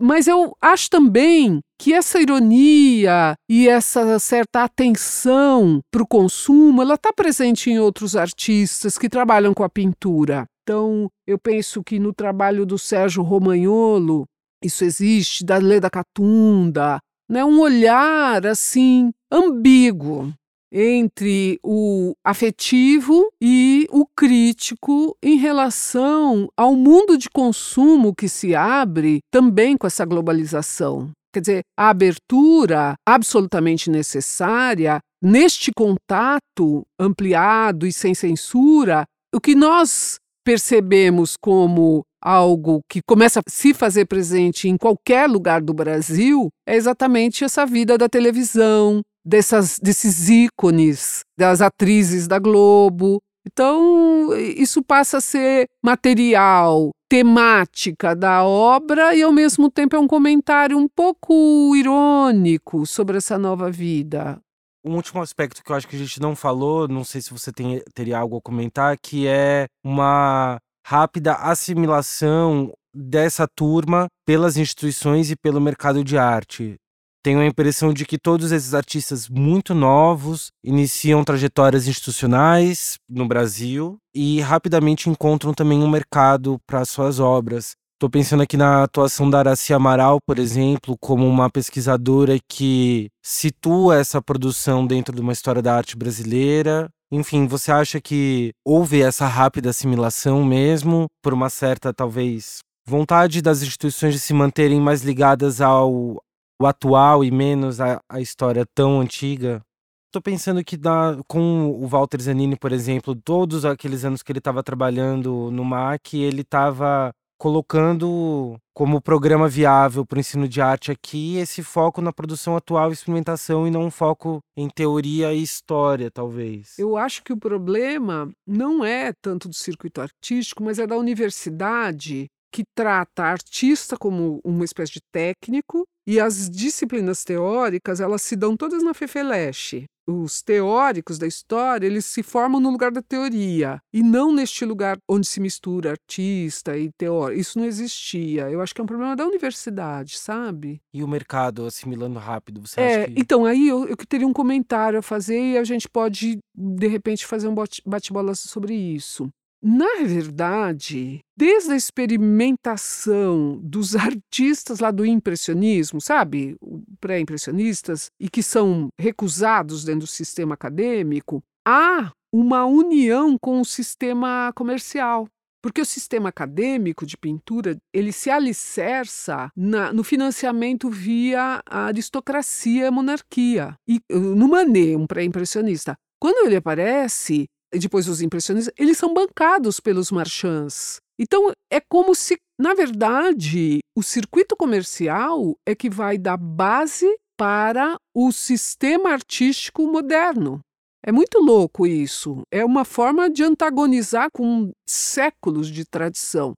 Mas 0.00 0.28
eu 0.28 0.56
acho 0.60 0.88
também 0.88 1.60
que 1.78 1.92
essa 1.92 2.20
ironia 2.20 3.34
e 3.48 3.68
essa 3.68 4.18
certa 4.18 4.62
atenção 4.62 5.80
para 5.90 6.02
o 6.02 6.06
consumo, 6.06 6.82
ela 6.82 6.94
está 6.94 7.12
presente 7.12 7.70
em 7.70 7.78
outros 7.78 8.14
artistas 8.14 8.96
que 8.96 9.08
trabalham 9.08 9.52
com 9.52 9.64
a 9.64 9.68
pintura. 9.68 10.46
Então, 10.62 11.08
eu 11.26 11.38
penso 11.38 11.82
que 11.82 11.98
no 11.98 12.12
trabalho 12.12 12.64
do 12.64 12.78
Sérgio 12.78 13.22
Romagnolo, 13.22 14.24
isso 14.62 14.84
existe, 14.84 15.44
da 15.44 15.56
Leda 15.56 15.90
Catunda, 15.90 16.98
né, 17.28 17.44
um 17.44 17.60
olhar 17.60 18.46
assim 18.46 19.10
ambíguo 19.30 20.32
entre 20.72 21.58
o 21.62 22.14
afetivo 22.24 23.30
e 23.40 23.86
o 23.90 24.06
crítico 24.16 25.16
em 25.22 25.36
relação 25.36 26.48
ao 26.56 26.74
mundo 26.74 27.16
de 27.16 27.28
consumo 27.30 28.14
que 28.14 28.28
se 28.28 28.54
abre 28.54 29.20
também 29.30 29.76
com 29.76 29.86
essa 29.86 30.04
globalização. 30.04 31.10
Quer 31.32 31.40
dizer, 31.40 31.60
a 31.78 31.90
abertura 31.90 32.94
absolutamente 33.06 33.90
necessária 33.90 34.98
neste 35.22 35.70
contato 35.72 36.86
ampliado 36.98 37.86
e 37.86 37.92
sem 37.92 38.14
censura, 38.14 39.04
o 39.34 39.40
que 39.40 39.54
nós 39.54 40.16
percebemos 40.44 41.36
como 41.36 42.02
algo 42.22 42.80
que 42.88 43.00
começa 43.06 43.40
a 43.40 43.50
se 43.50 43.74
fazer 43.74 44.06
presente 44.06 44.68
em 44.68 44.76
qualquer 44.76 45.28
lugar 45.28 45.60
do 45.60 45.74
Brasil, 45.74 46.48
é 46.66 46.74
exatamente 46.74 47.44
essa 47.44 47.64
vida 47.64 47.96
da 47.96 48.08
televisão, 48.08 49.02
dessas, 49.28 49.78
desses 49.78 50.28
ícones, 50.30 51.20
das 51.38 51.60
atrizes 51.60 52.26
da 52.26 52.38
Globo. 52.38 53.20
Então, 53.46 54.34
isso 54.36 54.82
passa 54.82 55.18
a 55.18 55.20
ser 55.20 55.66
material, 55.84 56.90
temática 57.08 58.14
da 58.14 58.44
obra 58.44 59.14
e, 59.14 59.22
ao 59.22 59.32
mesmo 59.32 59.70
tempo, 59.70 59.96
é 59.96 59.98
um 59.98 60.08
comentário 60.08 60.76
um 60.76 60.88
pouco 60.88 61.74
irônico 61.76 62.86
sobre 62.86 63.18
essa 63.18 63.38
nova 63.38 63.70
vida. 63.70 64.38
Um 64.84 64.94
último 64.96 65.20
aspecto 65.20 65.62
que 65.62 65.70
eu 65.70 65.76
acho 65.76 65.88
que 65.88 65.96
a 65.96 65.98
gente 65.98 66.20
não 66.20 66.34
falou, 66.34 66.88
não 66.88 67.04
sei 67.04 67.20
se 67.20 67.30
você 67.30 67.52
tem, 67.52 67.82
teria 67.94 68.18
algo 68.18 68.38
a 68.38 68.42
comentar, 68.42 68.96
que 68.98 69.26
é 69.26 69.66
uma 69.84 70.58
rápida 70.86 71.34
assimilação 71.34 72.72
dessa 72.94 73.46
turma 73.46 74.06
pelas 74.26 74.56
instituições 74.56 75.30
e 75.30 75.36
pelo 75.36 75.60
mercado 75.60 76.02
de 76.02 76.16
arte. 76.16 76.76
Tenho 77.22 77.40
a 77.40 77.46
impressão 77.46 77.92
de 77.92 78.06
que 78.06 78.16
todos 78.16 78.52
esses 78.52 78.74
artistas 78.74 79.28
muito 79.28 79.74
novos 79.74 80.52
iniciam 80.64 81.24
trajetórias 81.24 81.88
institucionais 81.88 82.96
no 83.08 83.26
Brasil 83.26 83.98
e 84.14 84.40
rapidamente 84.40 85.10
encontram 85.10 85.52
também 85.52 85.82
um 85.82 85.90
mercado 85.90 86.58
para 86.66 86.84
suas 86.84 87.18
obras. 87.18 87.72
Estou 87.98 88.08
pensando 88.08 88.44
aqui 88.44 88.56
na 88.56 88.84
atuação 88.84 89.28
da 89.28 89.40
Araci 89.40 89.74
Amaral, 89.74 90.20
por 90.24 90.38
exemplo, 90.38 90.96
como 91.00 91.26
uma 91.26 91.50
pesquisadora 91.50 92.38
que 92.48 93.08
situa 93.20 93.98
essa 93.98 94.22
produção 94.22 94.86
dentro 94.86 95.12
de 95.12 95.20
uma 95.20 95.32
história 95.32 95.60
da 95.60 95.74
arte 95.74 95.96
brasileira. 95.96 96.88
Enfim, 97.10 97.48
você 97.48 97.72
acha 97.72 98.00
que 98.00 98.52
houve 98.64 99.02
essa 99.02 99.26
rápida 99.26 99.70
assimilação 99.70 100.44
mesmo, 100.44 101.06
por 101.20 101.34
uma 101.34 101.50
certa, 101.50 101.92
talvez, 101.92 102.58
vontade 102.86 103.42
das 103.42 103.62
instituições 103.62 104.14
de 104.14 104.20
se 104.20 104.32
manterem 104.32 104.80
mais 104.80 105.02
ligadas 105.02 105.60
ao, 105.60 106.22
atual 106.66 107.24
e 107.24 107.30
menos 107.30 107.80
à, 107.80 108.00
história 108.20 108.66
tão 108.74 109.00
antiga? 109.00 109.62
Estou 110.06 110.22
pensando 110.22 110.64
que 110.64 110.76
na, 110.78 111.18
com 111.26 111.70
o 111.70 111.86
Walter 111.86 112.20
Zanini, 112.20 112.56
por 112.56 112.72
exemplo, 112.72 113.14
todos 113.14 113.64
aqueles 113.64 114.04
anos 114.04 114.22
que 114.22 114.32
ele 114.32 114.38
estava 114.38 114.62
trabalhando 114.62 115.50
no 115.50 115.64
MAC, 115.64 116.18
ele 116.18 116.40
estava 116.40 117.12
colocando 117.38 118.56
como 118.74 119.00
programa 119.00 119.48
viável 119.48 120.04
para 120.04 120.16
o 120.16 120.20
ensino 120.20 120.48
de 120.48 120.60
arte 120.60 120.90
aqui 120.90 121.36
esse 121.36 121.62
foco 121.62 122.02
na 122.02 122.12
produção 122.12 122.56
atual 122.56 122.90
e 122.90 122.92
experimentação 122.92 123.66
e 123.66 123.70
não 123.70 123.84
um 123.84 123.90
foco 123.90 124.40
em 124.56 124.68
teoria 124.68 125.32
e 125.32 125.42
história, 125.42 126.10
talvez. 126.10 126.78
Eu 126.78 126.96
acho 126.96 127.22
que 127.22 127.32
o 127.32 127.36
problema 127.36 128.30
não 128.46 128.84
é 128.84 129.12
tanto 129.22 129.48
do 129.48 129.54
circuito 129.54 130.00
artístico, 130.00 130.64
mas 130.64 130.78
é 130.78 130.86
da 130.86 130.96
universidade 130.96 132.26
que 132.52 132.64
trata 132.74 133.24
artista 133.24 133.96
como 133.96 134.40
uma 134.44 134.64
espécie 134.64 134.94
de 134.94 135.00
técnico 135.12 135.84
e 136.08 136.18
as 136.18 136.48
disciplinas 136.48 137.22
teóricas 137.22 138.00
elas 138.00 138.22
se 138.22 138.34
dão 138.34 138.56
todas 138.56 138.82
na 138.82 138.94
Fefeleche 138.94 139.86
os 140.08 140.40
teóricos 140.40 141.18
da 141.18 141.26
história, 141.26 141.86
eles 141.86 142.06
se 142.06 142.22
formam 142.22 142.60
no 142.60 142.70
lugar 142.70 142.90
da 142.90 143.02
teoria 143.02 143.78
e 143.92 144.02
não 144.02 144.32
neste 144.32 144.64
lugar 144.64 144.98
onde 145.06 145.26
se 145.26 145.38
mistura 145.38 145.90
artista 145.90 146.76
e 146.78 146.90
teórico. 146.96 147.38
Isso 147.38 147.58
não 147.58 147.66
existia. 147.66 148.50
Eu 148.50 148.62
acho 148.62 148.74
que 148.74 148.80
é 148.80 148.84
um 148.84 148.86
problema 148.86 149.14
da 149.14 149.26
universidade, 149.26 150.16
sabe? 150.16 150.80
E 150.94 151.04
o 151.04 151.08
mercado 151.08 151.66
assimilando 151.66 152.18
rápido, 152.18 152.66
você 152.66 152.80
é, 152.80 152.86
acha 153.02 153.12
que... 153.12 153.20
Então, 153.20 153.44
aí 153.44 153.68
eu, 153.68 153.86
eu 153.86 153.96
teria 153.96 154.26
um 154.26 154.32
comentário 154.32 154.98
a 154.98 155.02
fazer 155.02 155.38
e 155.38 155.58
a 155.58 155.64
gente 155.64 155.88
pode, 155.88 156.38
de 156.54 156.86
repente, 156.86 157.26
fazer 157.26 157.48
um 157.48 157.54
bate-bola 157.84 158.34
sobre 158.34 158.74
isso. 158.74 159.28
Na 159.60 160.04
verdade, 160.04 161.18
desde 161.36 161.72
a 161.72 161.76
experimentação 161.76 163.58
dos 163.62 163.96
artistas 163.96 164.78
lá 164.78 164.90
do 164.92 165.04
impressionismo, 165.04 166.00
sabe, 166.00 166.56
pré-impressionistas, 167.00 168.06
e 168.20 168.28
que 168.28 168.42
são 168.42 168.88
recusados 168.98 169.84
dentro 169.84 170.02
do 170.02 170.06
sistema 170.06 170.54
acadêmico, 170.54 171.42
há 171.66 172.12
uma 172.32 172.66
união 172.66 173.36
com 173.40 173.60
o 173.60 173.64
sistema 173.64 174.52
comercial. 174.54 175.26
Porque 175.60 175.80
o 175.80 175.86
sistema 175.86 176.28
acadêmico 176.28 177.04
de 177.04 177.16
pintura 177.16 177.76
ele 177.92 178.12
se 178.12 178.30
alicerça 178.30 179.50
na, 179.56 179.92
no 179.92 180.04
financiamento 180.04 180.88
via 180.88 181.60
a 181.68 181.86
aristocracia 181.86 182.84
e 182.84 182.86
a 182.86 182.92
monarquia. 182.92 183.74
E 183.88 184.00
no 184.08 184.46
Manet, 184.46 184.94
um 184.94 185.04
pré-impressionista, 185.04 185.96
quando 186.20 186.46
ele 186.46 186.54
aparece, 186.54 187.48
e 187.72 187.78
depois 187.78 188.08
os 188.08 188.22
impressionistas, 188.22 188.72
eles 188.78 188.96
são 188.98 189.12
bancados 189.12 189.80
pelos 189.80 190.10
marchands. 190.10 190.98
Então 191.18 191.52
é 191.70 191.80
como 191.80 192.14
se, 192.14 192.36
na 192.58 192.74
verdade, 192.74 193.80
o 193.96 194.02
circuito 194.02 194.56
comercial 194.56 195.54
é 195.66 195.74
que 195.74 195.90
vai 195.90 196.16
dar 196.16 196.36
base 196.36 197.06
para 197.36 197.96
o 198.14 198.32
sistema 198.32 199.10
artístico 199.10 199.86
moderno. 199.86 200.60
É 201.04 201.12
muito 201.12 201.38
louco 201.38 201.86
isso. 201.86 202.42
É 202.52 202.64
uma 202.64 202.84
forma 202.84 203.30
de 203.30 203.42
antagonizar 203.44 204.28
com 204.32 204.72
séculos 204.86 205.68
de 205.68 205.84
tradição. 205.84 206.54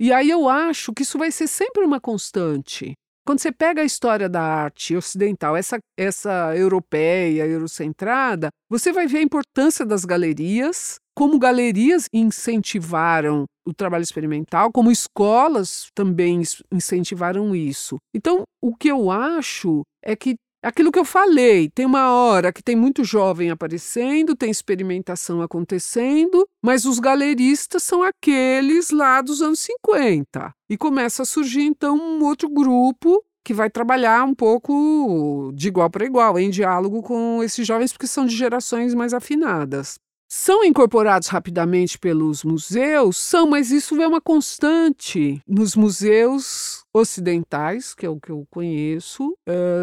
E 0.00 0.12
aí 0.12 0.28
eu 0.30 0.48
acho 0.48 0.92
que 0.92 1.02
isso 1.02 1.16
vai 1.18 1.30
ser 1.30 1.46
sempre 1.46 1.84
uma 1.84 2.00
constante. 2.00 2.94
Quando 3.26 3.40
você 3.40 3.50
pega 3.50 3.80
a 3.80 3.84
história 3.86 4.28
da 4.28 4.42
arte 4.42 4.94
ocidental, 4.94 5.56
essa, 5.56 5.78
essa 5.98 6.54
europeia, 6.54 7.46
eurocentrada, 7.46 8.48
você 8.68 8.92
vai 8.92 9.06
ver 9.06 9.18
a 9.18 9.22
importância 9.22 9.86
das 9.86 10.04
galerias, 10.04 10.96
como 11.16 11.38
galerias 11.38 12.06
incentivaram 12.12 13.46
o 13.66 13.72
trabalho 13.72 14.02
experimental, 14.02 14.70
como 14.70 14.90
escolas 14.90 15.86
também 15.94 16.42
incentivaram 16.70 17.56
isso. 17.56 17.96
Então, 18.14 18.42
o 18.62 18.76
que 18.76 18.88
eu 18.88 19.10
acho 19.10 19.82
é 20.04 20.14
que 20.14 20.34
aquilo 20.64 20.90
que 20.90 20.98
eu 20.98 21.04
falei, 21.04 21.68
tem 21.68 21.84
uma 21.84 22.10
hora 22.10 22.52
que 22.52 22.62
tem 22.62 22.74
muito 22.74 23.04
jovem 23.04 23.50
aparecendo, 23.50 24.34
tem 24.34 24.50
experimentação 24.50 25.42
acontecendo, 25.42 26.48
mas 26.62 26.84
os 26.84 26.98
galeristas 26.98 27.82
são 27.82 28.02
aqueles 28.02 28.90
lá 28.90 29.20
dos 29.20 29.42
anos 29.42 29.60
50. 29.60 30.52
E 30.68 30.76
começa 30.76 31.22
a 31.22 31.26
surgir 31.26 31.62
então 31.62 31.96
um 31.96 32.24
outro 32.24 32.48
grupo 32.48 33.22
que 33.44 33.52
vai 33.52 33.68
trabalhar 33.68 34.24
um 34.24 34.34
pouco 34.34 35.52
de 35.54 35.68
igual 35.68 35.90
para 35.90 36.06
igual, 36.06 36.38
em 36.38 36.48
diálogo 36.48 37.02
com 37.02 37.42
esses 37.42 37.66
jovens, 37.66 37.92
porque 37.92 38.06
são 38.06 38.24
de 38.24 38.34
gerações 38.34 38.94
mais 38.94 39.12
afinadas. 39.12 39.98
São 40.26 40.64
incorporados 40.64 41.28
rapidamente 41.28 41.98
pelos 41.98 42.42
museus? 42.42 43.18
São, 43.18 43.46
mas 43.46 43.70
isso 43.70 44.00
é 44.00 44.08
uma 44.08 44.20
constante 44.20 45.40
nos 45.46 45.76
museus 45.76 46.83
ocidentais, 46.94 47.94
que 47.94 48.06
é 48.06 48.08
o 48.08 48.20
que 48.20 48.30
eu 48.30 48.46
conheço, 48.50 49.34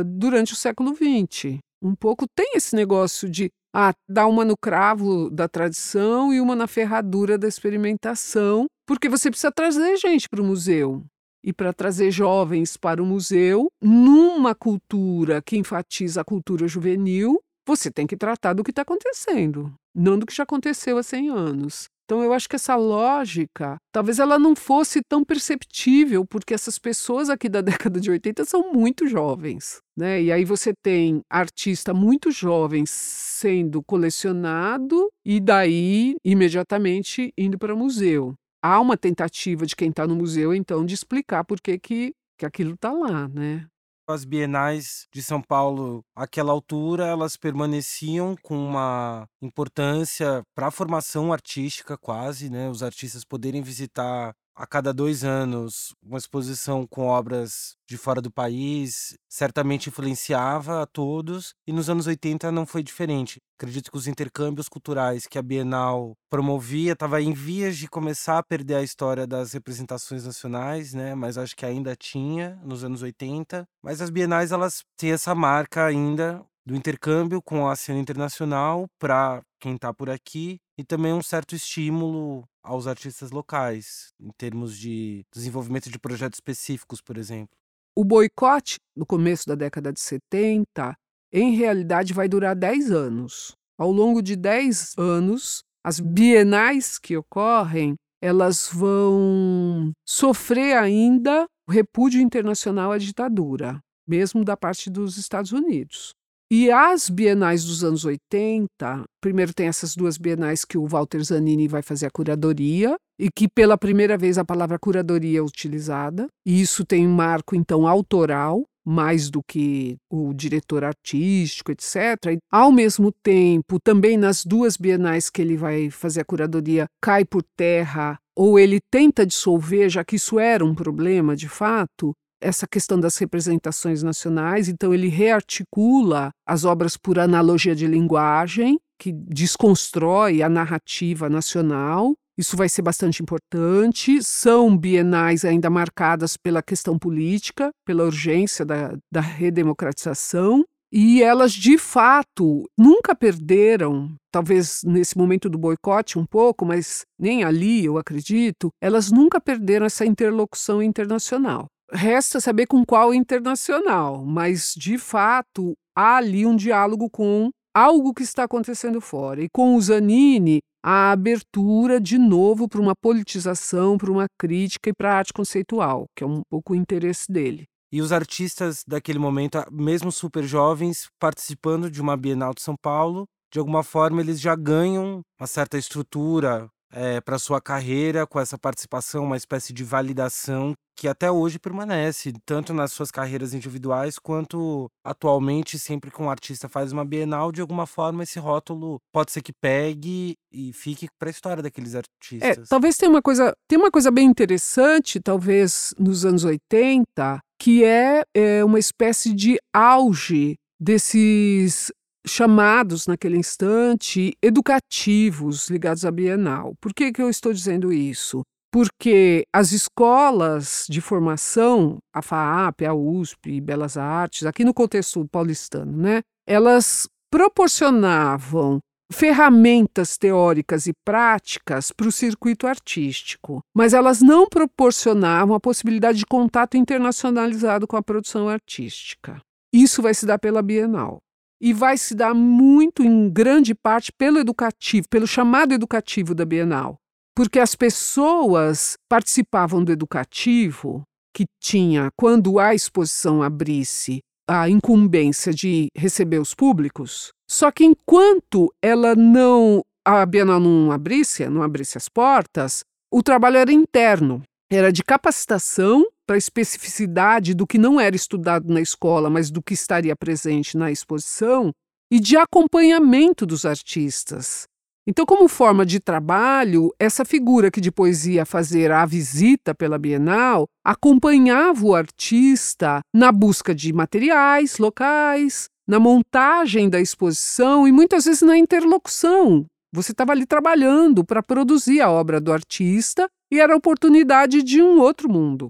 durante 0.06 0.54
o 0.54 0.56
século 0.56 0.96
XX. 0.96 1.60
Um 1.84 1.96
pouco 1.96 2.26
tem 2.36 2.54
esse 2.56 2.76
negócio 2.76 3.28
de 3.30 3.50
ah, 3.76 3.94
dar 4.08 4.28
uma 4.28 4.46
no 4.46 4.56
cravo 4.56 5.30
da 5.30 5.48
tradição 5.48 6.34
e 6.34 6.40
uma 6.40 6.56
na 6.56 6.68
ferradura 6.68 7.38
da 7.38 7.48
experimentação, 7.48 8.66
porque 8.88 9.10
você 9.10 9.30
precisa 9.30 9.52
trazer 9.52 9.98
gente 9.98 10.30
para 10.30 10.42
o 10.42 10.46
museu. 10.46 11.04
E 11.44 11.52
para 11.52 11.74
trazer 11.74 12.12
jovens 12.12 12.78
para 12.78 13.02
o 13.02 13.06
museu, 13.06 13.68
numa 13.82 14.54
cultura 14.54 15.42
que 15.42 15.58
enfatiza 15.58 16.22
a 16.22 16.26
cultura 16.26 16.68
juvenil, 16.68 17.40
você 17.68 17.90
tem 17.90 18.06
que 18.06 18.16
tratar 18.16 18.54
do 18.54 18.64
que 18.64 18.70
está 18.70 18.84
acontecendo 18.84 19.74
não 19.96 20.18
do 20.18 20.26
que 20.26 20.34
já 20.34 20.44
aconteceu 20.44 20.98
há 20.98 21.04
100 21.04 21.30
anos. 21.30 21.86
Então 22.12 22.22
eu 22.22 22.34
acho 22.34 22.50
que 22.50 22.58
essa 22.58 22.76
lógica, 22.76 23.78
talvez 23.90 24.20
ela 24.20 24.38
não 24.38 24.54
fosse 24.54 25.00
tão 25.02 25.24
perceptível, 25.24 26.26
porque 26.26 26.54
essas 26.54 26.78
pessoas 26.78 27.30
aqui 27.30 27.48
da 27.48 27.62
década 27.88 28.02
de 28.02 28.12
80 28.12 28.44
são 28.44 28.74
muito 28.74 29.08
jovens, 29.08 29.80
né? 29.96 30.22
E 30.22 30.30
aí 30.30 30.44
você 30.44 30.74
tem 30.84 31.22
artista 31.30 31.94
muito 31.94 32.30
jovem 32.30 32.84
sendo 32.86 33.82
colecionado 33.82 35.08
e 35.26 35.40
daí 35.40 36.16
imediatamente 36.22 37.32
indo 37.38 37.58
para 37.58 37.74
o 37.74 37.78
museu. 37.78 38.34
Há 38.62 38.82
uma 38.82 38.98
tentativa 38.98 39.66
de 39.66 39.74
quem 39.74 39.90
está 39.90 40.06
no 40.06 40.18
museu 40.18 40.54
então 40.54 40.86
de 40.86 40.94
explicar 40.94 41.46
por 41.46 41.62
que 41.62 41.80
que, 41.80 42.12
que 42.38 42.46
aquilo 42.46 42.74
está 42.74 42.92
lá, 42.92 43.30
né? 43.30 43.68
As 44.08 44.26
bienais 44.26 45.08
de 45.14 45.22
São 45.24 45.42
Paulo, 45.42 46.04
àquela 46.16 46.52
altura, 46.52 47.06
elas 47.08 47.38
permaneciam 47.38 48.36
com 48.42 48.58
uma 48.58 49.28
importância 49.42 50.44
para 50.56 50.68
a 50.68 50.72
formação 50.72 51.32
artística, 51.32 51.98
quase, 51.98 52.50
né? 52.50 52.70
Os 52.70 52.84
artistas 52.84 53.24
poderem 53.24 53.62
visitar 53.62 54.34
a 54.56 54.66
cada 54.66 54.94
dois 54.94 55.24
anos 55.24 55.94
uma 56.04 56.18
exposição 56.18 56.86
com 56.88 57.08
obras 57.08 57.76
de 57.88 57.98
fora 57.98 58.22
do 58.22 58.32
país 58.32 59.18
certamente 59.30 59.90
influenciava 59.90 60.82
a 60.82 60.86
todos 60.86 61.54
e 61.68 61.74
nos 61.74 61.90
anos 61.90 62.08
80 62.08 62.52
não 62.52 62.66
foi 62.66 62.84
diferente. 62.84 63.40
Acredito 63.58 63.92
que 63.92 63.98
os 63.98 64.08
intercâmbios 64.08 64.68
culturais 64.68 65.28
que 65.28 65.38
a 65.38 65.42
Bienal 65.42 66.16
promovia 66.30 66.94
estava 66.94 67.22
em 67.22 67.32
vias 67.32 67.78
de 67.78 67.88
começar 67.88 68.40
a 68.40 68.44
perder 68.44 68.76
a 68.76 68.84
história 68.84 69.28
das 69.28 69.54
representações 69.54 70.26
nacionais, 70.26 70.94
né? 70.94 71.14
Mas 71.14 71.38
acho 71.38 71.56
que 71.56 71.66
ainda 71.66 71.96
tinha 71.96 72.60
nos 72.64 72.84
anos 72.84 73.04
80. 73.04 73.68
Mas 73.84 74.02
as 74.02 74.10
bienais 74.10 74.52
elas 74.52 74.82
têm 74.98 75.12
essa 75.12 75.36
marca 75.36 75.86
ainda 75.86 76.44
do 76.66 76.76
intercâmbio 76.76 77.42
com 77.42 77.68
a 77.68 77.76
cena 77.76 78.00
internacional 78.00 78.88
para 79.00 79.42
quem 79.60 79.76
está 79.76 79.94
por 79.94 80.10
aqui 80.10 80.60
e 80.78 80.84
também 80.84 81.14
um 81.14 81.22
certo 81.22 81.56
estímulo 81.56 82.44
aos 82.64 82.88
artistas 82.88 83.32
locais, 83.32 84.10
em 84.20 84.30
termos 84.38 84.78
de 84.78 85.24
desenvolvimento 85.34 85.90
de 85.90 86.00
projetos 86.00 86.38
específicos, 86.38 87.02
por 87.02 87.18
exemplo. 87.18 87.56
O 87.96 88.04
boicote, 88.04 88.78
no 88.96 89.06
começo 89.06 89.46
da 89.48 89.56
década 89.56 89.92
de 89.92 90.00
70, 90.00 90.96
em 91.34 91.56
realidade 91.56 92.14
vai 92.14 92.28
durar 92.28 92.56
10 92.56 92.92
anos. 92.92 93.54
Ao 93.78 93.92
longo 93.92 94.22
de 94.22 94.36
10 94.36 94.96
anos, 94.98 95.64
as 95.84 96.00
bienais 96.00 97.00
que 97.00 97.18
ocorrem, 97.18 97.96
elas 98.22 98.70
vão 98.72 99.92
sofrer 100.08 100.78
ainda 100.78 101.46
o 101.68 101.72
repúdio 101.72 102.22
internacional 102.22 102.92
à 102.92 102.98
ditadura, 102.98 103.80
mesmo 104.08 104.46
da 104.46 104.56
parte 104.56 104.90
dos 104.90 105.18
Estados 105.18 105.52
Unidos. 105.52 106.14
E 106.54 106.70
as 106.70 107.10
bienais 107.10 107.64
dos 107.64 107.82
anos 107.82 108.04
80, 108.04 109.06
primeiro 109.22 109.54
tem 109.54 109.70
essas 109.70 109.96
duas 109.96 110.18
bienais 110.18 110.66
que 110.66 110.78
o 110.78 110.86
Walter 110.86 111.24
Zanini 111.24 111.66
vai 111.66 111.82
fazer 111.82 112.08
a 112.08 112.12
curadoria, 112.12 112.98
e 113.18 113.30
que 113.34 113.48
pela 113.48 113.78
primeira 113.78 114.18
vez 114.18 114.38
a 114.38 114.44
palavra 114.44 114.78
curadoria 114.78 115.40
é 115.40 115.42
utilizada, 115.42 116.28
e 116.46 116.60
isso 116.60 116.84
tem 116.84 117.08
um 117.08 117.14
marco 117.14 117.56
então 117.56 117.88
autoral, 117.88 118.66
mais 118.86 119.30
do 119.30 119.42
que 119.48 119.96
o 120.12 120.34
diretor 120.34 120.84
artístico, 120.84 121.72
etc. 121.72 122.34
E, 122.34 122.40
ao 122.52 122.70
mesmo 122.70 123.14
tempo, 123.24 123.80
também 123.82 124.18
nas 124.18 124.44
duas 124.44 124.76
bienais 124.76 125.30
que 125.30 125.42
ele 125.42 125.56
vai 125.56 125.90
fazer 125.90 126.20
a 126.20 126.26
curadoria, 126.26 126.86
cai 127.02 127.24
por 127.24 127.44
terra 127.56 128.20
ou 128.36 128.58
ele 128.60 128.80
tenta 128.92 129.26
dissolver, 129.26 129.90
já 129.90 130.04
que 130.04 130.16
isso 130.16 130.40
era 130.40 130.66
um 130.66 130.76
problema 130.76 131.36
de 131.36 131.48
fato, 131.48 132.14
essa 132.42 132.68
questão 132.68 133.00
das 133.00 133.18
representações 133.18 134.04
nacionais, 134.04 134.68
então 134.68 134.94
ele 134.94 135.08
rearticula 135.08 136.32
as 136.46 136.66
obras 136.66 136.98
por 136.98 137.20
analogia 137.20 137.76
de 137.76 137.88
linguagem, 137.88 138.80
que 139.00 139.12
desconstrói 139.12 140.42
a 140.42 140.50
narrativa 140.50 141.30
nacional. 141.30 142.14
Isso 142.38 142.58
vai 142.58 142.70
ser 142.70 142.82
bastante 142.82 143.22
importante. 143.22 144.22
São 144.24 144.76
bienais 144.76 145.46
ainda 145.46 145.70
marcadas 145.70 146.38
pela 146.38 146.62
questão 146.62 146.98
política, 146.98 147.72
pela 147.86 148.04
urgência 148.04 148.66
da, 148.66 148.96
da 149.12 149.22
redemocratização. 149.22 150.66
E 150.94 151.24
elas, 151.24 151.54
de 151.54 151.78
fato, 151.78 152.70
nunca 152.78 153.16
perderam, 153.16 154.14
talvez 154.30 154.82
nesse 154.84 155.18
momento 155.18 155.50
do 155.50 155.58
boicote 155.58 156.20
um 156.20 156.26
pouco, 156.26 156.66
mas 156.66 157.06
nem 157.18 157.46
ali, 157.46 157.86
eu 157.86 157.98
acredito, 157.98 158.70
elas 158.82 159.10
nunca 159.10 159.40
perderam 159.40 159.86
essa 159.86 160.06
interlocução 160.06 160.84
internacional. 160.84 161.68
Resta 161.94 162.40
saber 162.40 162.68
com 162.68 162.86
qual 162.86 163.14
internacional, 163.14 164.24
mas 164.24 164.74
de 164.76 164.98
fato 164.98 165.74
há 165.96 166.18
ali 166.18 166.46
um 166.46 166.56
diálogo 166.56 167.10
com 167.10 167.50
algo 167.74 168.14
que 168.14 168.24
está 168.24 168.44
acontecendo 168.44 169.02
fora. 169.02 169.44
E 169.44 169.50
com 169.50 169.76
o 169.76 169.82
Zanini, 169.82 170.60
a 170.84 171.12
abertura 171.12 172.00
de 172.00 172.18
novo 172.18 172.68
para 172.68 172.82
uma 172.82 172.96
politização, 172.96 173.98
para 173.98 174.12
uma 174.12 174.26
crítica 174.40 174.90
e 174.90 174.94
para 174.94 175.14
a 175.14 175.18
arte 175.18 175.34
conceitual, 175.34 176.06
que 176.16 176.24
é 176.24 176.28
um 176.28 176.42
pouco 176.50 176.74
o 176.74 176.76
interesse 176.76 177.32
dele. 177.32 177.66
E 177.92 178.02
os 178.02 178.14
artistas 178.14 178.84
daquele 178.88 179.20
momento, 179.20 179.62
mesmo 179.70 180.12
super 180.14 180.44
jovens, 180.44 181.08
participando 181.20 181.92
de 181.92 182.02
uma 182.02 182.16
Bienal 182.16 182.54
de 182.54 182.62
São 182.62 182.76
Paulo, 182.82 183.26
de 183.52 183.60
alguma 183.60 183.84
forma 183.84 184.22
eles 184.22 184.40
já 184.40 184.56
ganham 184.56 185.20
uma 185.38 185.46
certa 185.46 185.78
estrutura 185.78 186.70
é, 186.92 187.22
para 187.22 187.40
sua 187.40 187.62
carreira 187.62 188.28
com 188.28 188.40
essa 188.40 188.58
participação, 188.58 189.24
uma 189.24 189.38
espécie 189.38 189.74
de 189.74 189.84
validação 189.84 190.74
que 190.96 191.08
até 191.08 191.32
hoje 191.32 191.58
permanece, 191.58 192.32
tanto 192.46 192.74
nas 192.74 192.92
suas 192.92 193.10
carreiras 193.10 193.54
individuais 193.56 194.20
quanto 194.20 194.88
atualmente, 195.04 195.80
sempre 195.80 196.12
que 196.12 196.22
um 196.22 196.30
artista 196.30 196.70
faz 196.70 196.92
uma 196.92 197.04
Bienal, 197.04 197.52
de 197.52 197.60
alguma 197.60 197.88
forma 197.88 198.22
esse 198.22 198.38
rótulo 198.38 199.00
pode 199.12 199.32
ser 199.32 199.42
que 199.42 199.52
pegue 199.52 200.36
e 200.52 200.72
fique 200.74 201.08
para 201.18 201.30
a 201.30 201.32
história 201.32 201.64
daqueles 201.64 201.96
É, 201.96 201.98
artistas. 201.98 202.70
talvez 202.70 202.98
tenha 202.98 203.10
uma 203.10 203.22
coisa, 203.22 203.52
tem 203.68 203.80
uma 203.80 203.90
coisa 203.90 204.12
bem 204.12 204.28
interessante, 204.28 205.20
talvez 205.20 205.94
nos 205.98 206.24
anos 206.24 206.44
80, 206.44 207.40
que 207.60 207.84
é, 207.84 208.22
é 208.36 208.64
uma 208.64 208.78
espécie 208.78 209.34
de 209.34 209.58
auge 209.74 210.56
desses 210.80 211.92
chamados 212.26 213.08
naquele 213.08 213.38
instante 213.38 214.34
educativos 214.42 215.70
ligados 215.70 216.06
à 216.06 216.12
Bienal. 216.12 216.74
Por 216.80 216.94
que, 216.94 217.12
que 217.12 217.22
eu 217.22 217.30
estou 217.30 217.54
dizendo 217.54 217.92
isso? 217.92 218.42
Porque 218.72 219.44
as 219.54 219.74
escolas 219.74 220.86
de 220.90 221.02
formação, 221.02 221.98
a 222.14 222.22
FAAP, 222.22 222.86
a 222.86 222.94
USP, 222.94 223.60
Belas 223.60 223.98
Artes, 223.98 224.46
aqui 224.46 224.64
no 224.64 224.74
contexto 224.74 225.28
paulistano, 225.30 225.92
né, 225.98 226.22
elas 226.48 227.08
proporcionavam 227.30 228.80
ferramentas 229.12 230.18
teóricas 230.18 230.88
e 230.88 230.94
práticas 231.06 231.92
para 231.92 232.08
o 232.08 232.12
circuito 232.12 232.66
artístico, 232.66 233.60
mas 233.76 233.94
elas 233.94 234.22
não 234.22 234.48
proporcionavam 234.48 235.54
a 235.54 235.60
possibilidade 235.60 236.20
de 236.20 236.26
contato 236.26 236.78
internacionalizado 236.78 237.86
com 237.86 237.98
a 237.98 238.02
produção 238.02 238.48
artística. 238.48 239.42
Isso 239.74 240.02
vai 240.02 240.14
se 240.14 240.26
dar 240.26 240.40
pela 240.40 240.62
Bienal 240.62 241.20
e 241.62 241.74
vai 241.74 241.96
se 241.96 242.16
dar 242.16 242.34
muito, 242.34 243.04
em 243.04 243.30
grande 243.30 243.76
parte, 243.76 244.12
pelo 244.12 244.40
educativo, 244.40 245.08
pelo 245.08 245.28
chamado 245.28 245.74
educativo 245.74 246.34
da 246.34 246.44
Bienal. 246.44 246.98
Porque 247.36 247.60
as 247.60 247.76
pessoas 247.76 248.96
participavam 249.08 249.84
do 249.84 249.92
educativo, 249.92 251.04
que 251.34 251.46
tinha, 251.62 252.10
quando 252.18 252.60
a 252.60 252.74
exposição 252.74 253.44
abrisse, 253.44 254.20
a 254.50 254.68
incumbência 254.68 255.54
de 255.54 255.88
receber 255.96 256.40
os 256.40 256.54
públicos, 256.54 257.32
só 257.50 257.72
que 257.72 257.86
enquanto 257.86 258.74
ela 258.82 259.16
não, 259.16 259.82
a 260.06 260.26
Bienal 260.26 260.60
não 260.60 260.92
abrisse, 260.92 261.48
não 261.48 261.62
abrisse 261.62 261.98
as 261.98 262.10
portas, 262.10 262.84
o 263.14 263.22
trabalho 263.22 263.58
era 263.58 263.72
interno, 263.72 264.42
era 264.70 264.92
de 264.92 265.04
capacitação 265.04 266.06
para 266.32 266.38
a 266.38 266.38
especificidade 266.38 267.54
do 267.54 267.68
que 267.68 267.78
não 267.78 268.00
era 268.00 268.16
estudado 268.16 268.74
na 268.74 268.80
escola, 268.80 269.30
mas 269.30 269.52
do 269.52 269.62
que 269.62 269.74
estaria 269.74 270.16
presente 270.16 270.78
na 270.78 270.90
exposição, 270.90 271.74
e 272.10 272.22
de 272.22 272.38
acompanhamento 272.38 273.46
dos 273.46 273.66
artistas. 273.66 274.64
Então, 275.06 275.26
como 275.26 275.50
forma 275.50 275.86
de 275.86 276.00
trabalho, 276.00 276.90
essa 276.98 277.26
figura 277.26 277.70
que 277.70 277.82
depois 277.82 278.26
ia 278.26 278.46
fazer 278.46 278.94
a 278.94 279.06
visita 279.06 279.76
pela 279.76 280.00
Bienal 280.00 280.68
acompanhava 280.86 281.86
o 281.86 281.94
artista 281.94 283.02
na 283.14 283.30
busca 283.30 283.76
de 283.76 283.92
materiais 283.92 284.78
locais, 284.78 285.66
na 285.86 286.00
montagem 286.00 286.90
da 286.90 287.02
exposição 287.02 287.86
e 287.86 287.92
muitas 287.92 288.24
vezes 288.24 288.42
na 288.42 288.58
interlocução. 288.58 289.66
Você 289.94 290.14
estava 290.14 290.32
ali 290.32 290.46
trabalhando 290.46 291.26
para 291.26 291.44
produzir 291.44 292.00
a 292.00 292.10
obra 292.10 292.40
do 292.40 292.54
artista 292.54 293.28
e 293.52 293.60
era 293.60 293.74
a 293.74 293.78
oportunidade 293.78 294.64
de 294.64 294.82
um 294.82 295.02
outro 295.02 295.30
mundo. 295.30 295.70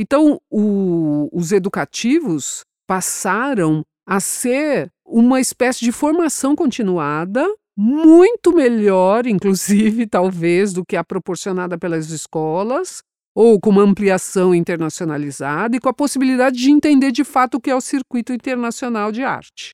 Então, 0.00 0.40
o, 0.50 1.28
os 1.30 1.52
educativos 1.52 2.64
passaram 2.86 3.84
a 4.06 4.18
ser 4.18 4.90
uma 5.04 5.42
espécie 5.42 5.80
de 5.80 5.92
formação 5.92 6.56
continuada, 6.56 7.46
muito 7.76 8.50
melhor, 8.50 9.26
inclusive, 9.26 10.06
talvez, 10.08 10.72
do 10.72 10.86
que 10.86 10.96
a 10.96 11.04
proporcionada 11.04 11.76
pelas 11.76 12.08
escolas, 12.08 13.02
ou 13.34 13.60
com 13.60 13.68
uma 13.68 13.82
ampliação 13.82 14.54
internacionalizada 14.54 15.76
e 15.76 15.80
com 15.80 15.90
a 15.90 15.94
possibilidade 15.94 16.56
de 16.56 16.70
entender 16.70 17.12
de 17.12 17.22
fato 17.22 17.58
o 17.58 17.60
que 17.60 17.70
é 17.70 17.76
o 17.76 17.80
circuito 17.80 18.32
internacional 18.32 19.12
de 19.12 19.22
arte. 19.22 19.72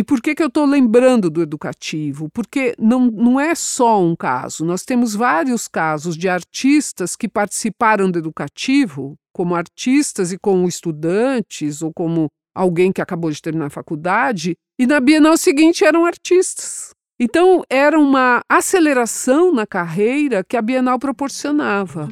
E 0.00 0.02
por 0.02 0.22
que, 0.22 0.34
que 0.34 0.42
eu 0.42 0.46
estou 0.46 0.64
lembrando 0.64 1.28
do 1.28 1.42
educativo? 1.42 2.30
Porque 2.32 2.74
não, 2.78 3.00
não 3.08 3.38
é 3.38 3.54
só 3.54 4.02
um 4.02 4.16
caso, 4.16 4.64
nós 4.64 4.82
temos 4.82 5.14
vários 5.14 5.68
casos 5.68 6.16
de 6.16 6.26
artistas 6.26 7.14
que 7.14 7.28
participaram 7.28 8.10
do 8.10 8.18
educativo, 8.18 9.14
como 9.30 9.54
artistas 9.54 10.32
e 10.32 10.38
como 10.38 10.66
estudantes, 10.66 11.82
ou 11.82 11.92
como 11.94 12.28
alguém 12.54 12.90
que 12.90 13.02
acabou 13.02 13.30
de 13.30 13.42
terminar 13.42 13.66
a 13.66 13.68
faculdade, 13.68 14.54
e 14.78 14.86
na 14.86 15.00
Bienal 15.00 15.36
seguinte 15.36 15.84
eram 15.84 16.06
artistas. 16.06 16.92
Então, 17.20 17.62
era 17.68 18.00
uma 18.00 18.40
aceleração 18.48 19.52
na 19.52 19.66
carreira 19.66 20.42
que 20.42 20.56
a 20.56 20.62
Bienal 20.62 20.98
proporcionava. 20.98 22.08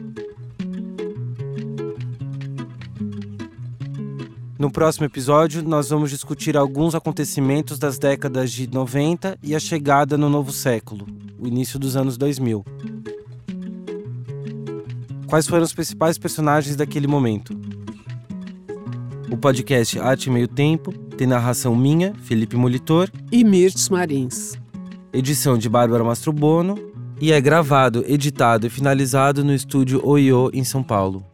No 4.59 4.73
próximo 4.73 5.07
episódio, 5.07 5.63
nós 5.63 5.91
vamos 5.91 6.11
discutir 6.11 6.57
alguns 6.57 6.93
acontecimentos 6.93 7.79
das 7.79 7.97
décadas 7.97 8.51
de 8.51 8.69
90 8.69 9.39
e 9.41 9.55
a 9.55 9.61
chegada 9.61 10.19
no 10.19 10.29
novo 10.29 10.51
século, 10.51 11.07
o 11.39 11.47
início 11.47 11.79
dos 11.79 11.97
anos 11.97 12.19
2000. 12.19 12.65
Quais 15.29 15.47
foram 15.47 15.63
os 15.63 15.73
principais 15.73 16.19
personagens 16.19 16.75
daquele 16.75 17.07
momento? 17.07 17.57
O 19.31 19.37
podcast 19.37 20.01
Arte 20.01 20.29
Meio 20.29 20.49
Tempo 20.49 20.91
tem 21.17 21.29
narração 21.29 21.77
minha, 21.77 22.13
Felipe 22.25 22.57
Molitor, 22.57 23.09
E 23.31 23.45
Mirtz 23.45 23.89
Marins. 23.89 24.59
edição 25.13 25.57
de 25.57 25.69
Bárbara 25.69 26.03
Mastrobono 26.03 26.77
e 27.21 27.31
é 27.31 27.41
gravado, 27.41 28.05
editado 28.09 28.67
e 28.67 28.71
finalizado 28.71 29.45
no 29.45 29.55
estúdio 29.55 30.01
Oiô, 30.03 30.51
em 30.53 30.65
São 30.65 30.83
Paulo. 30.83 31.25